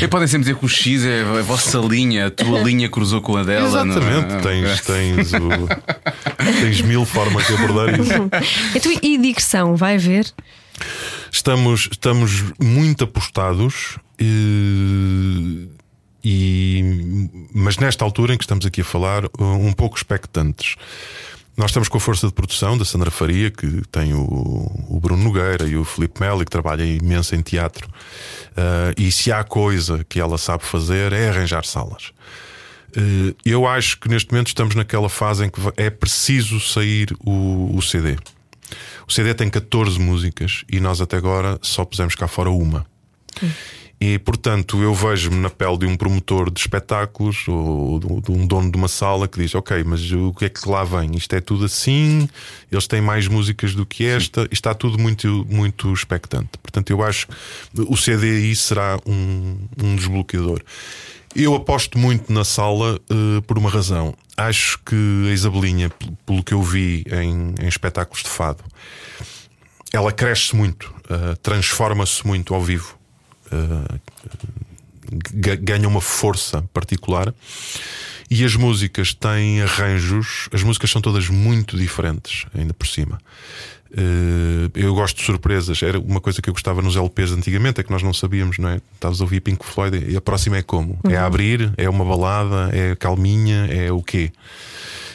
[0.00, 0.06] é, é.
[0.06, 3.36] podem sempre dizer que o X é a vossa linha, a tua linha cruzou com
[3.36, 3.66] a dela.
[3.66, 4.40] Exatamente, é?
[4.40, 5.68] tens, tens, o,
[6.60, 8.12] tens mil formas de abordar isso.
[8.76, 10.32] Então, e digressão, vai ver?
[11.32, 13.98] Estamos, estamos muito apostados.
[14.18, 15.68] E
[16.28, 20.74] e, mas nesta altura em que estamos aqui a falar, um pouco expectantes.
[21.56, 24.18] Nós estamos com a força de produção da Sandra Faria, que tem o,
[24.88, 27.88] o Bruno Nogueira e o Felipe Melo, que trabalha imenso em teatro.
[27.88, 32.08] Uh, e se há coisa que ela sabe fazer é arranjar salas.
[32.88, 37.70] Uh, eu acho que neste momento estamos naquela fase em que é preciso sair o,
[37.72, 38.16] o CD.
[39.06, 42.84] O CD tem 14 músicas e nós até agora só pusemos cá fora uma.
[43.40, 43.50] Hum.
[43.98, 48.70] E, portanto, eu vejo-me na pele de um promotor de espetáculos ou de um dono
[48.70, 51.16] de uma sala que diz: Ok, mas o que é que lá vem?
[51.16, 52.28] Isto é tudo assim,
[52.70, 54.48] eles têm mais músicas do que esta, Sim.
[54.52, 56.50] está tudo muito, muito expectante.
[56.62, 57.34] Portanto, eu acho que
[57.80, 60.60] o CDI será um, um desbloqueador.
[61.34, 64.14] Eu aposto muito na sala uh, por uma razão.
[64.36, 65.90] Acho que a Isabelinha,
[66.26, 68.62] pelo que eu vi em, em espetáculos de fado,
[69.92, 72.98] ela cresce muito, uh, transforma-se muito ao vivo.
[73.52, 73.98] Eh,
[75.60, 77.32] ganha uma força particular.
[78.28, 83.20] E as músicas têm arranjos, as músicas são todas muito diferentes, ainda por cima.
[83.88, 85.80] Uh, eu gosto de surpresas.
[85.80, 88.68] Era uma coisa que eu gostava nos LPs antigamente, é que nós não sabíamos, não
[88.68, 88.80] é?
[88.94, 90.98] Estavas a ouvir Pink Floyd e a próxima é como?
[91.04, 91.14] É uhum.
[91.14, 91.72] É a abrir?
[91.76, 92.70] É uma balada?
[92.72, 93.66] É calminha?
[93.66, 94.32] É o quê?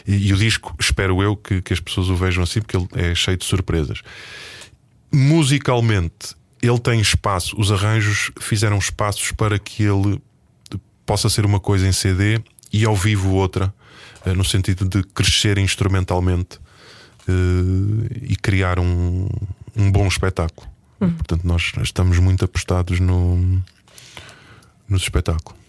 [0.07, 2.87] E, e o disco, espero eu que, que as pessoas o vejam assim, porque ele
[2.93, 4.01] é cheio de surpresas.
[5.11, 10.21] Musicalmente, ele tem espaço, os arranjos fizeram espaços para que ele
[11.05, 13.73] possa ser uma coisa em CD e ao vivo outra,
[14.25, 16.59] eh, no sentido de crescer instrumentalmente
[17.27, 19.27] eh, e criar um,
[19.75, 20.67] um bom espetáculo.
[20.99, 21.11] Uhum.
[21.13, 23.37] Portanto, nós estamos muito apostados no,
[24.87, 25.60] no espetáculo.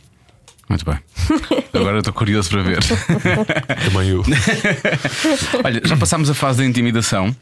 [0.72, 0.98] Muito bem.
[1.74, 2.78] Agora estou curioso para ver.
[3.84, 4.24] Também eu.
[5.62, 7.28] Olha, já passámos a fase da intimidação.
[7.28, 7.34] Uh,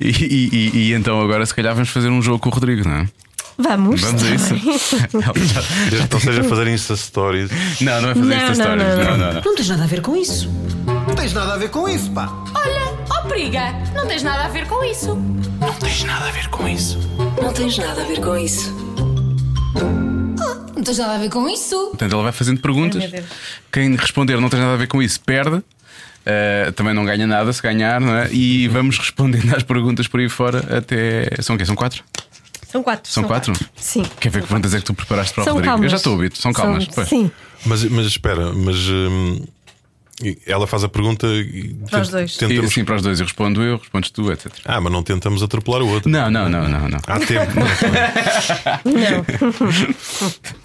[0.00, 2.96] e, e, e, então agora se calhar vamos fazer um jogo com o Rodrigo, não
[2.96, 3.08] é?
[3.58, 4.00] Vamos.
[4.00, 4.54] Vamos a isso.
[5.90, 7.50] Desde que não seja fazer Insta Stories.
[7.82, 8.82] Não, não é fazer Insta Stories.
[8.82, 9.54] Não não, não, não, não.
[9.54, 10.50] tens nada a ver com isso.
[10.86, 12.32] Não tens nada a ver com isso, pá.
[12.54, 15.14] Olha, ó oh, periga, não tens nada a ver com isso.
[15.60, 16.98] Não tens nada a ver com isso.
[17.42, 18.82] Não tens nada a ver com isso.
[20.82, 21.76] Não tens nada a ver com isso.
[21.90, 23.00] Portanto, ela vai fazendo perguntas.
[23.00, 23.22] Ai,
[23.70, 25.58] Quem responder não tem nada a ver com isso, perde.
[25.58, 28.28] Uh, também não ganha nada se ganhar, não é?
[28.32, 31.40] E vamos respondendo às perguntas por aí fora até.
[31.40, 31.64] São o quê?
[31.64, 32.02] São quatro?
[32.68, 33.12] São quatro.
[33.12, 33.52] São, são quatro?
[33.52, 33.70] quatro?
[33.76, 34.02] Sim.
[34.18, 35.72] Quer ver que perguntas é que tu preparaste para o são Rodrigo?
[35.72, 35.84] Calmas.
[35.84, 36.88] Eu já estou a ouvir, são calmas.
[36.90, 37.30] São, sim.
[37.64, 38.76] Mas, mas espera, mas.
[38.88, 39.40] Hum
[40.46, 42.36] ela faz a pergunta e para os dois.
[42.36, 42.72] Tentamos...
[42.72, 43.20] Sim, para os dois.
[43.20, 44.52] Eu respondo eu, respondes tu, etc.
[44.64, 46.10] Ah, mas não tentamos atropelar o outro.
[46.10, 46.88] Não, não, não, não.
[46.88, 47.00] não.
[47.06, 47.52] Há tempo.
[48.84, 49.92] não.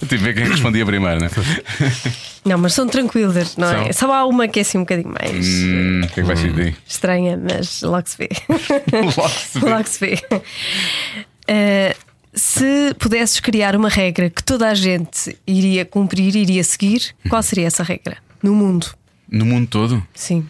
[0.07, 1.31] Tive a ver quem respondia primeiro, não é?
[2.47, 3.91] Não, mas são tranquilas, não é?
[3.91, 5.45] Só há uma que é assim um bocadinho mais.
[5.45, 6.73] Hum, o que é que vai ser daí?
[6.87, 8.29] Estranha, mas logo se vê.
[8.93, 9.69] logo se vê.
[9.69, 10.15] logo se vê.
[11.49, 17.43] Uh, se pudesses criar uma regra que toda a gente iria cumprir, iria seguir, qual
[17.43, 18.17] seria essa regra?
[18.41, 18.87] No mundo.
[19.29, 20.05] No mundo todo?
[20.13, 20.47] Sim.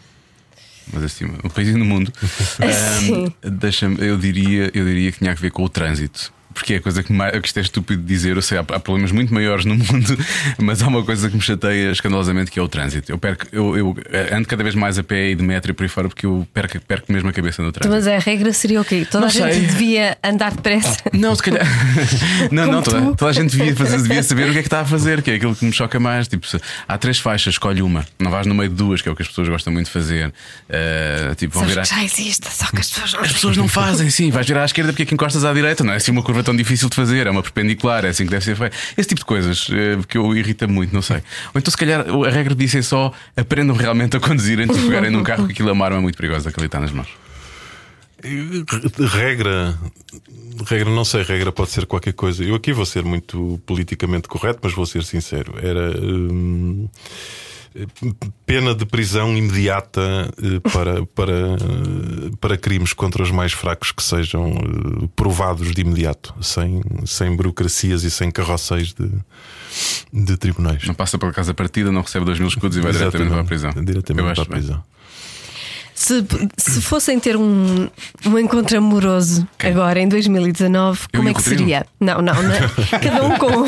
[0.93, 2.11] Mas assim, o país no mundo.
[3.85, 6.81] um, eu diria, eu diria que tinha a ver com o trânsito porque é a
[6.81, 8.35] coisa que, mais, que isto é estúpido de dizer.
[8.35, 10.17] Eu sei, há, há, problemas muito maiores no mundo,
[10.57, 13.11] mas há uma coisa que me chateia escandalosamente que é o trânsito.
[13.11, 13.95] Eu, perco, eu, eu
[14.33, 16.47] ando cada vez mais a pé e de metro e por aí fora porque eu
[16.51, 17.95] perco, perco mesmo a cabeça no trânsito.
[17.95, 19.05] Mas a regra seria o quê?
[19.09, 19.51] Toda não a sei.
[19.53, 20.97] gente devia andar depressa?
[21.13, 21.65] Não, se calhar.
[22.51, 24.81] não, não, toda, toda, a gente devia, fazer, devia saber o que é que está
[24.81, 26.27] a fazer, que é aquilo que me choca mais.
[26.27, 28.05] Tipo, se, há três faixas, escolhe uma.
[28.19, 29.91] Não vais no meio de duas, que é o que as pessoas gostam muito de
[29.91, 30.27] fazer.
[30.27, 31.85] Uh, tipo, vão virar...
[31.85, 34.29] já existe, só que as pessoas não As pessoas não fazem, sim.
[34.29, 35.83] Vais virar à esquerda porque é que encostas à direita.
[35.83, 38.31] Não é assim uma curva tão difícil de fazer é uma perpendicular, é assim que
[38.31, 38.75] deve ser feito.
[38.97, 41.17] Esse tipo de coisas eh, que eu irrita muito, não sei.
[41.53, 44.83] Ou então, se calhar, a regra disso é só aprendam realmente a conduzir antes de
[44.87, 47.09] pegarem num carro, que aquilo é uma arma muito perigosa que ali está nas mãos.
[48.23, 49.77] Regra,
[50.65, 52.43] regra, não sei, regra pode ser qualquer coisa.
[52.43, 55.53] Eu aqui vou ser muito politicamente correto, mas vou ser sincero.
[55.61, 55.99] Era.
[55.99, 56.87] Hum,
[58.45, 60.01] pena de prisão imediata
[60.41, 65.81] eh, para, para, eh, para crimes contra os mais fracos que sejam eh, provados de
[65.81, 69.09] imediato, sem, sem burocracias e sem carroceiros de,
[70.13, 70.85] de tribunais.
[70.85, 73.45] Não passa pela casa partida, não recebe 2 mil escudos e vai diretamente para a
[73.45, 73.71] prisão.
[73.75, 74.83] Eu Diretamente acho para a prisão.
[75.97, 76.23] Se,
[76.55, 77.89] se fossem ter um,
[78.23, 81.87] um encontro amoroso agora em 2019, Eu como é que seria?
[81.99, 82.53] Não, não, não.
[83.01, 83.65] Cada um com,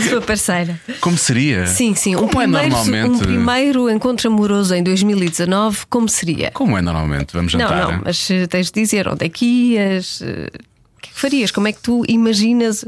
[0.00, 0.80] com a sua parceira.
[1.00, 1.66] Como seria?
[1.66, 2.16] Sim, sim.
[2.16, 3.10] Um Como é primeiro, normalmente?
[3.10, 6.50] um primeiro encontro amoroso em 2019, como seria?
[6.52, 7.32] Como é normalmente?
[7.32, 7.92] Vamos Não, jantar.
[7.92, 9.44] não, mas eh, tens de dizer onde é que
[9.74, 10.22] ias.
[11.04, 11.50] O que é que farias?
[11.50, 12.84] Como é que tu imaginas?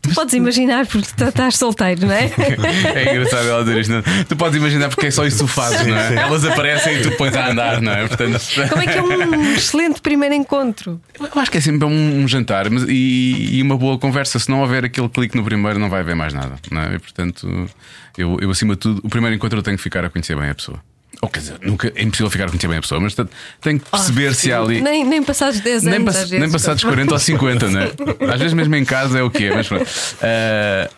[0.00, 2.30] Tu podes imaginar porque tu estás solteiro, não é?
[2.94, 3.92] É engraçado ela dizer isto.
[3.92, 4.02] não?
[4.24, 6.14] Tu podes imaginar porque é só isso que tu fazes, não é?
[6.14, 8.06] Elas aparecem e tu pões a andar, não é?
[8.08, 8.40] Portanto,
[8.70, 11.00] Como é que é um excelente primeiro encontro?
[11.20, 14.38] eu acho que é sempre um, um jantar mas- e, e uma boa conversa.
[14.38, 16.94] Se não houver aquele clique no primeiro, não vai haver mais nada, não é?
[16.94, 17.68] E, portanto,
[18.16, 20.48] eu, eu acima de tudo, o primeiro encontro eu tenho que ficar a conhecer bem
[20.50, 20.80] a pessoa.
[21.20, 23.90] Ou quer dizer, nunca, é impossível ficar a conhecer bem a pessoa, mas tenho que
[23.90, 24.80] perceber se há ali.
[24.80, 25.96] Nem, nem passados 10 anos.
[25.98, 26.40] Nem, pass- às vezes.
[26.40, 27.90] nem passados 40 ou 50, né?
[28.32, 29.84] Às vezes mesmo em casa é o que é, mas pronto.
[30.22, 30.88] Ah,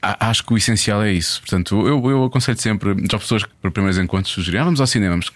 [0.00, 1.40] a- acho que o essencial é isso.
[1.40, 4.86] Portanto, eu, eu aconselho sempre, já pessoas que para primeiros encontros sugerem, ah, vamos ao
[4.86, 5.16] cinema.
[5.16, 5.28] Mas,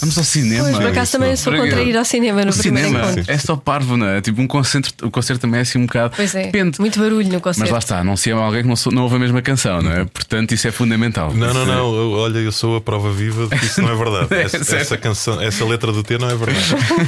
[0.00, 0.64] vamos ao cinema.
[0.64, 3.32] Pois, por acaso também sou contra ir ao cinema no O primeiro cinema encontro.
[3.32, 4.20] é só parvo, não é?
[4.20, 6.14] Tipo, um concerto, o concerto também é assim um bocado.
[6.16, 6.80] Pois é, Depende.
[6.80, 7.72] muito barulho no Mas concerto.
[7.72, 9.90] lá está, não se ama alguém que não, sou- não ouve a mesma canção, não
[9.92, 10.04] é?
[10.04, 11.32] Portanto, isso é fundamental.
[11.34, 11.94] Não, não, não.
[11.94, 14.28] eu- Olha, eu sou a prova viva de que isso não é verdade.
[14.34, 16.60] É Essa, essa canção, essa letra do T não é verdade.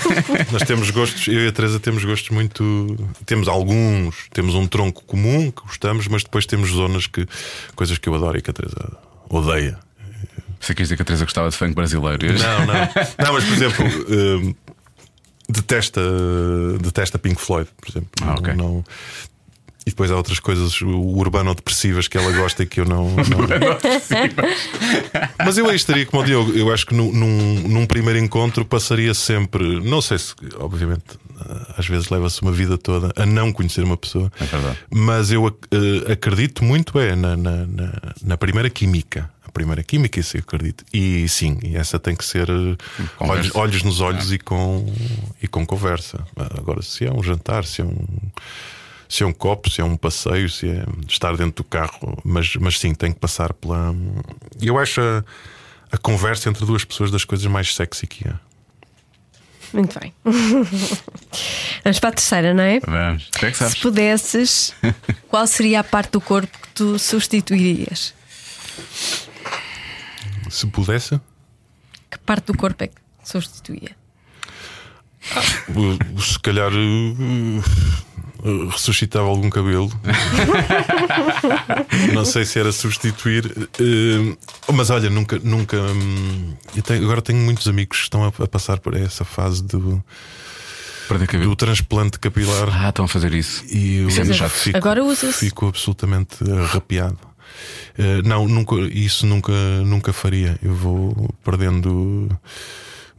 [0.52, 2.96] Nós temos gostos, eu e a Teresa temos gostos muito.
[3.26, 7.26] Temos alguns, temos um tronco comum que gostamos, mas depois temos zonas que.
[7.74, 8.96] coisas que eu adoro e que a Teresa
[9.28, 9.78] odeia.
[10.62, 12.26] Você quer dizer que a Teresa gostava de funk brasileiro?
[12.38, 12.74] Não, não.
[13.26, 14.54] Não, mas por exemplo, hum,
[15.48, 16.00] detesta,
[16.80, 18.10] detesta Pink Floyd, por exemplo.
[18.22, 18.54] Ah, ok.
[18.54, 18.84] Não- não-
[19.84, 23.10] E depois há outras coisas urbano-depressivas que ela gosta e que eu não.
[23.10, 23.42] não-
[25.44, 26.52] Mas eu aí estaria como o Diogo.
[26.52, 29.80] Eu acho que num, num, primeiro encontro passaria sempre.
[29.80, 31.02] Não sei se, obviamente,
[31.76, 34.30] às vezes leva-se uma vida toda a não conhecer uma pessoa.
[34.40, 34.76] É.
[34.94, 39.28] Mas eu ac- eh, acredito muito é na, na, na, na primeira química.
[39.52, 40.84] Primeira química, isso eu acredito.
[40.92, 42.76] E sim, e essa tem que ser eh,
[43.20, 44.86] olhos, olhos nos olhos e, com,
[45.42, 46.24] e com conversa.
[46.58, 48.06] Agora, se é um jantar, se é um.
[49.08, 52.56] Se é um copo, se é um passeio, se é estar dentro do carro, mas,
[52.56, 53.94] mas sim, tem que passar pela.
[54.58, 55.22] Eu acho a,
[55.92, 58.32] a conversa entre duas pessoas das coisas mais sexy que é.
[59.72, 60.14] Muito bem.
[61.84, 62.80] Vamos para a terceira, não é?
[62.80, 63.74] Vamos, é que sabes.
[63.74, 64.74] Se pudesses,
[65.28, 68.14] qual seria a parte do corpo que tu substituirias?
[70.52, 71.18] Se pudesse,
[72.10, 73.96] Que parte do corpo é que substituía?
[75.70, 77.58] uh, se calhar uh,
[78.44, 79.90] uh, ressuscitava algum cabelo.
[82.12, 85.80] Não sei se era substituir, uh, mas olha, nunca, nunca.
[85.80, 89.62] hum, eu tenho- agora tenho muitos amigos que estão a, a passar por essa fase
[89.62, 90.02] do,
[91.08, 91.50] Perder cabelo.
[91.50, 92.68] do transplante capilar.
[92.70, 93.64] Ah, estão a fazer isso.
[93.66, 95.38] E eu Isso é fico, Agora usa-se.
[95.38, 97.18] fico absolutamente arrepiado.
[97.98, 99.52] Eh, não, nunca, isso nunca,
[99.84, 100.58] nunca faria.
[100.62, 102.28] Eu vou perdendo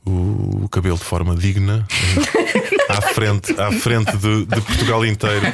[0.06, 5.46] o, o cabelo de forma digna eh, à frente, à frente de, de Portugal inteiro.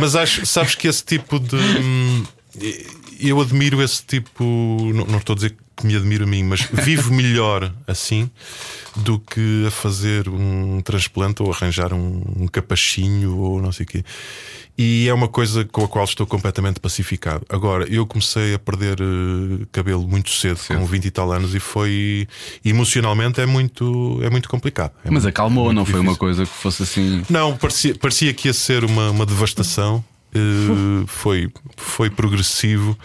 [0.00, 1.56] Mas acho, sabes que esse tipo de.
[1.56, 2.24] hum,
[3.20, 4.44] Eu admiro esse tipo.
[4.94, 8.28] Não, não estou a dizer que me admiro a mim, mas vivo melhor assim
[8.96, 13.88] do que a fazer um transplante ou arranjar um, um capachinho ou não sei o
[13.88, 14.04] quê.
[14.76, 17.44] E é uma coisa com a qual estou completamente pacificado.
[17.48, 21.58] Agora, eu comecei a perder eh, cabelo muito cedo, com 20 e tal anos, e
[21.58, 22.28] foi
[22.64, 24.92] emocionalmente é muito, é muito complicado.
[25.04, 26.18] É Mas muito- acalmou, muito não foi uma difícil.
[26.20, 27.24] coisa que fosse assim.
[27.28, 30.04] Não, parecia, parecia que ia ser uma, uma devastação.
[30.34, 32.96] Eh, foi, foi progressivo.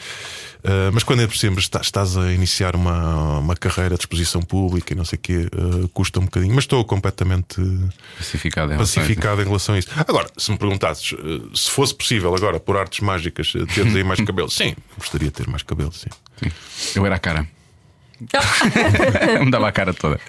[0.65, 4.41] Eh, mas quando é por cima está- estás a iniciar uma, uma carreira de exposição
[4.41, 6.53] pública e não sei o quê, eh, custa um bocadinho.
[6.55, 7.55] Mas estou completamente
[8.17, 8.95] Pacificado em relação a isso.
[9.15, 9.87] pacificado em relação a isso.
[9.95, 11.13] Agora, se me perguntasses
[11.53, 15.47] se fosse possível agora, por artes mágicas, teres aí mais cabelo, sim, gostaria de ter
[15.49, 16.09] mais cabelo, sim.
[16.41, 16.51] Sim.
[16.95, 17.45] Eu era a cara.
[19.43, 20.19] Me dava a cara toda.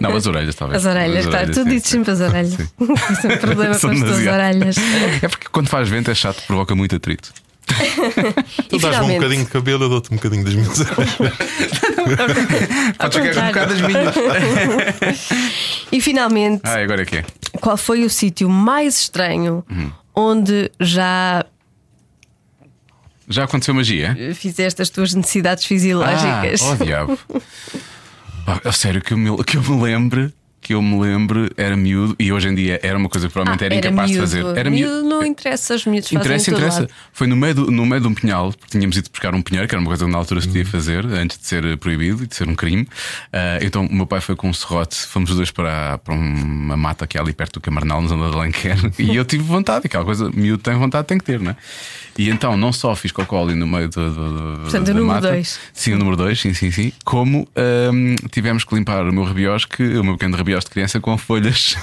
[0.00, 0.84] Não, as orelhas, talvez.
[0.84, 1.46] As orelhas, claro.
[1.52, 1.90] Tu sim, dizes sim.
[1.98, 2.52] sempre as orelhas.
[3.10, 4.76] Isso é um problema com São as tuas orelhas.
[5.22, 7.32] É porque quando faz vento é chato, provoca muito atrito.
[8.68, 11.14] Tu dás-me um bocadinho de cabelo, eu dou-te um bocadinho das minhas orelhas.
[12.98, 15.28] Pode chegar um bocado das minhas.
[15.90, 17.24] E finalmente, Ah, agora é que é.
[17.60, 19.90] qual foi o sítio mais estranho Uhum.
[20.14, 21.44] onde já
[23.28, 24.16] Já aconteceu magia?
[24.34, 26.60] fizeste as tuas necessidades fisiológicas?
[26.62, 27.18] Ah, oh diabo.
[28.62, 30.32] A sério, que eu me, que eu me lembre.
[30.64, 33.64] Que eu me lembro era miúdo e hoje em dia era uma coisa que provavelmente
[33.64, 34.26] era, incapaz miúdo.
[34.26, 34.58] de fazer.
[34.58, 35.02] Era miúdo.
[35.06, 36.80] Não interessa, os miúdos Interessa, interessa.
[36.80, 36.90] lado.
[37.12, 39.68] Foi no meio, do, no meio de um pinhal, porque tínhamos ido buscar um pinheiro,
[39.68, 42.26] que era uma coisa que na altura se podia fazer, antes de ser proibido e
[42.26, 42.88] de ser um crime.
[43.30, 46.78] Ah, então o meu pai foi com um serrote, fomos os dois para, para uma
[46.78, 49.86] mata que é ali perto do Camarnal, na zona de Alenquer, e eu tive vontade,
[49.86, 51.56] aquela coisa, miúdo tem vontade, tem que ter, não é?
[52.16, 55.14] E então não só fiz cocó ali no meio do, do, Portanto, da o número
[55.14, 55.60] mata, dois.
[55.72, 56.92] Sim, o número 2, sim, sim, sim.
[57.04, 61.16] Como ahm, tivemos que limpar o meu rabiosque, o meu pequeno rabiosque de criança, com
[61.18, 61.74] folhas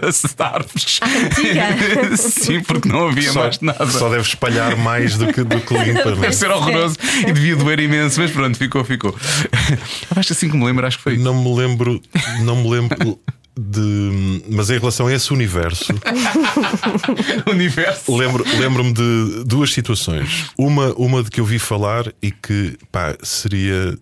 [0.00, 1.00] das árvores.
[1.02, 2.16] antiga.
[2.16, 3.86] sim, porque não havia Só, mais nada.
[3.90, 6.08] só deve espalhar mais do que, do que limpa.
[6.10, 6.14] é?
[6.16, 6.96] Deve ser horroroso
[7.26, 9.14] e devia doer imenso, mas pronto, ficou, ficou.
[10.16, 11.16] Acho assim que me lembro, acho que foi.
[11.18, 12.00] Não me lembro,
[12.42, 13.18] não me lembro
[13.56, 14.42] de.
[14.48, 15.92] Mas em relação a esse universo,
[17.46, 18.16] universo.
[18.16, 20.46] lembro- lembro-me de duas situações.
[20.56, 23.96] Uma, uma de que eu vi falar e que pá, seria.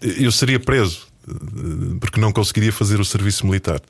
[0.00, 1.07] Eu seria preso
[2.00, 3.80] porque não conseguiria fazer o serviço militar.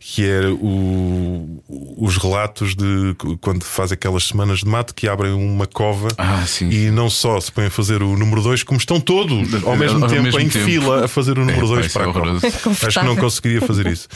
[0.00, 1.62] Que era o-
[1.96, 6.68] os relatos de quando faz aquelas semanas de mato que abrem uma cova Ah, sim.
[6.70, 10.02] e não só se põem a fazer o número 2, como estão todos ao mesmo
[10.04, 10.64] Ao tempo mesmo em tempo.
[10.64, 12.26] fila a fazer o número É, pá, 2 isso para é a cova.
[12.26, 12.46] horroroso.
[12.86, 14.08] Acho que não conseguiria fazer isso.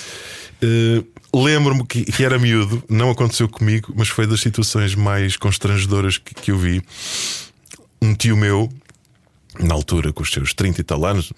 [0.62, 1.03] Eh,
[1.35, 6.35] Lembro-me que, que era miúdo, não aconteceu comigo, mas foi das situações mais constrangedoras que,
[6.35, 6.81] que eu vi.
[8.01, 8.70] Um tio meu,
[9.61, 11.33] na altura, com os seus 30 e tal anos,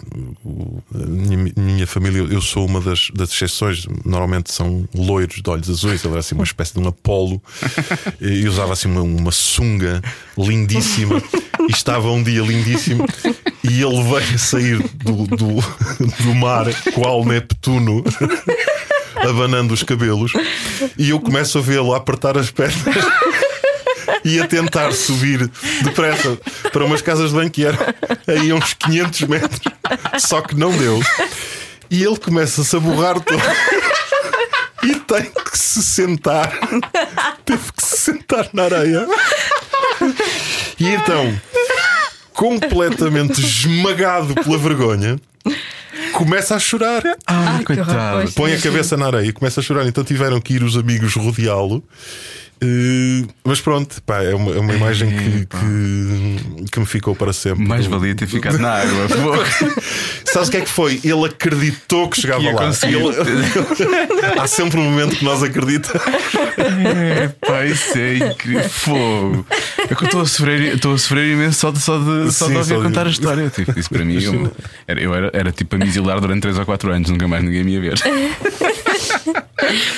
[0.93, 6.05] minha, minha família, eu sou uma das, das exceções, normalmente são loiros de olhos azuis,
[6.05, 7.43] ele era assim uma espécie de um Apolo
[8.21, 10.03] e usava assim uma, uma sunga
[10.37, 11.23] lindíssima
[11.69, 13.05] e estava um dia lindíssimo
[13.65, 15.61] e ele veio a sair do, do,
[16.23, 18.05] do mar, qual Neptuno.
[19.29, 20.33] Abanando os cabelos,
[20.97, 22.95] e eu começo a vê-lo a apertar as pernas
[24.29, 25.51] e a tentar subir
[25.83, 26.39] depressa
[26.73, 27.79] para umas casas de banho que eram
[28.27, 29.61] aí a uns 500 metros,
[30.19, 31.01] só que não deu.
[31.91, 33.43] E ele começa-se a borrar todo
[34.83, 36.53] e tem que se sentar.
[37.45, 39.07] Teve que se sentar na areia.
[40.79, 41.41] E então,
[42.33, 45.19] completamente esmagado pela vergonha,
[46.13, 47.03] começa a chorar.
[47.27, 48.35] Ah, horror, pois.
[48.35, 49.87] Põe a cabeça na areia e começa a chorar.
[49.87, 51.83] Então tiveram que ir os amigos rodeá-lo.
[52.61, 57.33] Eh, mas pronto, pá, é uma, é uma imagem que, que, que me ficou para
[57.33, 57.65] sempre.
[57.65, 59.07] Mais valia ter ficado na água.
[60.27, 61.01] Sabes o que é que foi?
[61.05, 62.71] Ele acreditou que chegava lá.
[62.83, 66.03] Ele- Há sempre um momento que nós acreditamos.
[66.59, 68.69] É, pá, isso é incrível.
[68.69, 69.47] Fogo.
[69.79, 72.47] É que eu estou a sofrer, estou a sofrer imenso só de, só de, só
[72.47, 73.49] Sim, de ouvir só de- contar a história.
[73.51, 74.53] Tipo, isso para mim, eu,
[74.87, 77.43] era, eu era, era tipo a me exilar durante 3 ou 4 anos, nunca mais
[77.45, 77.95] ninguém me ia ver.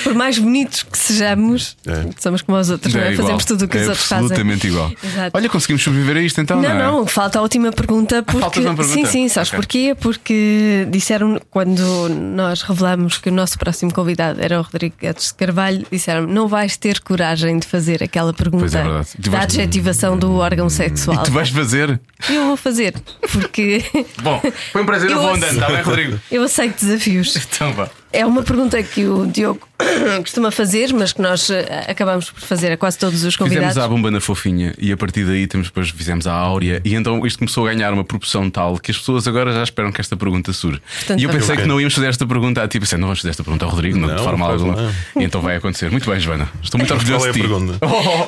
[0.03, 2.09] Por mais bonitos que sejamos, É.
[2.19, 3.11] somos como os outros, não é?
[3.13, 3.21] igual.
[3.27, 4.25] Fazemos tudo o que é os outros fazem.
[4.25, 4.91] absolutamente igual.
[5.03, 5.31] Exato.
[5.33, 6.83] Olha, conseguimos sobreviver a isto então, não, Não, é?
[6.83, 8.93] não, falta a última pergunta porque falta uma pergunta?
[8.93, 9.59] sim, sim, sabes Ok.
[9.59, 9.95] porquê?
[9.99, 15.33] Porque disseram quando nós revelamos que o nosso próximo convidado era o Rodrigo Guedes de
[15.35, 18.91] Carvalho, disseram não vais ter coragem de fazer aquela pergunta é da
[19.31, 21.21] vais- adjetivação do órgão sexual.
[21.21, 21.99] E tu vais fazer?
[22.29, 22.93] Eu vou fazer,
[23.31, 23.83] porque
[24.21, 24.41] Bom,
[24.71, 26.19] foi um prazer, eu, vou andando, está bem, Rodrigo?
[26.31, 27.35] eu aceito desafios.
[27.35, 27.89] Então vá.
[28.13, 29.65] É uma pergunta que o Diogo
[30.21, 33.77] costuma fazer, mas que nós eh, acabamos por fazer a quase todos os Fizemos convidados.
[33.77, 37.25] a bomba na fofinha e a partir daí temos, depois fizemos a áurea e então
[37.25, 40.17] isto começou a ganhar uma proporção tal que as pessoas agora já esperam que esta
[40.17, 40.81] pergunta surja.
[40.97, 43.19] Portanto, e eu pensei que não íamos fazer esta pergunta a ti, pensei, não vamos
[43.19, 44.93] fazer esta pergunta ao Rodrigo, não, de Não, forma faz alguma.
[45.15, 45.89] E então vai acontecer.
[45.89, 46.49] Muito bem, Joana.
[46.61, 47.79] Estou muito orgulhoso qual é a de pergunta?
[47.85, 48.27] Oh,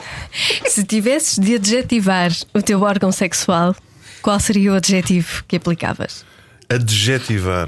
[0.69, 3.75] Se tivesses de adjetivar o teu órgão sexual,
[4.21, 6.23] qual seria o adjetivo que aplicavas?
[6.69, 7.67] Adjetivar.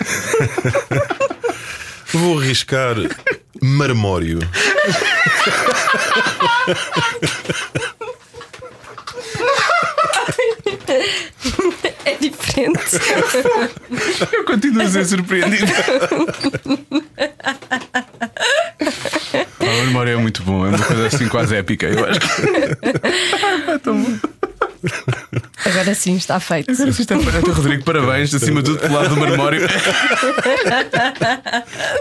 [2.12, 2.96] Vou arriscar
[3.62, 4.40] marmório.
[12.04, 12.98] É diferente.
[14.32, 15.66] eu continuo a ser surpreendido.
[19.60, 21.86] A memória é muito bom, é uma coisa assim quase épica.
[21.86, 22.26] Eu acho que
[25.64, 26.70] Agora sim, está feito.
[26.70, 27.52] Agora sim está feito.
[27.52, 29.62] Rodrigo, parabéns, acima de tudo, pelo lado do marmório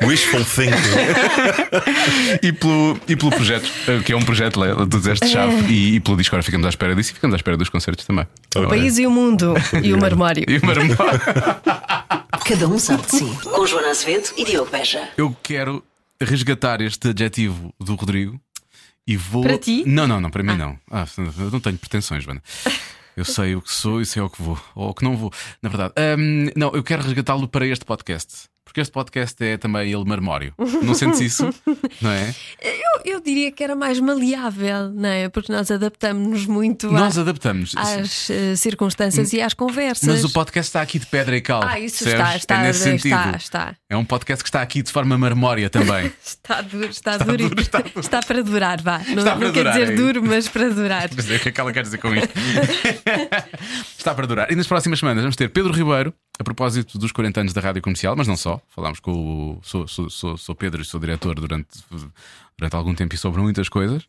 [0.04, 0.78] Wishful thinking.
[2.42, 6.00] e pelo, e pelo projeto, eh, que é um projeto do Zeste Chave, e, e
[6.00, 6.36] pelo disco.
[6.36, 8.28] Agora ficamos à espera disso e ficamos à espera dos concertos também.
[8.56, 9.54] O país e o mundo
[9.84, 10.46] e o marmório.
[10.48, 10.98] E o marmório.
[12.46, 13.26] Cada um sabe de si.
[13.44, 15.10] Com Joana Azevedo e Diogo Beja.
[15.18, 15.84] Eu quero
[16.22, 18.40] resgatar este adjetivo do Rodrigo
[19.10, 19.42] e vou.
[19.42, 19.84] Para ti?
[19.88, 20.78] Não, não, não, para mim não.
[20.92, 22.44] Ah, eu não tenho pretensões, Joana.
[23.18, 25.34] Eu sei o que sou e sei ao que vou, ou o que não vou,
[25.64, 25.94] na verdade.
[25.98, 28.48] Ahm, não, eu quero resgatá-lo para este podcast.
[28.70, 30.54] Porque este podcast é também ele marmório.
[30.84, 31.50] Não sentes isso?
[32.00, 32.36] Não é?
[32.62, 35.28] Eu, eu diria que era mais maleável, não é?
[35.28, 37.74] Porque nós adaptamos-nos muito Nós à- adaptamos.
[37.76, 40.08] às eh, circunstâncias e às conversas.
[40.08, 41.64] Mas o podcast está aqui de pedra e cal.
[41.64, 42.28] Ah, isso percebes?
[42.28, 43.16] está, está, é nesse sentido.
[43.18, 43.76] está, está.
[43.90, 46.12] É um podcast que está aqui de forma marmória também.
[46.24, 48.00] Está duro, está, duro, e- duro, está duro.
[48.00, 49.00] está para durar, vá.
[49.00, 51.10] Não, Está não quer durar, dizer é duro, mas para durar.
[51.16, 52.30] Mas é o que é que ela quer dizer com isto?
[53.98, 54.52] Está para durar.
[54.52, 57.82] E nas próximas semanas vamos ter Pedro Ribeiro, a propósito dos 40 anos da Rádio
[57.82, 58.62] Comercial, mas não só.
[58.70, 59.60] Falámos com o.
[59.62, 61.68] Sou, sou, sou, sou Pedro e sou diretor durante,
[62.58, 64.04] durante algum tempo e sobre muitas coisas.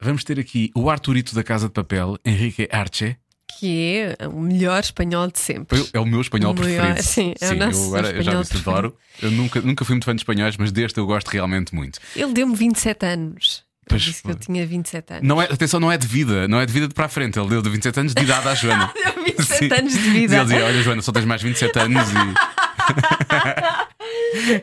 [0.00, 3.16] Vamos ter aqui o Arturito da Casa de Papel, Henrique Arce.
[3.58, 5.84] Que é o melhor espanhol de sempre.
[5.92, 7.02] É o meu espanhol O maior- preferido.
[7.02, 8.96] sim, é o nosso eu, agora, eu já disse, adoro.
[9.20, 11.98] Eu nunca, nunca fui muito fã de espanhóis, mas deste eu gosto realmente muito.
[12.14, 13.64] Ele deu-me 27 anos.
[13.88, 15.28] Pois disse que eu tinha 27 anos.
[15.28, 17.38] Não é, atenção, não é de vida, não é de vida de para a frente.
[17.38, 18.92] Ele deu de 27 anos de idade à Joana.
[18.94, 19.80] Deu 27 Sim.
[19.80, 20.34] anos de vida.
[20.34, 22.14] E ele dizia: Olha, Joana, só tens mais 27 anos e.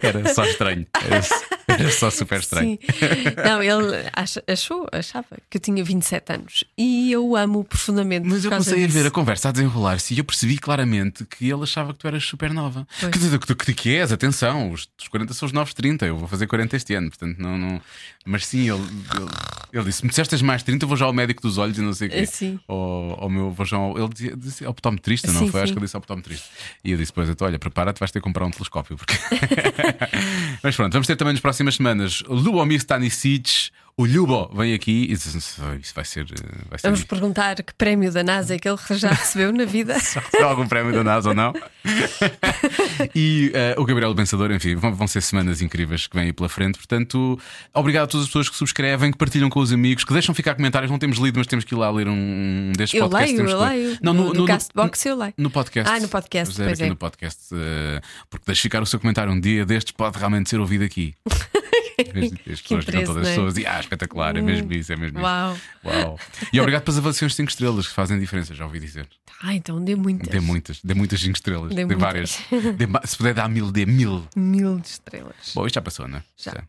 [0.02, 0.86] Era só estranho.
[0.94, 1.22] Era,
[1.68, 2.80] era só super estranho.
[2.82, 3.24] Sim.
[3.44, 4.10] Não, ele
[4.48, 6.64] achou, achava que eu tinha 27 anos.
[6.78, 8.28] E eu amo profundamente.
[8.28, 9.08] Mas eu comecei a ver disso.
[9.08, 12.54] a conversa a desenrolar-se e eu percebi claramente que ele achava que tu eras super
[12.54, 12.88] nova.
[13.00, 13.12] Pois.
[13.12, 16.18] Quer dizer, que, que, que és, atenção, os, os 40 são os novos 30, eu
[16.18, 17.58] vou fazer 40 este ano, portanto não.
[17.58, 17.82] não...
[18.28, 19.30] Mas sim, ele, ele,
[19.72, 21.94] ele disse: me disseste mais 30, eu vou já ao médico dos olhos e não
[21.94, 22.26] sei o quê.
[22.26, 22.60] Sim.
[22.68, 25.62] Ao, ao meu, vou já ao, ele dizia, dizia optometrista, não Sim, foi?
[25.62, 25.74] Acho sim.
[25.74, 26.48] que ele disse optometrista.
[26.84, 28.98] E eu disse: Pois, então, olha, prepara-te, vais ter que comprar um telescópio.
[28.98, 29.14] Porque...
[30.62, 33.70] Mas pronto, vamos ter também nas próximas semanas Lubomir Stanisic.
[34.00, 35.60] O Lubo vem aqui e diz: Isso
[35.96, 36.28] vai ser.
[36.32, 39.66] eh, Vai ser Vamos perguntar que prémio da NASA é que ele já recebeu na
[39.66, 39.98] vida.
[40.00, 41.52] se algum prémio da NASA ou não.
[43.16, 46.48] e eh, o Gabriel Pensador, enfim, vão, vão ser semanas incríveis que vêm aí pela
[46.48, 46.78] frente.
[46.78, 47.40] Portanto,
[47.74, 50.54] obrigado a todas as pessoas que subscrevem, que partilham com os amigos, que deixam ficar
[50.54, 50.92] comentários.
[50.92, 53.36] Não temos lido, mas temos que ir lá ler um destes Eu podcasts.
[53.40, 53.98] leio, eu leio.
[54.00, 55.34] Não, No- no Castbox eu leio.
[55.36, 55.92] No podcast.
[55.92, 56.90] Ah, no podcast, pois aqui é.
[56.90, 57.40] no podcast.
[57.52, 58.00] eh,
[58.30, 61.16] porque deixe ficar o seu comentário um dia destes pode realmente ser ouvido aqui.
[62.52, 63.30] As pessoas ficam todas é?
[63.32, 65.54] pessoas e ah, espetacular, é mesmo isso, é mesmo Uau.
[65.54, 65.64] isso.
[65.84, 66.20] Uau.
[66.54, 69.08] E obrigado pelas avaliações de 5 estrelas que fazem diferença, já ouvi dizer.
[69.42, 70.28] Ah, então dê muitas.
[70.28, 72.40] Dê muitas, dê muitas 5 estrelas, Dê dê, várias.
[72.52, 74.28] Dê se puder dar mil, dê mil.
[74.36, 75.54] Mil de estrelas.
[75.56, 76.24] Bom, isto já passou, não é?
[76.38, 76.64] Já.